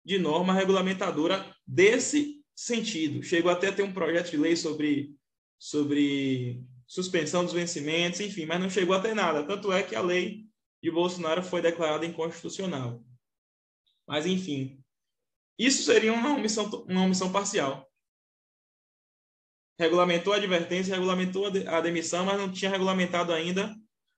de 0.03 0.17
norma 0.17 0.53
regulamentadora 0.53 1.45
desse 1.65 2.41
sentido. 2.55 3.23
Chegou 3.23 3.51
até 3.51 3.67
a 3.67 3.73
ter 3.73 3.83
um 3.83 3.93
projeto 3.93 4.31
de 4.31 4.37
lei 4.37 4.55
sobre, 4.55 5.15
sobre 5.57 6.63
suspensão 6.87 7.43
dos 7.43 7.53
vencimentos, 7.53 8.19
enfim, 8.19 8.45
mas 8.45 8.59
não 8.59 8.69
chegou 8.69 8.95
a 8.95 9.01
ter 9.01 9.13
nada. 9.13 9.43
Tanto 9.43 9.71
é 9.71 9.83
que 9.83 9.95
a 9.95 10.01
lei 10.01 10.45
de 10.81 10.91
Bolsonaro 10.91 11.43
foi 11.43 11.61
declarada 11.61 12.05
inconstitucional. 12.05 13.03
Mas, 14.07 14.25
enfim, 14.25 14.80
isso 15.65 15.83
seria 15.83 16.13
uma 16.13 16.31
omissão, 16.31 16.69
uma 16.87 17.03
omissão 17.03 17.31
parcial 17.31 17.91
regulamentou 19.81 20.33
a 20.33 20.35
advertência, 20.35 20.93
regulamentou 20.93 21.47
a 21.47 21.81
demissão, 21.81 22.23
mas 22.23 22.37
não 22.37 22.51
tinha 22.51 22.69
regulamentado 22.69 23.33
ainda 23.33 23.75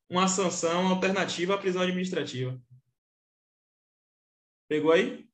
uma 0.09 0.27
sanção 0.27 0.87
alternativa 0.87 1.55
à 1.55 1.57
prisão 1.57 1.81
administrativa. 1.81 2.59
Pegou 4.67 4.91
aí? 4.91 5.25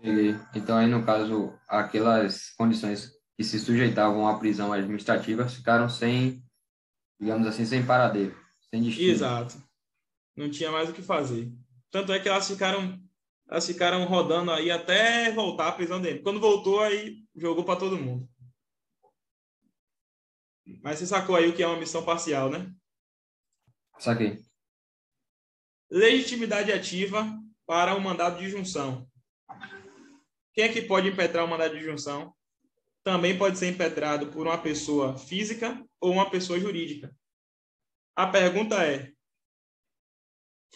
Peguei. 0.00 0.36
Então, 0.54 0.78
aí, 0.78 0.86
no 0.86 1.04
caso, 1.04 1.58
aquelas 1.66 2.50
condições 2.50 3.12
que 3.36 3.42
se 3.42 3.58
sujeitavam 3.58 4.28
à 4.28 4.38
prisão 4.38 4.72
administrativa 4.72 5.48
ficaram 5.48 5.88
sem, 5.88 6.44
digamos 7.20 7.48
assim, 7.48 7.64
sem 7.64 7.84
paradeiro, 7.84 8.38
sem 8.70 8.82
destino. 8.82 9.10
Exato. 9.10 9.60
Não 10.36 10.48
tinha 10.48 10.70
mais 10.70 10.88
o 10.88 10.92
que 10.92 11.02
fazer. 11.02 11.52
Tanto 11.90 12.12
é 12.12 12.20
que 12.20 12.28
elas 12.28 12.46
ficaram, 12.46 13.00
elas 13.48 13.66
ficaram 13.66 14.04
rodando 14.04 14.50
aí 14.52 14.70
até 14.70 15.32
voltar 15.32 15.68
à 15.68 15.72
prisão 15.72 16.00
dele. 16.00 16.20
Quando 16.20 16.40
voltou, 16.40 16.80
aí 16.80 17.24
jogou 17.34 17.64
para 17.64 17.78
todo 17.78 17.98
mundo. 17.98 18.28
Mas 20.82 20.98
você 20.98 21.06
sacou 21.06 21.34
aí 21.34 21.48
o 21.48 21.56
que 21.56 21.62
é 21.62 21.66
uma 21.66 21.78
missão 21.80 22.04
parcial, 22.04 22.50
né? 22.50 22.70
Saquei. 23.98 24.42
Legitimidade 25.90 26.70
ativa 26.70 27.26
para 27.66 27.94
um 27.94 28.00
mandado 28.00 28.38
de 28.38 28.50
junção. 28.50 29.08
Quem 30.52 30.64
é 30.64 30.72
que 30.72 30.82
pode 30.82 31.08
impetrar 31.08 31.44
um 31.44 31.48
mandado 31.48 31.76
de 31.76 31.82
junção? 31.82 32.34
Também 33.02 33.38
pode 33.38 33.58
ser 33.58 33.70
impetrado 33.70 34.26
por 34.26 34.46
uma 34.46 34.58
pessoa 34.58 35.16
física 35.16 35.82
ou 35.98 36.12
uma 36.12 36.28
pessoa 36.28 36.60
jurídica. 36.60 37.16
A 38.14 38.26
pergunta 38.26 38.84
é: 38.84 39.10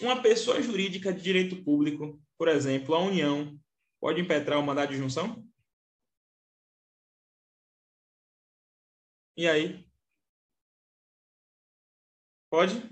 uma 0.01 0.23
pessoa 0.23 0.63
jurídica 0.63 1.13
de 1.13 1.21
direito 1.21 1.63
público, 1.63 2.19
por 2.43 2.49
exemplo, 2.49 2.97
a 2.97 2.99
União, 2.99 3.57
pode 4.01 4.21
impetrar 4.21 4.59
o 4.59 4.63
mandado 4.65 4.91
de 4.91 4.97
junção? 4.97 5.49
E 9.37 9.47
aí? 9.47 9.89
Pode? 12.51 12.83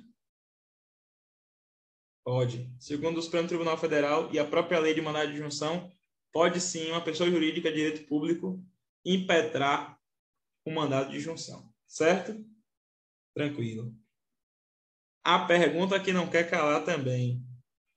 Pode. 2.24 2.72
Segundo 2.78 3.18
o 3.18 3.22
Supremo 3.22 3.48
Tribunal 3.48 3.76
Federal 3.76 4.32
e 4.32 4.38
a 4.38 4.44
própria 4.48 4.78
lei 4.78 4.94
de 4.94 5.02
mandado 5.02 5.32
de 5.32 5.38
junção, 5.38 5.90
pode 6.32 6.60
sim 6.60 6.88
uma 6.92 7.02
pessoa 7.02 7.28
jurídica 7.28 7.70
de 7.70 7.76
direito 7.78 8.06
público 8.06 8.64
impetrar 9.04 10.00
o 10.64 10.70
mandado 10.70 11.10
de 11.10 11.18
junção. 11.18 11.74
Certo? 11.88 12.40
Tranquilo. 13.34 13.92
A 15.24 15.44
pergunta 15.44 15.98
que 15.98 16.12
não 16.12 16.30
quer 16.30 16.48
calar 16.48 16.84
também. 16.84 17.49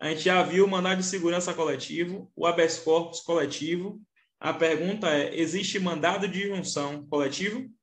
A 0.04 0.10
gente 0.10 0.24
já 0.24 0.44
viu 0.44 0.66
o 0.66 0.68
mandado 0.68 0.98
de 0.98 1.08
segurança 1.08 1.54
coletivo, 1.54 2.30
o 2.36 2.46
habeas 2.46 2.78
corpus 2.78 3.22
coletivo. 3.22 4.02
A 4.38 4.54
pergunta 4.54 5.08
é: 5.08 5.34
existe 5.34 5.80
mandado 5.80 6.28
de 6.28 6.42
junção 6.46 7.08
coletivo? 7.08 7.74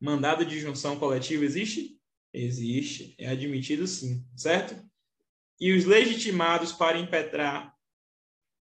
Mandado 0.00 0.44
de 0.44 0.60
junção 0.60 1.00
coletivo 1.00 1.42
existe? 1.42 2.00
Existe, 2.32 3.16
é 3.18 3.26
admitido 3.26 3.88
sim, 3.88 4.24
certo? 4.36 4.88
E 5.58 5.72
os 5.72 5.84
legitimados 5.84 6.70
para 6.72 7.00
impetrar 7.00 7.74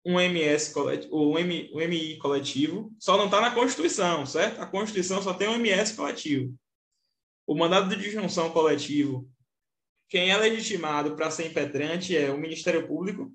um 0.04 0.20
MS 0.20 0.72
um, 1.10 1.36
M, 1.36 1.68
um 1.74 1.80
MI 1.80 2.16
coletivo 2.18 2.94
só 3.00 3.16
não 3.16 3.24
está 3.24 3.40
na 3.40 3.50
Constituição, 3.50 4.24
certo? 4.24 4.60
A 4.60 4.66
Constituição 4.66 5.20
só 5.20 5.34
tem 5.34 5.48
um 5.48 5.56
MS 5.56 5.96
coletivo. 5.96 6.56
O 7.44 7.56
mandado 7.56 7.96
de 7.96 8.08
junção 8.08 8.52
coletivo 8.52 9.28
quem 10.08 10.30
é 10.30 10.36
legitimado 10.36 11.16
para 11.16 11.30
ser 11.30 11.46
impetrante 11.46 12.16
é 12.16 12.30
o 12.30 12.38
Ministério 12.38 12.86
Público, 12.86 13.32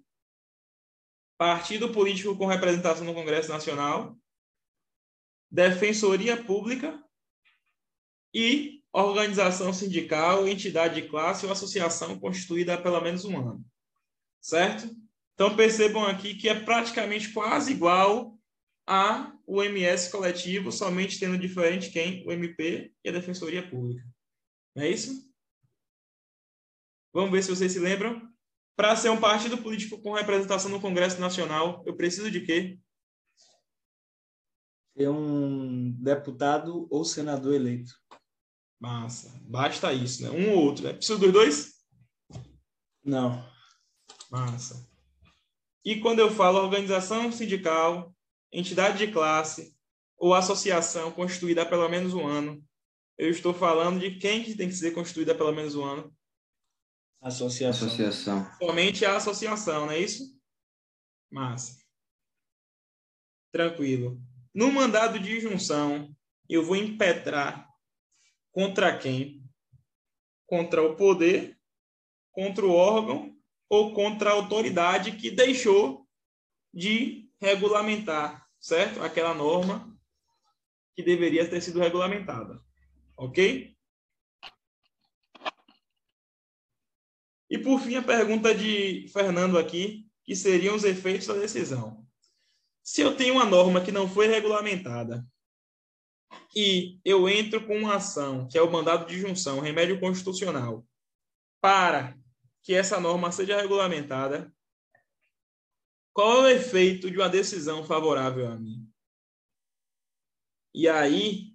partido 1.37 1.91
político 1.91 2.37
com 2.37 2.45
representação 2.45 3.05
no 3.05 3.13
Congresso 3.13 3.49
Nacional, 3.49 4.17
Defensoria 5.49 6.41
Pública 6.41 7.03
e 8.33 8.81
organização 8.93 9.73
sindical, 9.73 10.47
entidade 10.47 11.01
de 11.01 11.09
classe 11.09 11.45
ou 11.45 11.51
associação 11.51 12.19
constituída 12.19 12.73
há 12.75 12.81
pelo 12.81 13.01
menos 13.01 13.25
um 13.25 13.37
ano. 13.37 13.65
Certo? 14.39 14.89
Então 15.33 15.55
percebam 15.55 16.05
aqui 16.05 16.35
que 16.35 16.47
é 16.47 16.59
praticamente 16.59 17.33
quase 17.33 17.71
igual 17.71 18.37
a 18.87 19.33
o 19.45 19.61
MS 19.61 20.09
coletivo, 20.09 20.71
somente 20.71 21.19
tendo 21.19 21.37
diferente 21.37 21.89
quem? 21.89 22.25
O 22.25 22.31
MP 22.31 22.93
e 23.03 23.09
a 23.09 23.11
Defensoria 23.11 23.67
Pública. 23.67 24.03
Não 24.75 24.83
é 24.83 24.89
isso? 24.89 25.30
Vamos 27.13 27.31
ver 27.31 27.43
se 27.43 27.49
vocês 27.49 27.71
se 27.71 27.79
lembram. 27.79 28.29
Para 28.75 28.95
ser 28.95 29.09
um 29.09 29.19
partido 29.19 29.57
político 29.57 30.01
com 30.01 30.13
representação 30.13 30.71
no 30.71 30.81
Congresso 30.81 31.19
Nacional, 31.19 31.83
eu 31.85 31.95
preciso 31.95 32.31
de 32.31 32.41
quê? 32.41 32.79
Ser 34.97 35.09
um 35.09 35.91
deputado 35.91 36.87
ou 36.89 37.03
senador 37.03 37.53
eleito. 37.53 37.93
Massa. 38.79 39.39
Basta 39.43 39.93
isso, 39.93 40.23
né? 40.23 40.31
Um 40.31 40.53
ou 40.53 40.63
outro, 40.63 40.83
né? 40.83 40.93
Precisa 40.93 41.19
dos 41.19 41.31
dois? 41.31 41.73
Não. 43.03 43.45
Massa. 44.31 44.89
E 45.83 45.99
quando 45.99 46.19
eu 46.19 46.31
falo 46.31 46.59
organização 46.59 47.31
sindical, 47.31 48.15
entidade 48.51 48.97
de 48.97 49.11
classe 49.11 49.75
ou 50.17 50.33
associação 50.33 51.11
constituída 51.11 51.63
há 51.63 51.65
pelo 51.65 51.87
menos 51.89 52.13
um 52.13 52.25
ano, 52.25 52.63
eu 53.17 53.29
estou 53.29 53.53
falando 53.53 53.99
de 53.99 54.17
quem 54.17 54.43
que 54.43 54.55
tem 54.55 54.69
que 54.69 54.75
ser 54.75 54.91
constituída 54.91 55.33
há 55.33 55.35
pelo 55.35 55.51
menos 55.51 55.75
um 55.75 55.83
ano? 55.83 56.15
Associação. 57.21 57.87
Associação. 57.87 58.51
Somente 58.57 59.05
a 59.05 59.15
associação, 59.15 59.85
não 59.85 59.93
é 59.93 59.99
isso? 59.99 60.35
Massa. 61.31 61.79
Tranquilo. 63.51 64.19
No 64.53 64.71
mandado 64.71 65.19
de 65.19 65.39
junção, 65.39 66.15
eu 66.49 66.65
vou 66.65 66.75
impetrar 66.75 67.69
contra 68.51 68.97
quem? 68.97 69.43
Contra 70.47 70.81
o 70.81 70.95
poder, 70.95 71.57
contra 72.31 72.65
o 72.65 72.73
órgão 72.73 73.37
ou 73.69 73.93
contra 73.93 74.31
a 74.31 74.33
autoridade 74.33 75.13
que 75.13 75.29
deixou 75.29 76.07
de 76.73 77.29
regulamentar, 77.39 78.45
certo? 78.59 79.01
Aquela 79.01 79.33
norma 79.33 79.97
que 80.95 81.03
deveria 81.03 81.49
ter 81.49 81.61
sido 81.61 81.79
regulamentada. 81.79 82.59
Ok? 83.15 83.70
E 87.51 87.57
por 87.57 87.81
fim, 87.81 87.97
a 87.97 88.01
pergunta 88.01 88.55
de 88.55 89.09
Fernando 89.09 89.59
aqui, 89.59 90.09
que 90.23 90.33
seriam 90.33 90.73
os 90.73 90.85
efeitos 90.85 91.27
da 91.27 91.33
decisão. 91.33 92.07
Se 92.81 93.01
eu 93.01 93.13
tenho 93.13 93.33
uma 93.33 93.43
norma 93.43 93.83
que 93.83 93.91
não 93.91 94.09
foi 94.09 94.27
regulamentada 94.27 95.27
e 96.55 96.97
eu 97.03 97.27
entro 97.27 97.67
com 97.67 97.77
uma 97.77 97.95
ação, 97.95 98.47
que 98.47 98.57
é 98.57 98.61
o 98.61 98.71
mandado 98.71 99.05
de 99.05 99.19
junção, 99.19 99.59
remédio 99.59 99.99
constitucional, 99.99 100.87
para 101.59 102.17
que 102.63 102.73
essa 102.73 103.01
norma 103.01 103.33
seja 103.33 103.59
regulamentada, 103.59 104.49
qual 106.13 106.47
é 106.47 106.53
o 106.53 106.55
efeito 106.55 107.11
de 107.11 107.17
uma 107.17 107.27
decisão 107.27 107.83
favorável 107.83 108.47
a 108.47 108.55
mim? 108.55 108.89
E 110.73 110.87
aí 110.87 111.53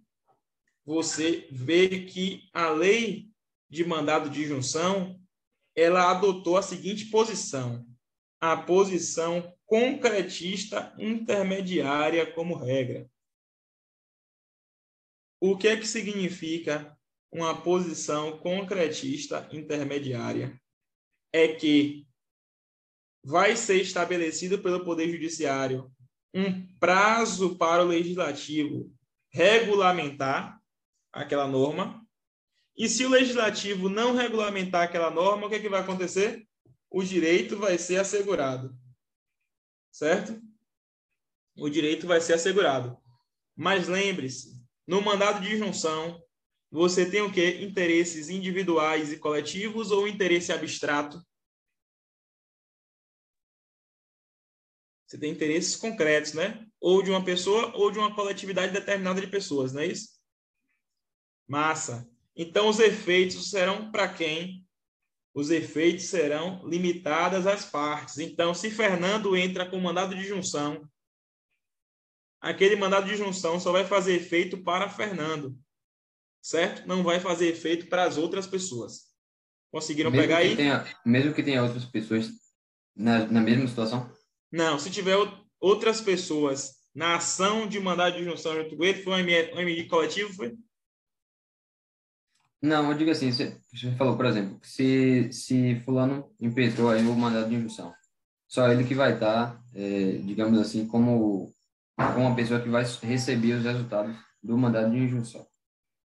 você 0.84 1.48
vê 1.50 2.04
que 2.04 2.50
a 2.52 2.68
lei 2.68 3.30
de 3.70 3.82
mandado 3.82 4.28
de 4.28 4.44
junção 4.44 5.18
ela 5.76 6.10
adotou 6.10 6.56
a 6.56 6.62
seguinte 6.62 7.06
posição: 7.06 7.86
a 8.40 8.56
posição 8.56 9.54
concretista 9.66 10.94
intermediária 10.98 12.32
como 12.32 12.56
regra. 12.56 13.10
O 15.40 15.56
que 15.56 15.68
é 15.68 15.76
que 15.76 15.86
significa 15.86 16.96
uma 17.30 17.60
posição 17.60 18.38
concretista 18.38 19.46
intermediária? 19.52 20.58
É 21.32 21.48
que 21.48 22.06
vai 23.22 23.54
ser 23.56 23.82
estabelecido 23.82 24.62
pelo 24.62 24.84
Poder 24.84 25.10
Judiciário 25.10 25.92
um 26.32 26.66
prazo 26.78 27.56
para 27.56 27.82
o 27.82 27.88
legislativo 27.88 28.94
regulamentar 29.32 30.60
aquela 31.12 31.46
norma 31.46 32.05
e 32.76 32.88
se 32.88 33.04
o 33.06 33.08
legislativo 33.08 33.88
não 33.88 34.14
regulamentar 34.14 34.82
aquela 34.82 35.10
norma, 35.10 35.46
o 35.46 35.48
que, 35.48 35.56
é 35.56 35.60
que 35.60 35.68
vai 35.68 35.80
acontecer? 35.80 36.46
O 36.90 37.02
direito 37.02 37.56
vai 37.58 37.78
ser 37.78 37.96
assegurado. 37.96 38.76
Certo? 39.90 40.38
O 41.56 41.70
direito 41.70 42.06
vai 42.06 42.20
ser 42.20 42.34
assegurado. 42.34 42.96
Mas 43.56 43.88
lembre-se, 43.88 44.62
no 44.86 45.00
mandado 45.00 45.40
de 45.40 45.56
junção, 45.56 46.22
você 46.70 47.10
tem 47.10 47.22
o 47.22 47.32
quê? 47.32 47.62
Interesses 47.62 48.28
individuais 48.28 49.10
e 49.10 49.18
coletivos 49.18 49.90
ou 49.90 50.06
interesse 50.06 50.52
abstrato? 50.52 51.18
Você 55.06 55.18
tem 55.18 55.32
interesses 55.32 55.76
concretos, 55.76 56.34
né? 56.34 56.66
Ou 56.78 57.02
de 57.02 57.10
uma 57.10 57.24
pessoa 57.24 57.74
ou 57.74 57.90
de 57.90 57.98
uma 57.98 58.14
coletividade 58.14 58.72
determinada 58.72 59.20
de 59.20 59.28
pessoas, 59.28 59.72
não 59.72 59.80
é 59.80 59.86
isso? 59.86 60.20
Massa. 61.48 62.06
Então, 62.36 62.68
os 62.68 62.78
efeitos 62.78 63.48
serão 63.50 63.90
para 63.90 64.08
quem? 64.08 64.62
Os 65.34 65.50
efeitos 65.50 66.04
serão 66.04 66.66
limitados 66.66 67.46
às 67.46 67.64
partes. 67.64 68.18
Então, 68.18 68.52
se 68.52 68.70
Fernando 68.70 69.36
entra 69.36 69.68
com 69.68 69.80
mandado 69.80 70.14
de 70.14 70.24
junção, 70.24 70.86
aquele 72.40 72.76
mandado 72.76 73.06
de 73.06 73.16
junção 73.16 73.58
só 73.58 73.72
vai 73.72 73.84
fazer 73.84 74.14
efeito 74.14 74.62
para 74.62 74.88
Fernando, 74.88 75.58
certo? 76.42 76.86
Não 76.86 77.02
vai 77.02 77.20
fazer 77.20 77.48
efeito 77.48 77.86
para 77.86 78.04
as 78.04 78.18
outras 78.18 78.46
pessoas. 78.46 79.06
Conseguiram 79.70 80.10
mesmo 80.10 80.22
pegar 80.22 80.38
aí? 80.38 80.56
Tenha, 80.56 80.86
mesmo 81.04 81.34
que 81.34 81.42
tenha 81.42 81.62
outras 81.62 81.84
pessoas 81.84 82.30
na, 82.94 83.26
na 83.26 83.40
mesma 83.40 83.66
situação? 83.66 84.10
Não, 84.50 84.78
se 84.78 84.90
tiver 84.90 85.16
outras 85.60 86.00
pessoas 86.00 86.76
na 86.94 87.16
ação 87.16 87.66
de 87.66 87.78
mandado 87.78 88.16
de 88.16 88.24
junção 88.24 88.54
junto 88.54 88.76
com 88.76 88.84
ele, 88.84 89.02
foi 89.02 89.22
um 89.22 89.60
MI 89.60 89.86
coletivo, 89.86 90.32
foi? 90.32 90.56
Não, 92.62 92.90
eu 92.90 92.96
digo 92.96 93.10
assim, 93.10 93.30
você, 93.30 93.60
falou, 93.96 94.16
por 94.16 94.26
exemplo, 94.26 94.58
se, 94.62 95.30
se 95.32 95.80
fulano 95.80 96.30
impetrou 96.40 96.90
aí 96.90 97.06
o 97.06 97.14
mandado 97.14 97.48
de 97.48 97.54
injunção, 97.54 97.94
só 98.48 98.70
ele 98.70 98.84
que 98.84 98.94
vai 98.94 99.14
estar, 99.14 99.62
é, 99.74 100.18
digamos 100.24 100.58
assim, 100.58 100.86
como 100.86 101.52
uma 101.98 102.34
pessoa 102.34 102.60
que 102.60 102.68
vai 102.68 102.84
receber 103.02 103.54
os 103.54 103.64
resultados 103.64 104.16
do 104.42 104.56
mandado 104.56 104.90
de 104.90 104.98
injunção. 104.98 105.46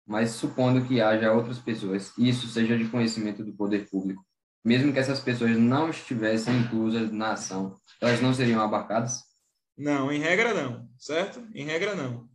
Mas 0.06 0.32
supondo 0.32 0.86
que 0.86 1.00
haja 1.00 1.32
outras 1.32 1.60
pessoas, 1.60 2.12
e 2.18 2.28
isso 2.28 2.48
seja 2.48 2.78
de 2.78 2.90
conhecimento 2.90 3.44
do 3.44 3.54
poder 3.54 3.90
público, 3.90 4.26
mesmo 4.64 4.92
que 4.92 5.00
essas 5.00 5.20
pessoas 5.20 5.58
não 5.58 5.90
estivessem 5.90 6.56
inclusas 6.60 7.12
na 7.12 7.34
ação, 7.34 7.76
elas 8.00 8.22
não 8.22 8.34
seriam 8.34 8.62
abarcadas? 8.62 9.24
Não, 9.78 10.12
em 10.12 10.20
regra 10.20 10.54
não, 10.54 10.88
certo? 10.98 11.48
Em 11.56 11.66
regra 11.66 11.96
não. 11.96 12.30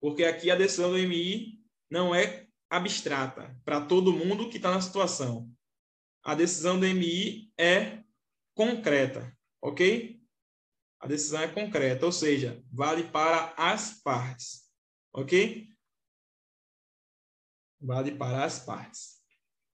Porque 0.00 0.24
aqui 0.24 0.50
a 0.50 0.56
decisão 0.56 0.90
do 0.90 0.98
MI 0.98 1.58
não 1.90 2.14
é 2.14 2.46
abstrata 2.76 3.58
para 3.64 3.84
todo 3.84 4.12
mundo 4.12 4.48
que 4.48 4.56
está 4.56 4.70
na 4.70 4.80
situação. 4.80 5.50
A 6.22 6.34
decisão 6.34 6.78
do 6.78 6.86
MI 6.86 7.52
é 7.58 8.02
concreta, 8.54 9.36
ok? 9.60 10.22
A 11.00 11.06
decisão 11.06 11.42
é 11.42 11.48
concreta, 11.48 12.06
ou 12.06 12.12
seja, 12.12 12.64
vale 12.72 13.04
para 13.04 13.52
as 13.58 14.02
partes, 14.02 14.70
ok? 15.12 15.68
Vale 17.80 18.16
para 18.16 18.44
as 18.44 18.58
partes, 18.64 19.22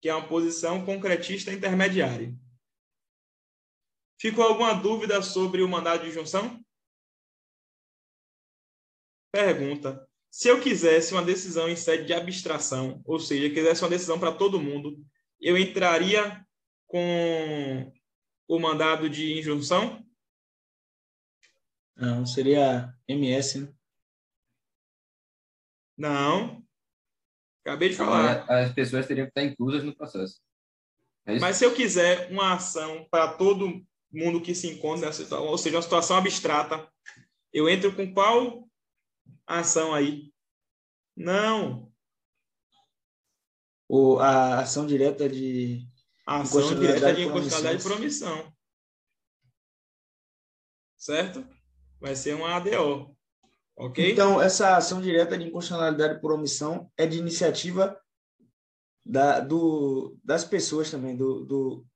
que 0.01 0.09
é 0.09 0.15
uma 0.15 0.27
posição 0.27 0.85
concretista 0.85 1.53
intermediária. 1.53 2.35
Ficou 4.21 4.45
alguma 4.45 4.75
dúvida 4.75 5.23
sobre 5.23 5.63
o 5.63 5.69
mandado 5.69 6.05
de 6.05 6.11
junção? 6.11 6.63
Pergunta. 9.33 10.10
Se 10.31 10.49
eu 10.49 10.61
quisesse 10.61 11.13
uma 11.13 11.25
decisão 11.25 11.69
em 11.69 11.75
sede 11.75 12.07
de 12.07 12.13
abstração, 12.13 13.03
ou 13.05 13.19
seja, 13.19 13.53
quisesse 13.53 13.83
uma 13.83 13.91
decisão 13.91 14.19
para 14.19 14.33
todo 14.33 14.61
mundo, 14.61 14.97
eu 15.41 15.59
entraria 15.59 16.45
com 16.87 17.93
o 18.47 18.59
mandado 18.59 19.11
de 19.11 19.39
injunção? 19.39 20.05
Não, 21.97 22.25
seria 22.25 22.95
MS, 23.09 23.61
né? 23.61 23.73
Não. 25.99 26.65
Acabei 27.63 27.91
de 27.91 27.97
falar. 27.97 28.45
As 28.49 28.73
pessoas 28.73 29.07
teriam 29.07 29.27
que 29.27 29.31
estar 29.31 29.43
inclusas 29.43 29.85
no 29.85 29.95
processo. 29.95 30.41
É 31.27 31.39
Mas 31.39 31.57
se 31.57 31.65
eu 31.65 31.75
quiser 31.75 32.31
uma 32.31 32.55
ação 32.55 33.07
para 33.11 33.35
todo 33.35 33.85
mundo 34.11 34.41
que 34.41 34.55
se 34.55 34.69
encontra 34.69 35.07
nessa 35.07 35.23
situação, 35.23 35.47
ou 35.47 35.59
seja, 35.59 35.77
uma 35.77 35.83
situação 35.83 36.17
abstrata, 36.17 36.91
eu 37.53 37.69
entro 37.69 37.95
com 37.95 38.13
qual 38.15 38.70
ação 39.59 39.93
aí? 39.93 40.33
Não. 41.17 41.93
O, 43.89 44.19
a 44.19 44.61
ação 44.61 44.87
direta 44.87 45.29
de. 45.29 45.87
A 46.27 46.43
ação 46.43 46.79
direta 46.79 47.13
de 47.13 47.23
inconstitucionalidade 47.23 47.83
por 47.83 47.93
omissão. 47.93 48.53
Certo? 50.97 51.45
Vai 51.99 52.15
ser 52.15 52.35
uma 52.35 52.55
ADO. 52.55 53.17
Ok? 53.77 54.13
Então, 54.13 54.41
essa 54.41 54.77
ação 54.77 55.01
direta 55.01 55.37
de 55.37 55.47
inconstitucionalidade 55.47 56.21
por 56.21 56.33
omissão 56.33 56.93
é 56.97 57.07
de 57.07 57.19
iniciativa 57.19 58.01
da, 59.05 59.41
do, 59.41 60.19
das 60.23 60.45
pessoas 60.45 60.91
também. 60.91 61.17
Do, 61.17 61.45
do, 61.45 61.87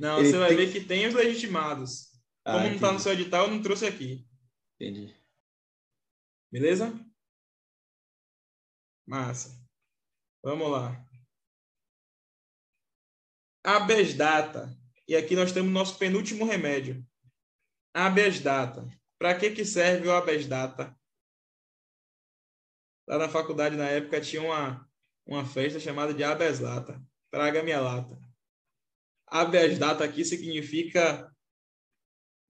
não, 0.00 0.16
você 0.16 0.38
vai 0.38 0.54
ver 0.54 0.72
que 0.72 0.80
tem 0.80 1.06
os 1.06 1.14
legitimados. 1.14 2.08
Ah, 2.44 2.54
Como 2.54 2.66
não 2.66 2.74
está 2.74 2.92
no 2.92 2.98
seu 2.98 3.12
edital, 3.12 3.46
eu 3.46 3.52
não 3.52 3.62
trouxe 3.62 3.86
aqui. 3.86 4.26
Entendi. 4.80 5.14
Beleza? 6.50 6.92
Massa. 9.06 9.62
Vamos 10.42 10.70
lá. 10.70 11.04
Habeas 13.64 14.14
data. 14.14 14.76
E 15.06 15.14
aqui 15.14 15.34
nós 15.34 15.52
temos 15.52 15.72
nosso 15.72 15.98
penúltimo 15.98 16.44
remédio. 16.44 17.06
Habeas 17.94 18.40
data. 18.40 18.86
Para 19.18 19.38
que, 19.38 19.50
que 19.50 19.64
serve 19.64 20.08
o 20.08 20.12
habeas 20.12 20.46
data? 20.46 20.94
Lá 23.06 23.18
na 23.18 23.28
faculdade, 23.28 23.76
na 23.76 23.88
época, 23.88 24.20
tinha 24.20 24.42
uma, 24.42 24.90
uma 25.26 25.44
festa 25.44 25.78
chamada 25.78 26.12
de 26.12 26.24
habeas 26.24 26.60
lata. 26.60 27.02
Traga 27.30 27.62
minha 27.62 27.80
lata. 27.80 28.18
Habeas 29.26 29.78
data 29.78 30.04
aqui 30.04 30.24
significa 30.24 31.30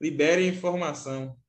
libere 0.01 0.47
informação. 0.47 1.41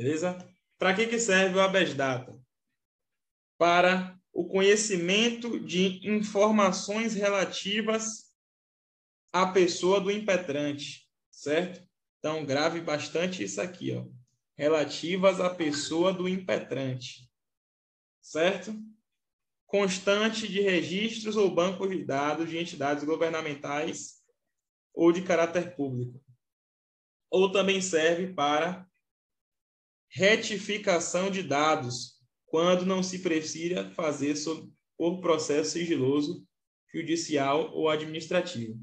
Beleza? 0.00 0.38
Para 0.78 0.96
que, 0.96 1.06
que 1.06 1.18
serve 1.18 1.58
o 1.58 1.60
habeas 1.60 1.92
data? 1.92 2.34
Para 3.58 4.18
o 4.32 4.48
conhecimento 4.48 5.60
de 5.60 6.08
informações 6.08 7.12
relativas 7.12 8.34
à 9.30 9.46
pessoa 9.46 10.00
do 10.00 10.10
impetrante, 10.10 11.06
certo? 11.30 11.86
Então, 12.18 12.46
grave 12.46 12.80
bastante 12.80 13.42
isso 13.44 13.60
aqui, 13.60 13.92
ó. 13.92 14.06
Relativas 14.56 15.38
à 15.38 15.54
pessoa 15.54 16.14
do 16.14 16.26
impetrante, 16.26 17.30
certo? 18.22 18.74
Constante 19.66 20.48
de 20.48 20.62
registros 20.62 21.36
ou 21.36 21.54
bancos 21.54 21.90
de 21.90 22.02
dados 22.06 22.48
de 22.48 22.56
entidades 22.56 23.04
governamentais 23.04 24.22
ou 24.94 25.12
de 25.12 25.20
caráter 25.20 25.76
público. 25.76 26.18
Ou 27.30 27.52
também 27.52 27.82
serve 27.82 28.32
para 28.32 28.89
retificação 30.10 31.30
de 31.30 31.42
dados, 31.42 32.20
quando 32.46 32.84
não 32.84 33.02
se 33.02 33.20
precisa 33.20 33.90
fazer 33.90 34.34
por 34.96 35.20
processo 35.20 35.70
sigiloso, 35.70 36.44
judicial 36.92 37.72
ou 37.72 37.88
administrativo. 37.88 38.78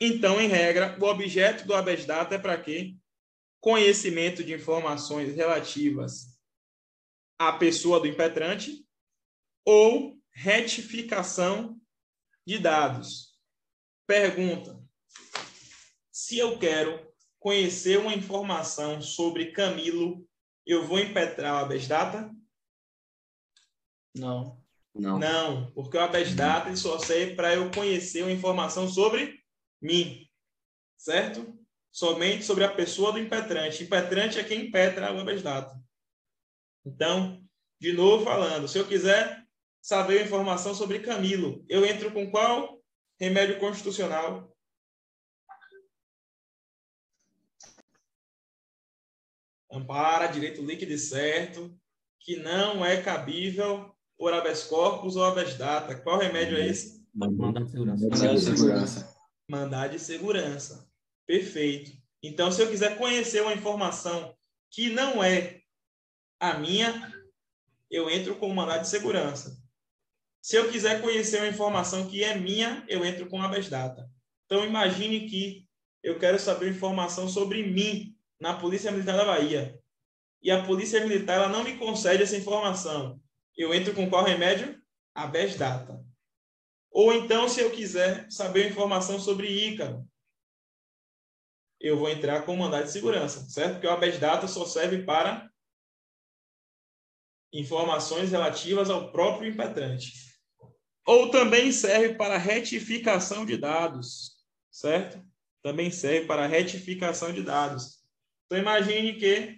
Então, 0.00 0.40
em 0.40 0.46
regra, 0.46 0.96
o 1.00 1.04
objeto 1.04 1.66
do 1.66 1.74
habeas 1.74 2.04
data 2.04 2.36
é 2.36 2.38
para 2.38 2.56
quê? 2.56 2.94
Conhecimento 3.60 4.44
de 4.44 4.54
informações 4.54 5.34
relativas 5.34 6.38
à 7.36 7.52
pessoa 7.52 7.98
do 7.98 8.06
impetrante 8.06 8.86
ou 9.64 10.16
retificação 10.32 11.76
de 12.46 12.58
dados. 12.60 13.36
Pergunta: 14.06 14.80
se 16.12 16.38
eu 16.38 16.56
quero 16.58 17.08
conhecer 17.40 17.98
uma 17.98 18.14
informação 18.14 19.02
sobre 19.02 19.50
Camilo 19.50 20.27
eu 20.68 20.86
vou 20.86 20.98
impetrar 20.98 21.54
o 21.54 21.64
habeas 21.64 21.88
data? 21.88 22.30
Não. 24.14 24.62
Não. 24.94 25.18
Não, 25.18 25.70
porque 25.72 25.96
o 25.96 26.00
habeas 26.00 26.34
data 26.34 26.74
só 26.76 26.98
serve 26.98 27.34
para 27.34 27.54
eu 27.54 27.70
conhecer 27.70 28.22
uma 28.22 28.32
informação 28.32 28.88
sobre 28.88 29.40
mim, 29.80 30.28
certo? 30.96 31.58
Somente 31.90 32.44
sobre 32.44 32.64
a 32.64 32.72
pessoa 32.72 33.12
do 33.12 33.18
impetrante. 33.18 33.84
Impetrante 33.84 34.38
é 34.38 34.44
quem 34.44 34.66
impetra 34.66 35.12
o 35.12 35.20
habeas 35.20 35.42
data. 35.42 35.74
Então, 36.84 37.42
de 37.80 37.92
novo 37.92 38.24
falando, 38.24 38.68
se 38.68 38.78
eu 38.78 38.86
quiser 38.86 39.42
saber 39.80 40.24
informação 40.24 40.74
sobre 40.74 41.00
Camilo, 41.00 41.64
eu 41.68 41.86
entro 41.86 42.12
com 42.12 42.30
qual 42.30 42.78
remédio 43.18 43.58
constitucional? 43.58 44.54
Ampara 49.78 50.26
direito 50.26 50.62
líquido 50.62 50.92
e 50.92 50.98
certo, 50.98 51.74
que 52.20 52.36
não 52.36 52.84
é 52.84 53.00
cabível 53.00 53.94
por 54.16 54.32
habeas 54.32 54.64
corpus 54.64 55.16
ou 55.16 55.24
habeas 55.24 55.54
data. 55.54 55.94
Qual 55.94 56.18
remédio 56.18 56.58
é 56.58 56.66
esse? 56.66 57.06
Mandado 57.14 57.64
de 57.64 57.70
segurança. 57.70 58.06
Mandado 58.08 58.34
de 58.34 58.40
segurança. 58.40 59.16
Mandado 59.48 59.90
de 59.92 59.98
segurança. 59.98 60.90
Perfeito. 61.26 61.92
Então, 62.22 62.50
se 62.50 62.60
eu 62.60 62.68
quiser 62.68 62.98
conhecer 62.98 63.42
uma 63.42 63.54
informação 63.54 64.34
que 64.70 64.90
não 64.90 65.22
é 65.22 65.60
a 66.40 66.58
minha, 66.58 67.12
eu 67.90 68.10
entro 68.10 68.36
com 68.36 68.48
o 68.48 68.54
mandado 68.54 68.82
de 68.82 68.88
segurança. 68.88 69.56
Se 70.42 70.56
eu 70.56 70.70
quiser 70.70 71.00
conhecer 71.00 71.38
uma 71.38 71.48
informação 71.48 72.06
que 72.06 72.22
é 72.22 72.36
minha, 72.36 72.84
eu 72.88 73.04
entro 73.04 73.28
com 73.28 73.40
habeas 73.40 73.68
data. 73.68 74.10
Então, 74.46 74.64
imagine 74.64 75.28
que 75.28 75.66
eu 76.02 76.18
quero 76.18 76.38
saber 76.38 76.70
informação 76.70 77.28
sobre 77.28 77.62
mim, 77.62 78.16
na 78.40 78.54
Polícia 78.54 78.90
Militar 78.90 79.16
da 79.16 79.24
Bahia 79.24 79.78
e 80.42 80.50
a 80.50 80.64
Polícia 80.64 81.04
Militar 81.04 81.36
ela 81.36 81.48
não 81.48 81.64
me 81.64 81.76
concede 81.76 82.22
essa 82.22 82.36
informação, 82.36 83.20
eu 83.56 83.74
entro 83.74 83.94
com 83.94 84.08
qual 84.08 84.24
remédio? 84.24 84.80
Habeas 85.14 85.56
data. 85.56 86.04
Ou 86.90 87.12
então, 87.12 87.48
se 87.48 87.60
eu 87.60 87.70
quiser 87.70 88.30
saber 88.30 88.68
informação 88.68 89.18
sobre 89.18 89.48
Ícaro, 89.48 90.08
eu 91.80 91.96
vou 91.98 92.08
entrar 92.08 92.42
com 92.42 92.54
o 92.54 92.56
mandado 92.56 92.84
de 92.84 92.92
segurança, 92.92 93.48
certo? 93.48 93.74
Porque 93.74 93.86
o 93.86 93.90
habeas 93.90 94.18
data 94.18 94.48
só 94.48 94.64
serve 94.64 95.02
para 95.04 95.48
informações 97.52 98.30
relativas 98.30 98.90
ao 98.90 99.12
próprio 99.12 99.50
impetrante. 99.50 100.12
Ou 101.06 101.30
também 101.30 101.72
serve 101.72 102.14
para 102.14 102.36
retificação 102.36 103.46
de 103.46 103.56
dados, 103.56 104.36
certo? 104.70 105.24
Também 105.62 105.90
serve 105.90 106.26
para 106.26 106.46
retificação 106.46 107.32
de 107.32 107.42
dados. 107.42 107.97
Então, 108.48 108.58
imagine 108.58 109.12
que 109.12 109.56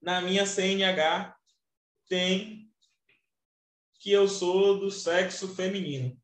na 0.00 0.22
minha 0.22 0.46
CNH 0.46 1.36
tem 2.08 2.66
que 4.00 4.10
eu 4.10 4.26
sou 4.26 4.80
do 4.80 4.90
sexo 4.90 5.54
feminino. 5.54 6.18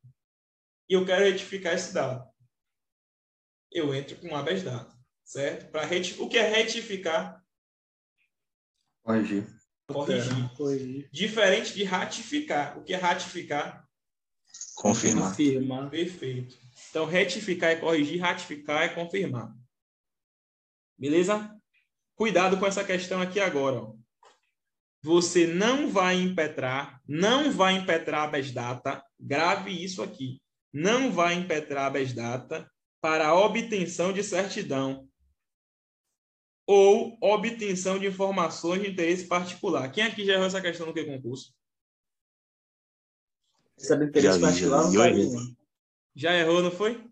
E 0.89 0.93
eu 0.93 1.05
quero 1.05 1.23
retificar 1.23 1.75
esse 1.75 1.93
dado. 1.93 2.27
Eu 3.71 3.93
entro 3.93 4.17
com 4.17 4.29
um 4.29 4.35
habeas 4.35 4.63
data. 4.63 4.91
certo? 5.23 5.69
Para 5.69 5.85
reti... 5.85 6.19
O 6.19 6.27
que 6.27 6.39
é 6.39 6.49
retificar? 6.49 7.45
Corrigir. 9.03 9.45
Corrigir. 9.87 10.49
Corrigir. 10.55 11.09
Diferente 11.11 11.75
de 11.75 11.83
ratificar. 11.83 12.75
O 12.79 12.83
que 12.83 12.95
é 12.95 12.97
ratificar? 12.97 13.87
Confirmar. 14.75 15.29
Confirmar. 15.29 15.89
Perfeito. 15.91 16.57
Então, 16.89 17.05
retificar 17.05 17.69
é 17.69 17.75
corrigir, 17.75 18.19
ratificar 18.19 18.81
é 18.81 18.89
confirmar. 18.89 19.55
Beleza? 20.97 21.53
Cuidado 22.15 22.57
com 22.57 22.65
essa 22.65 22.83
questão 22.83 23.21
aqui 23.21 23.39
agora. 23.39 23.77
Ó. 23.81 23.95
Você 25.03 25.45
não 25.45 25.89
vai 25.89 26.15
impetrar, 26.15 27.01
não 27.07 27.51
vai 27.51 27.75
impetrar 27.75 28.33
a 28.33 28.41
data. 28.41 29.03
grave 29.19 29.83
isso 29.83 30.01
aqui. 30.01 30.41
Não 30.73 31.11
vai 31.11 31.35
impetrar 31.35 31.95
a 31.95 32.03
data 32.03 32.69
para 32.99 33.33
obtenção 33.33 34.11
de 34.11 34.23
certidão 34.23 35.07
ou 36.65 37.17
obtenção 37.21 37.97
de 37.97 38.07
informações 38.07 38.81
de 38.81 38.89
interesse 38.89 39.25
particular. 39.27 39.89
Quem 39.89 40.03
aqui 40.03 40.25
já 40.25 40.33
errou 40.33 40.47
essa 40.47 40.61
questão 40.61 40.85
no 40.87 40.93
que 40.93 41.05
concurso? 41.05 41.55
Sabe 43.77 44.05
interesse 44.05 44.39
Já 44.39 44.51
já 44.51 44.67
particular? 44.69 45.13
né? 45.13 45.55
Já 46.15 46.33
errou, 46.33 46.61
não 46.61 46.71
foi? 46.71 47.06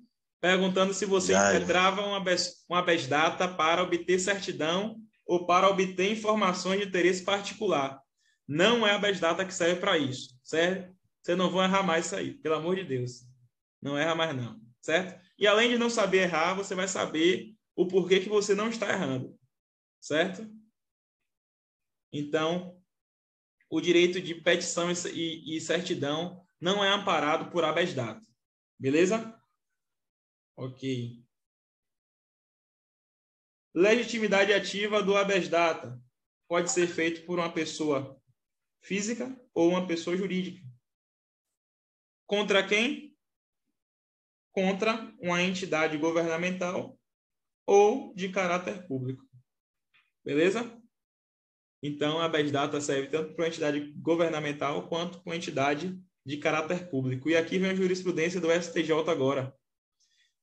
Perguntando 0.45 0.93
se 0.93 1.07
você 1.07 1.34
impetrava 1.34 2.01
uma, 2.05 2.23
uma 2.69 2.81
data 3.09 3.47
para 3.47 3.81
obter 3.81 4.19
certidão 4.19 4.95
ou 5.26 5.47
para 5.47 5.67
obter 5.67 6.11
informações 6.11 6.80
de 6.80 6.85
interesse 6.85 7.23
particular. 7.23 7.99
Não 8.47 8.85
é 8.85 8.91
a 8.91 8.97
data 8.99 9.43
que 9.43 9.51
serve 9.51 9.81
para 9.81 9.97
isso, 9.97 10.39
certo? 10.43 10.95
Você 11.19 11.35
não 11.35 11.49
vai 11.49 11.65
errar 11.65 11.81
mais 11.81 12.05
isso 12.05 12.15
aí, 12.15 12.35
pelo 12.35 12.53
amor 12.53 12.76
de 12.76 12.84
Deus. 12.84 13.23
Não 13.81 13.97
erra 13.97 14.13
mais 14.13 14.35
não, 14.35 14.61
certo? 14.84 15.19
E 15.35 15.47
além 15.47 15.72
de 15.72 15.80
não 15.80 15.89
saber 15.89 16.19
errar, 16.19 16.53
você 16.53 16.76
vai 16.76 16.88
saber 16.88 17.55
o 17.76 17.88
porquê 17.88 18.19
que 18.19 18.30
você 18.30 18.53
não 18.53 18.69
está 18.69 18.88
errando, 18.88 19.35
certo? 19.99 20.47
Então, 22.13 22.80
o 23.67 23.81
direito 23.81 24.22
de 24.22 24.35
petição 24.35 24.91
e- 24.91 25.57
e, 25.57 25.59
certidão 25.59 26.39
não 26.61 26.85
é 26.85 26.89
amparado 26.89 27.49
por 27.49 27.63
habeas 27.63 27.95
data. 27.95 28.22
Beleza? 28.77 29.35
Ok. 30.56 31.23
Legitimidade 33.73 34.53
ativa 34.53 35.03
do 35.03 35.18
habeas 35.18 35.49
data 35.49 36.02
pode 36.48 36.72
ser 36.72 36.88
feito 36.88 37.26
por 37.26 37.40
uma 37.40 37.52
pessoa 37.52 38.22
física 38.82 39.38
ou 39.53 39.69
uma 39.69 39.86
pessoa 39.86 40.15
jurídica. 40.15 40.65
Contra 42.26 42.65
quem? 42.65 43.15
Contra 44.52 45.14
uma 45.19 45.41
entidade 45.41 45.98
governamental 45.98 46.98
ou 47.68 48.14
de 48.15 48.30
caráter 48.30 48.88
público. 48.88 49.26
Beleza? 50.23 50.82
Então, 51.84 52.19
a 52.19 52.26
habeas 52.26 52.52
data 52.52 52.80
serve 52.82 53.10
tanto 53.10 53.34
para 53.34 53.44
uma 53.44 53.48
entidade 53.48 53.91
governamental 53.98 54.88
quanto 54.88 55.19
para 55.19 55.32
uma 55.32 55.36
entidade 55.36 56.02
de 56.26 56.38
caráter 56.38 56.90
público. 56.90 57.30
E 57.30 57.36
aqui 57.36 57.60
vem 57.60 57.72
a 57.72 57.76
jurisprudência 57.76 58.41
do 58.41 58.52
STJ 58.52 58.91
agora. 59.07 59.56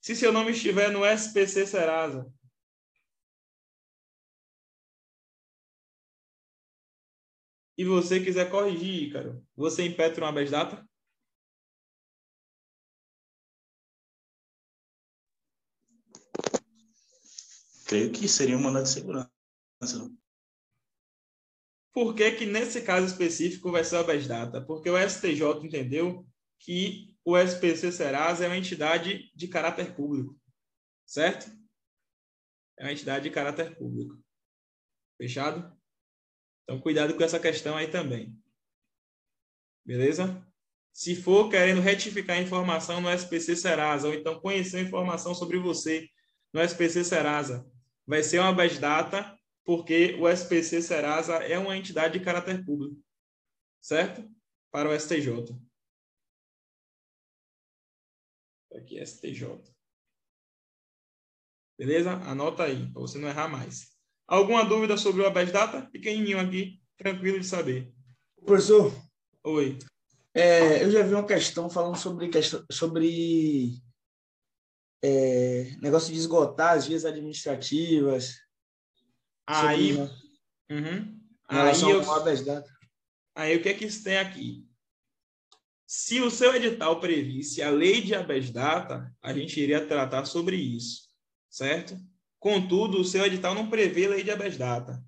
Se 0.03 0.17
seu 0.17 0.33
nome 0.33 0.51
estiver 0.51 0.91
no 0.91 1.07
SPC 1.07 1.65
Serasa, 1.65 2.29
e 7.79 7.85
você 7.85 8.23
quiser 8.23 8.51
corrigir, 8.51 9.05
Ícaro, 9.05 9.47
você 9.55 9.87
impetra 9.87 10.25
uma 10.25 10.31
habeas 10.31 10.51
data? 10.51 10.85
Creio 17.87 18.11
que 18.11 18.27
seria 18.27 18.57
um 18.57 18.61
mandado 18.61 18.85
de 18.85 18.91
segurança. 18.91 19.31
Por 21.93 22.13
que, 22.17 22.33
que 22.33 22.47
nesse 22.47 22.83
caso 22.83 23.07
específico 23.07 23.71
vai 23.71 23.85
ser 23.85 23.97
o 23.97 24.01
habeas 24.01 24.27
data? 24.27 24.61
Porque 24.61 24.91
o 24.91 24.99
STJ 24.99 25.65
entendeu 25.65 26.27
que 26.59 27.12
o 27.25 27.37
SPC 27.37 27.93
Serasa 27.93 28.45
é 28.45 28.49
uma 28.49 28.57
entidade 28.57 29.31
de 29.35 29.49
caráter 29.49 29.95
público, 29.95 30.39
certo? 31.07 31.51
É 32.79 32.85
uma 32.85 32.93
entidade 32.93 33.25
de 33.25 33.31
caráter 33.31 33.77
público. 33.77 34.21
Fechado? 35.17 35.77
Então, 36.65 36.81
cuidado 36.81 37.15
com 37.15 37.23
essa 37.23 37.39
questão 37.39 37.77
aí 37.77 37.89
também. 37.89 38.37
Beleza? 39.85 40.45
Se 40.93 41.17
for 41.17 41.49
querendo 41.49 41.81
retificar 41.81 42.37
a 42.37 42.43
informação 42.43 43.01
no 43.01 43.11
SPC 43.11 43.57
Serasa, 43.57 44.09
ou 44.09 44.15
então 44.15 44.41
conhecer 44.41 44.81
informação 44.81 45.35
sobre 45.35 45.59
você 45.59 46.09
no 46.53 46.61
SPC 46.61 47.05
Serasa, 47.05 47.67
vai 48.07 48.23
ser 48.23 48.39
uma 48.41 48.49
habeas 48.49 48.79
data 48.79 49.37
porque 49.65 50.17
o 50.19 50.29
SPC 50.29 50.83
Serasa 50.83 51.37
é 51.37 51.59
uma 51.59 51.77
entidade 51.77 52.19
de 52.19 52.25
caráter 52.25 52.65
público, 52.65 53.01
certo? 53.81 54.29
Para 54.71 54.89
o 54.89 54.99
STJ. 54.99 55.57
Aqui, 58.75 59.05
STJ. 59.05 59.61
Beleza? 61.79 62.13
Anota 62.13 62.65
aí, 62.65 62.91
para 62.93 63.01
você 63.01 63.19
não 63.19 63.29
errar 63.29 63.49
mais. 63.49 63.93
Alguma 64.27 64.65
dúvida 64.65 64.97
sobre 64.97 65.23
o 65.23 65.27
habeas 65.27 65.53
data? 65.53 65.89
Pequenininho 65.91 66.39
aqui, 66.39 66.81
tranquilo 66.97 67.39
de 67.39 67.47
saber. 67.47 67.93
Professor, 68.45 68.93
Oi. 69.45 69.79
é, 70.35 70.85
eu 70.85 70.91
já 70.91 71.03
vi 71.03 71.15
uma 71.15 71.27
questão 71.27 71.69
falando 71.69 71.97
sobre, 71.97 72.31
sobre 72.71 73.75
é, 75.03 75.77
negócio 75.83 76.13
de 76.13 76.19
esgotar 76.19 76.73
as 76.73 76.87
vias 76.87 77.05
administrativas. 77.05 78.39
Aí, 79.47 79.95
sobre, 79.95 80.13
uhum. 80.71 81.21
aí, 81.49 81.81
eu, 81.83 82.03
aí 83.35 83.57
o 83.57 83.63
que 83.63 83.69
é 83.69 83.75
que 83.75 83.85
isso 83.85 84.05
tem 84.05 84.19
aqui? 84.19 84.67
Se 85.95 86.23
o 86.23 86.31
seu 86.31 86.55
edital 86.57 86.99
previsse 87.01 87.61
a 87.61 87.69
lei 87.69 88.01
de 88.01 88.15
habeas 88.15 88.51
data, 88.51 89.15
a 89.21 89.31
gente 89.35 89.61
iria 89.61 89.87
tratar 89.87 90.25
sobre 90.25 90.57
isso, 90.57 91.03
certo? 91.51 91.95
Contudo, 92.39 92.99
o 92.99 93.05
seu 93.05 93.23
edital 93.27 93.55
não 93.55 93.69
prevê 93.69 94.09
lei 94.09 94.23
de 94.23 94.31
habeas 94.31 94.57
data. 94.57 95.05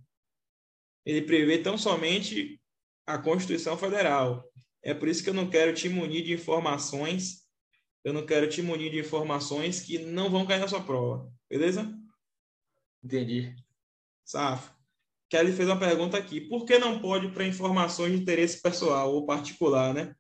Ele 1.03 1.23
prevê 1.23 1.57
tão 1.57 1.79
somente 1.79 2.61
a 3.07 3.17
Constituição 3.17 3.79
Federal. 3.79 4.47
É 4.83 4.93
por 4.93 5.09
isso 5.09 5.25
que 5.25 5.31
eu 5.31 5.35
não 5.35 5.49
quero 5.49 5.73
te 5.73 5.89
munir 5.89 6.23
de 6.23 6.35
informações, 6.35 7.49
eu 8.05 8.13
não 8.13 8.27
quero 8.27 8.47
te 8.47 8.61
munir 8.61 8.91
de 8.91 8.99
informações 8.99 9.81
que 9.81 9.99
não 9.99 10.29
vão 10.29 10.45
cair 10.45 10.61
na 10.61 10.69
sua 10.69 10.83
prova, 10.83 11.33
beleza? 11.49 11.99
Entendi. 13.03 13.57
Safo. 14.23 14.71
Kelly 15.31 15.53
fez 15.53 15.67
uma 15.67 15.81
pergunta 15.81 16.19
aqui. 16.19 16.43
Por 16.43 16.67
que 16.67 16.79
não 16.79 17.01
pode 17.01 17.29
para 17.29 17.47
informações 17.47 18.13
de 18.13 18.21
interesse 18.21 18.61
pessoal 18.61 19.15
ou 19.15 19.25
particular, 19.25 19.95
né? 19.95 20.15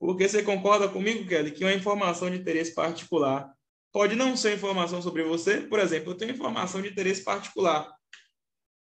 Porque 0.00 0.26
você 0.26 0.42
concorda 0.42 0.88
comigo, 0.88 1.28
Kelly, 1.28 1.52
que 1.52 1.62
uma 1.62 1.74
informação 1.74 2.30
de 2.30 2.38
interesse 2.38 2.74
particular 2.74 3.54
pode 3.92 4.16
não 4.16 4.34
ser 4.34 4.54
informação 4.54 5.02
sobre 5.02 5.22
você? 5.22 5.60
Por 5.60 5.78
exemplo, 5.78 6.12
eu 6.12 6.16
tenho 6.16 6.32
informação 6.32 6.80
de 6.80 6.88
interesse 6.88 7.22
particular. 7.22 7.94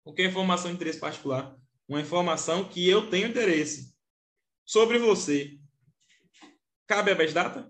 O 0.05 0.13
que 0.13 0.21
é 0.21 0.25
informação 0.25 0.71
de 0.71 0.77
interesse 0.77 0.97
particular? 0.97 1.57
Uma 1.89 1.99
informação 1.99 2.69
que 2.69 2.87
eu 2.87 3.09
tenho 3.09 3.27
interesse 3.27 3.93
sobre 4.65 4.97
você. 4.97 5.59
Cabe 6.87 7.11
habeas 7.11 7.33
data? 7.33 7.69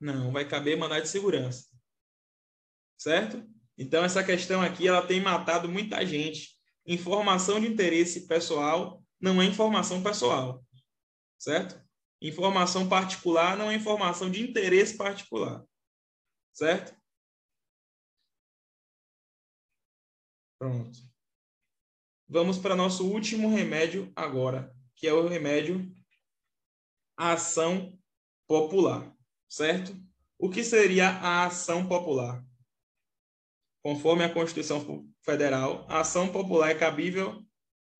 Não, 0.00 0.32
vai 0.32 0.48
caber 0.48 0.78
mandado 0.78 1.02
de 1.02 1.08
segurança. 1.08 1.68
Certo? 2.96 3.46
Então, 3.76 4.02
essa 4.02 4.24
questão 4.24 4.62
aqui, 4.62 4.88
ela 4.88 5.06
tem 5.06 5.20
matado 5.20 5.68
muita 5.68 6.04
gente. 6.06 6.55
Informação 6.86 7.60
de 7.60 7.66
interesse 7.66 8.26
pessoal 8.26 9.02
não 9.20 9.42
é 9.42 9.44
informação 9.44 10.02
pessoal. 10.02 10.64
Certo? 11.38 11.84
Informação 12.22 12.88
particular 12.88 13.56
não 13.56 13.70
é 13.70 13.74
informação 13.74 14.30
de 14.30 14.42
interesse 14.42 14.96
particular. 14.96 15.64
Certo? 16.52 16.96
Pronto. 20.58 20.98
Vamos 22.28 22.58
para 22.58 22.74
nosso 22.74 23.06
último 23.06 23.54
remédio 23.54 24.12
agora, 24.16 24.74
que 24.96 25.06
é 25.06 25.12
o 25.12 25.28
remédio 25.28 25.94
ação 27.16 27.98
popular, 28.46 29.16
certo? 29.48 29.96
O 30.38 30.50
que 30.50 30.62
seria 30.62 31.08
a 31.08 31.46
ação 31.46 31.86
popular? 31.86 32.44
Conforme 33.82 34.24
a 34.24 34.32
Constituição 34.32 34.84
Federal, 35.26 35.84
a 35.88 36.02
ação 36.02 36.30
popular 36.30 36.70
é 36.70 36.74
cabível 36.76 37.44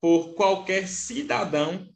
por 0.01 0.35
qualquer 0.35 0.87
cidadão 0.87 1.93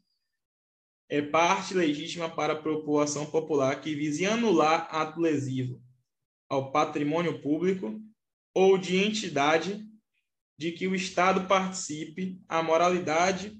é 1.09 1.23
parte 1.23 1.73
legítima 1.73 2.29
para 2.29 2.61
propor 2.61 3.03
ação 3.03 3.25
popular 3.31 3.81
que 3.81 3.95
vise 3.95 4.27
anular 4.27 4.89
ato 4.91 5.21
lesivo 5.21 5.81
ao 6.49 6.73
patrimônio 6.73 7.41
público 7.41 8.03
ou 8.53 8.77
de 8.77 8.97
entidade 8.97 9.87
de 10.59 10.73
que 10.73 10.89
o 10.89 10.97
Estado 10.97 11.47
participe 11.47 12.43
à 12.49 12.61
moralidade 12.61 13.57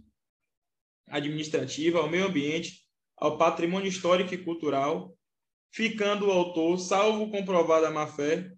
administrativa, 1.07 2.01
ao 2.01 2.11
meio 2.11 2.27
ambiente, 2.27 2.85
ao 3.17 3.39
patrimônio 3.39 3.89
histórico 3.89 4.35
e 4.35 4.45
cultural 4.45 5.17
ficando 5.73 6.27
o 6.27 6.33
autor, 6.33 6.81
salvo 6.81 7.31
comprovada 7.31 7.93
má-fé, 7.93 8.53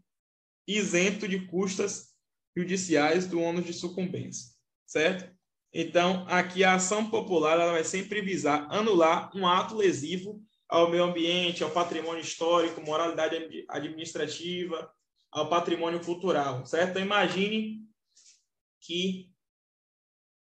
isento 0.67 1.29
de 1.29 1.47
custas 1.47 2.12
judiciais 2.57 3.27
do 3.27 3.41
ônus 3.41 3.65
de 3.65 3.73
sucumbência, 3.73 4.53
certo? 4.87 5.33
Então, 5.73 6.27
aqui 6.29 6.65
a 6.65 6.75
ação 6.75 7.09
popular 7.09 7.59
ela 7.59 7.73
vai 7.73 7.85
sempre 7.85 8.21
visar 8.21 8.67
anular 8.71 9.35
um 9.35 9.47
ato 9.47 9.75
lesivo 9.75 10.43
ao 10.69 10.91
meio 10.91 11.05
ambiente, 11.05 11.65
ao 11.65 11.71
patrimônio 11.71 12.21
histórico, 12.21 12.81
moralidade 12.83 13.65
administrativa, 13.69 14.93
ao 15.31 15.49
patrimônio 15.49 16.05
cultural, 16.05 16.67
certo? 16.67 16.91
Então, 16.91 17.03
imagine 17.03 17.87
que 18.81 19.31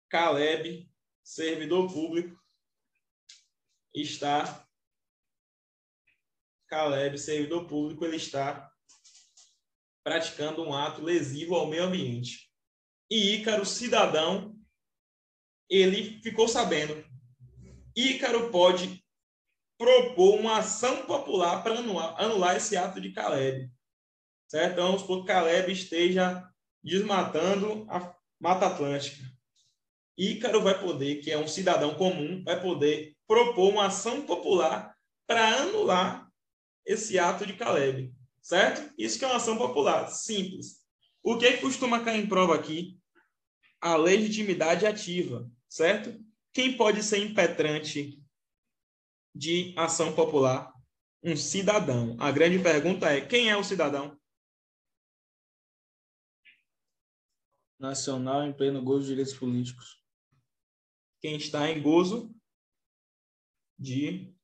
Caleb, 0.09 0.91
servidor 1.23 1.93
público, 1.93 2.37
está 3.95 4.67
Caleb, 6.67 7.19
servidor 7.19 7.67
público, 7.67 8.05
ele 8.05 8.17
está 8.17 8.70
praticando 10.05 10.63
um 10.63 10.75
ato 10.75 11.03
lesivo 11.03 11.55
ao 11.55 11.67
meio 11.67 11.85
ambiente. 11.85 12.51
E 13.11 13.35
Ícaro, 13.35 13.67
cidadão, 13.67 14.57
ele 15.69 16.21
ficou 16.23 16.49
sabendo. 16.49 17.05
Ícaro 17.97 18.51
pode 18.51 19.05
propor 19.79 20.39
uma 20.39 20.59
ação 20.59 21.07
popular 21.07 21.63
para 21.63 21.79
anular, 21.79 22.15
anular 22.21 22.57
esse 22.57 22.77
ato 22.77 23.01
de 23.01 23.13
Caleb. 23.13 23.71
Certo? 24.49 24.73
Então, 24.73 24.87
vamos 24.87 25.03
supor 25.03 25.21
que 25.21 25.29
Caleb 25.29 25.73
esteja 25.73 26.47
desmatando 26.83 27.87
a 27.89 28.15
Mata 28.39 28.67
Atlântica. 28.67 29.25
Ícaro 30.19 30.63
vai 30.63 30.79
poder, 30.79 31.17
que 31.17 31.31
é 31.31 31.39
um 31.39 31.49
cidadão 31.49 31.95
comum, 31.95 32.43
vai 32.45 32.61
poder 32.61 33.17
propor 33.27 33.71
uma 33.71 33.87
ação 33.87 34.23
popular 34.23 34.95
para 35.27 35.63
anular 35.63 36.31
esse 36.85 37.19
ato 37.19 37.47
de 37.47 37.55
Caleb, 37.55 38.13
certo? 38.43 38.93
Isso 38.99 39.19
que 39.19 39.25
é 39.25 39.29
uma 39.29 39.37
ação 39.37 39.57
popular, 39.57 40.09
simples. 40.09 40.81
O 41.23 41.37
que, 41.37 41.59
costuma 41.59 42.03
cair 42.05 42.23
em 42.25 42.29
prova 42.29 42.55
aqui? 42.55 42.99
A 43.81 43.97
legitimidade 43.97 44.87
ativa, 44.87 45.51
certo? 45.69 46.19
Quem 46.53 46.77
pode 46.77 47.03
ser 47.03 47.19
impetrante 47.19 48.23
de 49.35 49.75
ação 49.77 50.15
popular? 50.15 50.73
Um 51.23 51.37
cidadão. 51.37 52.17
A 52.19 52.33
grande 52.33 52.59
pergunta 52.63 53.11
é: 53.11 53.21
quem 53.21 53.51
é 53.51 53.57
o 53.57 53.65
cidadão? 53.65 54.19
Nacional 57.79 58.45
em 58.45 58.53
pleno 58.53 58.83
gozo 58.83 59.03
de 59.03 59.09
direitos 59.09 59.35
políticos. 59.35 60.03
Quem 61.21 61.37
está 61.37 61.71
em 61.71 61.83
gozo 61.83 62.35
de 63.79 64.35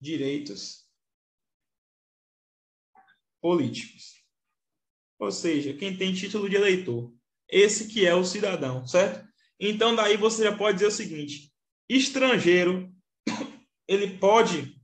direitos 0.00 0.83
políticos. 3.44 4.24
Ou 5.18 5.30
seja, 5.30 5.74
quem 5.74 5.94
tem 5.94 6.14
título 6.14 6.48
de 6.48 6.56
eleitor. 6.56 7.12
Esse 7.46 7.88
que 7.88 8.06
é 8.06 8.14
o 8.14 8.24
cidadão, 8.24 8.86
certo? 8.86 9.28
Então, 9.60 9.94
daí 9.94 10.16
você 10.16 10.44
já 10.44 10.56
pode 10.56 10.78
dizer 10.78 10.86
o 10.86 10.90
seguinte: 10.90 11.52
estrangeiro, 11.86 12.90
ele 13.86 14.16
pode 14.16 14.80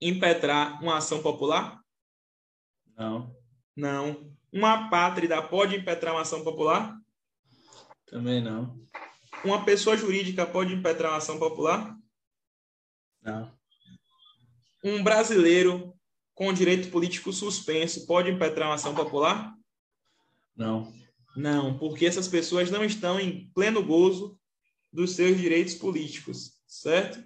impetrar 0.00 0.80
uma 0.80 0.98
ação 0.98 1.20
popular? 1.20 1.82
Não. 2.96 3.36
Não. 3.74 4.32
Uma 4.52 4.88
pátrida 4.88 5.42
pode 5.42 5.74
impetrar 5.74 6.14
uma 6.14 6.22
ação 6.22 6.44
popular? 6.44 6.96
Também 8.06 8.40
não. 8.40 8.80
Uma 9.44 9.64
pessoa 9.64 9.96
jurídica 9.96 10.46
pode 10.46 10.72
impetrar 10.72 11.10
uma 11.10 11.18
ação 11.18 11.36
popular? 11.36 11.98
Não. 13.20 13.52
Um 14.84 15.02
brasileiro 15.02 15.95
com 16.36 16.52
direito 16.52 16.90
político 16.90 17.32
suspenso 17.32 18.06
pode 18.06 18.30
impetrar 18.30 18.68
uma 18.68 18.74
ação 18.74 18.94
popular? 18.94 19.56
Não. 20.54 20.92
Não, 21.34 21.76
porque 21.78 22.06
essas 22.06 22.28
pessoas 22.28 22.70
não 22.70 22.84
estão 22.84 23.18
em 23.18 23.50
pleno 23.54 23.82
gozo 23.82 24.38
dos 24.92 25.12
seus 25.12 25.38
direitos 25.38 25.74
políticos, 25.74 26.52
certo? 26.68 27.24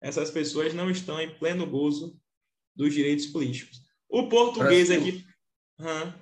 Essas 0.00 0.30
pessoas 0.30 0.72
não 0.72 0.88
estão 0.88 1.20
em 1.20 1.36
pleno 1.38 1.66
gozo 1.66 2.16
dos 2.74 2.94
direitos 2.94 3.26
políticos. 3.26 3.82
O 4.08 4.28
português 4.28 4.90
aqui. 4.90 5.26
Hum. 5.80 6.12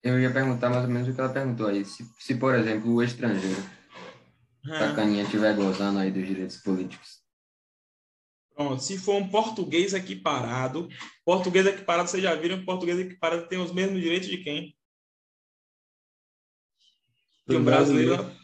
Eu 0.00 0.20
ia 0.20 0.32
perguntar 0.32 0.70
mais 0.70 0.84
ou 0.84 0.90
menos 0.90 1.08
o 1.08 1.12
que 1.14 1.20
ela 1.20 1.32
perguntou 1.32 1.66
aí. 1.66 1.84
Se, 1.84 2.08
se 2.20 2.36
por 2.36 2.54
exemplo, 2.54 2.92
o 2.92 3.02
estrangeiro, 3.02 3.60
hum. 4.64 4.72
a 4.72 4.94
caninha 4.94 5.24
estiver 5.24 5.56
gozando 5.56 5.98
aí 5.98 6.12
dos 6.12 6.26
direitos 6.26 6.58
políticos, 6.58 7.25
Pronto, 8.56 8.82
se 8.82 8.96
for 8.96 9.16
um 9.16 9.28
português 9.28 9.92
equiparado, 9.92 10.88
português 11.26 11.66
equiparado, 11.66 12.08
vocês 12.08 12.22
já 12.22 12.34
viram 12.34 12.58
que 12.58 12.64
português 12.64 12.98
equiparado 12.98 13.46
tem 13.48 13.58
os 13.58 13.70
mesmos 13.70 14.00
direitos 14.00 14.28
de 14.28 14.38
quem? 14.38 14.74
De 17.46 17.56
um 17.56 17.62
brasileiro. 17.62 18.34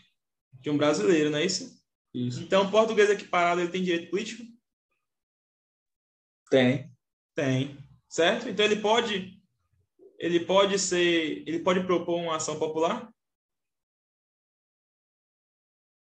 De 0.61 0.69
um 0.69 0.77
brasileiro, 0.77 1.31
não 1.31 1.39
é 1.39 1.47
isso? 1.47 1.83
Isso. 2.13 2.43
Então, 2.43 2.71
português 2.71 3.09
equiparado, 3.09 3.63
ele 3.63 3.71
tem 3.71 3.83
direito 3.83 4.11
político? 4.11 4.45
Tem. 6.51 6.95
Tem. 7.35 7.79
Certo? 8.07 8.51
Então, 8.51 8.67
ele 8.67 8.83
pode 8.83 9.43
ele 10.19 10.45
pode 10.45 10.79
ser, 10.79 11.43
ele 11.49 11.59
pode 11.59 11.85
propor 11.85 12.21
uma 12.21 12.37
ação 12.37 12.57
popular? 12.57 13.13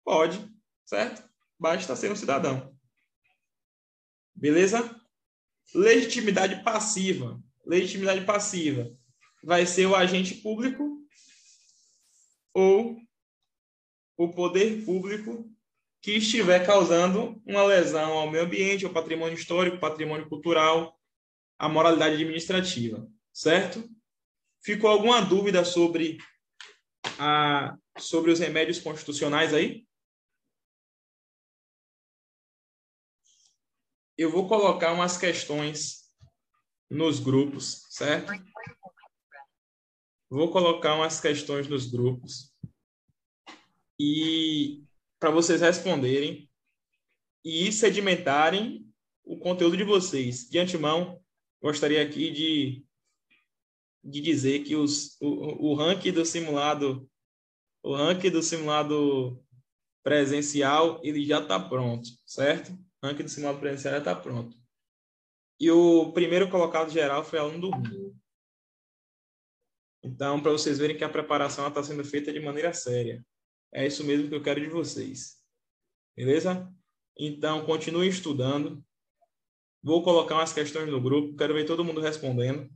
Pode, 0.03 0.38
certo? 0.85 1.27
Basta 1.57 1.95
ser 1.95 2.11
um 2.11 2.15
cidadão. 2.15 2.72
Beleza? 4.44 4.94
Legitimidade 5.74 6.65
passiva. 6.65 7.41
Legitimidade 7.65 8.26
passiva 8.26 8.91
vai 9.41 9.65
ser 9.65 9.86
o 9.86 9.95
agente 9.95 10.36
público 10.36 10.99
ou 12.53 12.98
o 14.18 14.28
poder 14.34 14.84
público 14.84 15.49
que 16.02 16.18
estiver 16.18 16.65
causando 16.65 17.41
uma 17.45 17.64
lesão 17.64 18.11
ao 18.11 18.30
meio 18.30 18.44
ambiente, 18.44 18.84
ao 18.84 18.91
patrimônio 18.91 19.34
histórico, 19.34 19.80
patrimônio 19.80 20.28
cultural, 20.28 20.99
à 21.57 21.70
moralidade 21.70 22.15
administrativa, 22.15 23.10
certo? 23.32 23.90
Ficou 24.61 24.90
alguma 24.90 25.22
dúvida 25.22 25.64
sobre 25.64 26.18
a 27.18 27.78
sobre 27.98 28.30
os 28.30 28.40
remédios 28.40 28.80
constitucionais 28.80 29.53
aí? 29.53 29.86
Eu 34.18 34.31
vou 34.31 34.48
colocar 34.48 34.94
umas 34.94 35.18
questões 35.18 36.03
nos 36.90 37.19
grupos, 37.19 37.85
certo? 37.90 38.31
Vou 40.30 40.52
colocar 40.52 40.95
umas 40.95 41.19
questões 41.19 41.68
nos 41.68 41.90
grupos 41.90 42.53
e 43.99 44.84
para 45.19 45.31
vocês 45.31 45.61
responderem 45.61 46.49
e 47.44 47.72
sedimentarem 47.72 48.88
o 49.23 49.38
conteúdo 49.38 49.77
de 49.77 49.84
vocês. 49.84 50.49
De 50.49 50.60
antemão, 50.60 51.22
gostaria 51.61 52.02
aqui 52.02 52.31
de, 52.31 52.85
de 54.03 54.22
dizer 54.22 54.64
que 54.64 54.76
os, 54.76 55.19
o, 55.22 55.72
o 55.72 55.73
ranking 55.76 56.11
do 56.11 56.26
simulado 56.26 57.10
o 57.81 57.95
ranking 57.95 58.30
do 58.30 58.41
simulado 58.41 59.44
presencial 60.02 61.02
ele 61.03 61.26
já 61.26 61.41
está 61.41 61.60
pronto, 61.60 62.07
certo? 62.26 62.77
Ranking 63.03 63.23
do 63.23 63.30
simulado 63.30 63.59
presencial 63.59 63.93
já 63.93 63.99
está 63.99 64.15
pronto. 64.15 64.57
E 65.59 65.69
o 65.69 66.11
primeiro 66.13 66.49
colocado 66.49 66.89
geral 66.89 67.23
foi 67.23 67.39
aluno 67.39 67.59
do 67.59 67.69
Rumo. 67.69 68.19
Então, 70.01 70.41
para 70.41 70.51
vocês 70.51 70.80
verem 70.80 70.97
que 70.97 71.03
a 71.03 71.09
preparação 71.09 71.67
está 71.67 71.84
sendo 71.84 72.03
feita 72.03 72.31
de 72.31 72.39
maneira 72.39 72.73
séria. 72.73 73.25
É 73.71 73.85
isso 73.88 74.03
mesmo 74.03 74.27
que 74.27 74.35
eu 74.35 74.43
quero 74.43 74.59
de 74.59 74.67
vocês. 74.67 75.41
Beleza? 76.15 76.71
Então, 77.17 77.65
continuem 77.65 78.09
estudando. 78.09 78.84
Vou 79.81 80.03
colocar 80.03 80.35
umas 80.35 80.53
questões 80.53 80.89
no 80.89 81.01
grupo. 81.01 81.35
Quero 81.35 81.53
ver 81.53 81.65
todo 81.65 81.84
mundo 81.84 82.01
respondendo. 82.01 82.69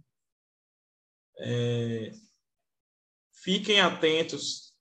É... 1.39 2.11
Fiquem 3.31 3.79
atentos 3.79 4.73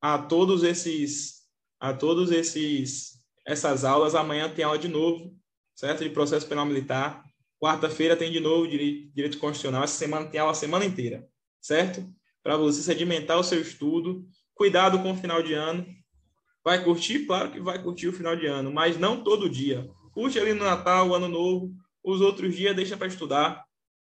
a 0.00 0.18
todos 0.18 0.62
esses 0.62 1.48
a 1.80 1.94
todos 1.94 2.30
esses 2.30 3.23
essas 3.46 3.84
aulas. 3.84 4.14
Amanhã 4.14 4.48
tem 4.48 4.64
aula 4.64 4.78
de 4.78 4.88
novo, 4.88 5.34
certo? 5.74 6.02
De 6.04 6.10
processo 6.10 6.46
penal 6.46 6.64
militar. 6.66 7.24
Quarta-feira 7.60 8.16
tem 8.16 8.30
de 8.30 8.40
novo 8.40 8.68
direito, 8.68 9.12
direito 9.14 9.38
constitucional. 9.38 9.84
Essa 9.84 9.96
semana 9.96 10.26
tem 10.26 10.40
aula 10.40 10.52
a 10.52 10.56
semana 10.56 10.84
inteira, 10.84 11.26
certo? 11.60 12.06
Para 12.42 12.56
você 12.56 12.82
sedimentar 12.82 13.38
o 13.38 13.44
seu 13.44 13.60
estudo. 13.60 14.26
Cuidado 14.54 15.02
com 15.02 15.12
o 15.12 15.16
final 15.16 15.42
de 15.42 15.54
ano. 15.54 15.86
Vai 16.62 16.82
curtir? 16.82 17.26
Claro 17.26 17.50
que 17.50 17.60
vai 17.60 17.82
curtir 17.82 18.08
o 18.08 18.12
final 18.12 18.36
de 18.36 18.46
ano, 18.46 18.72
mas 18.72 18.98
não 18.98 19.22
todo 19.22 19.50
dia. 19.50 19.90
Curte 20.12 20.38
ali 20.38 20.54
no 20.54 20.64
Natal, 20.64 21.12
Ano 21.14 21.28
Novo. 21.28 21.74
Os 22.02 22.20
outros 22.20 22.54
dias 22.54 22.76
deixa 22.76 22.96
para 22.96 23.06
estudar, 23.06 23.64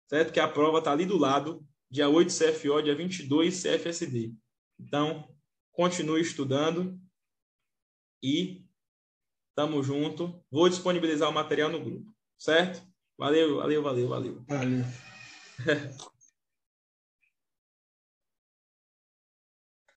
certo? 0.10 0.34
Que 0.34 0.40
a 0.40 0.48
prova 0.48 0.80
está 0.80 0.91
ali 0.91 1.06
do 1.06 1.18
lado. 1.18 1.64
Dia 1.90 2.10
8 2.10 2.34
CFO, 2.34 2.82
dia 2.82 2.95
22 2.95 3.61
CFSD. 3.61 4.34
Então, 4.80 5.28
continue 5.72 6.22
estudando 6.22 6.99
e 8.24 8.66
Tamo 9.60 9.84
junto. 9.84 10.41
Vou 10.49 10.69
disponibilizar 10.69 11.27
o 11.27 11.34
material 11.34 11.69
no 11.69 11.84
grupo, 11.84 12.06
certo? 12.38 12.81
Valeu, 13.18 13.57
valeu, 13.57 13.84
valeu, 13.84 14.07
valeu. 14.07 14.45
Valeu. 14.48 14.86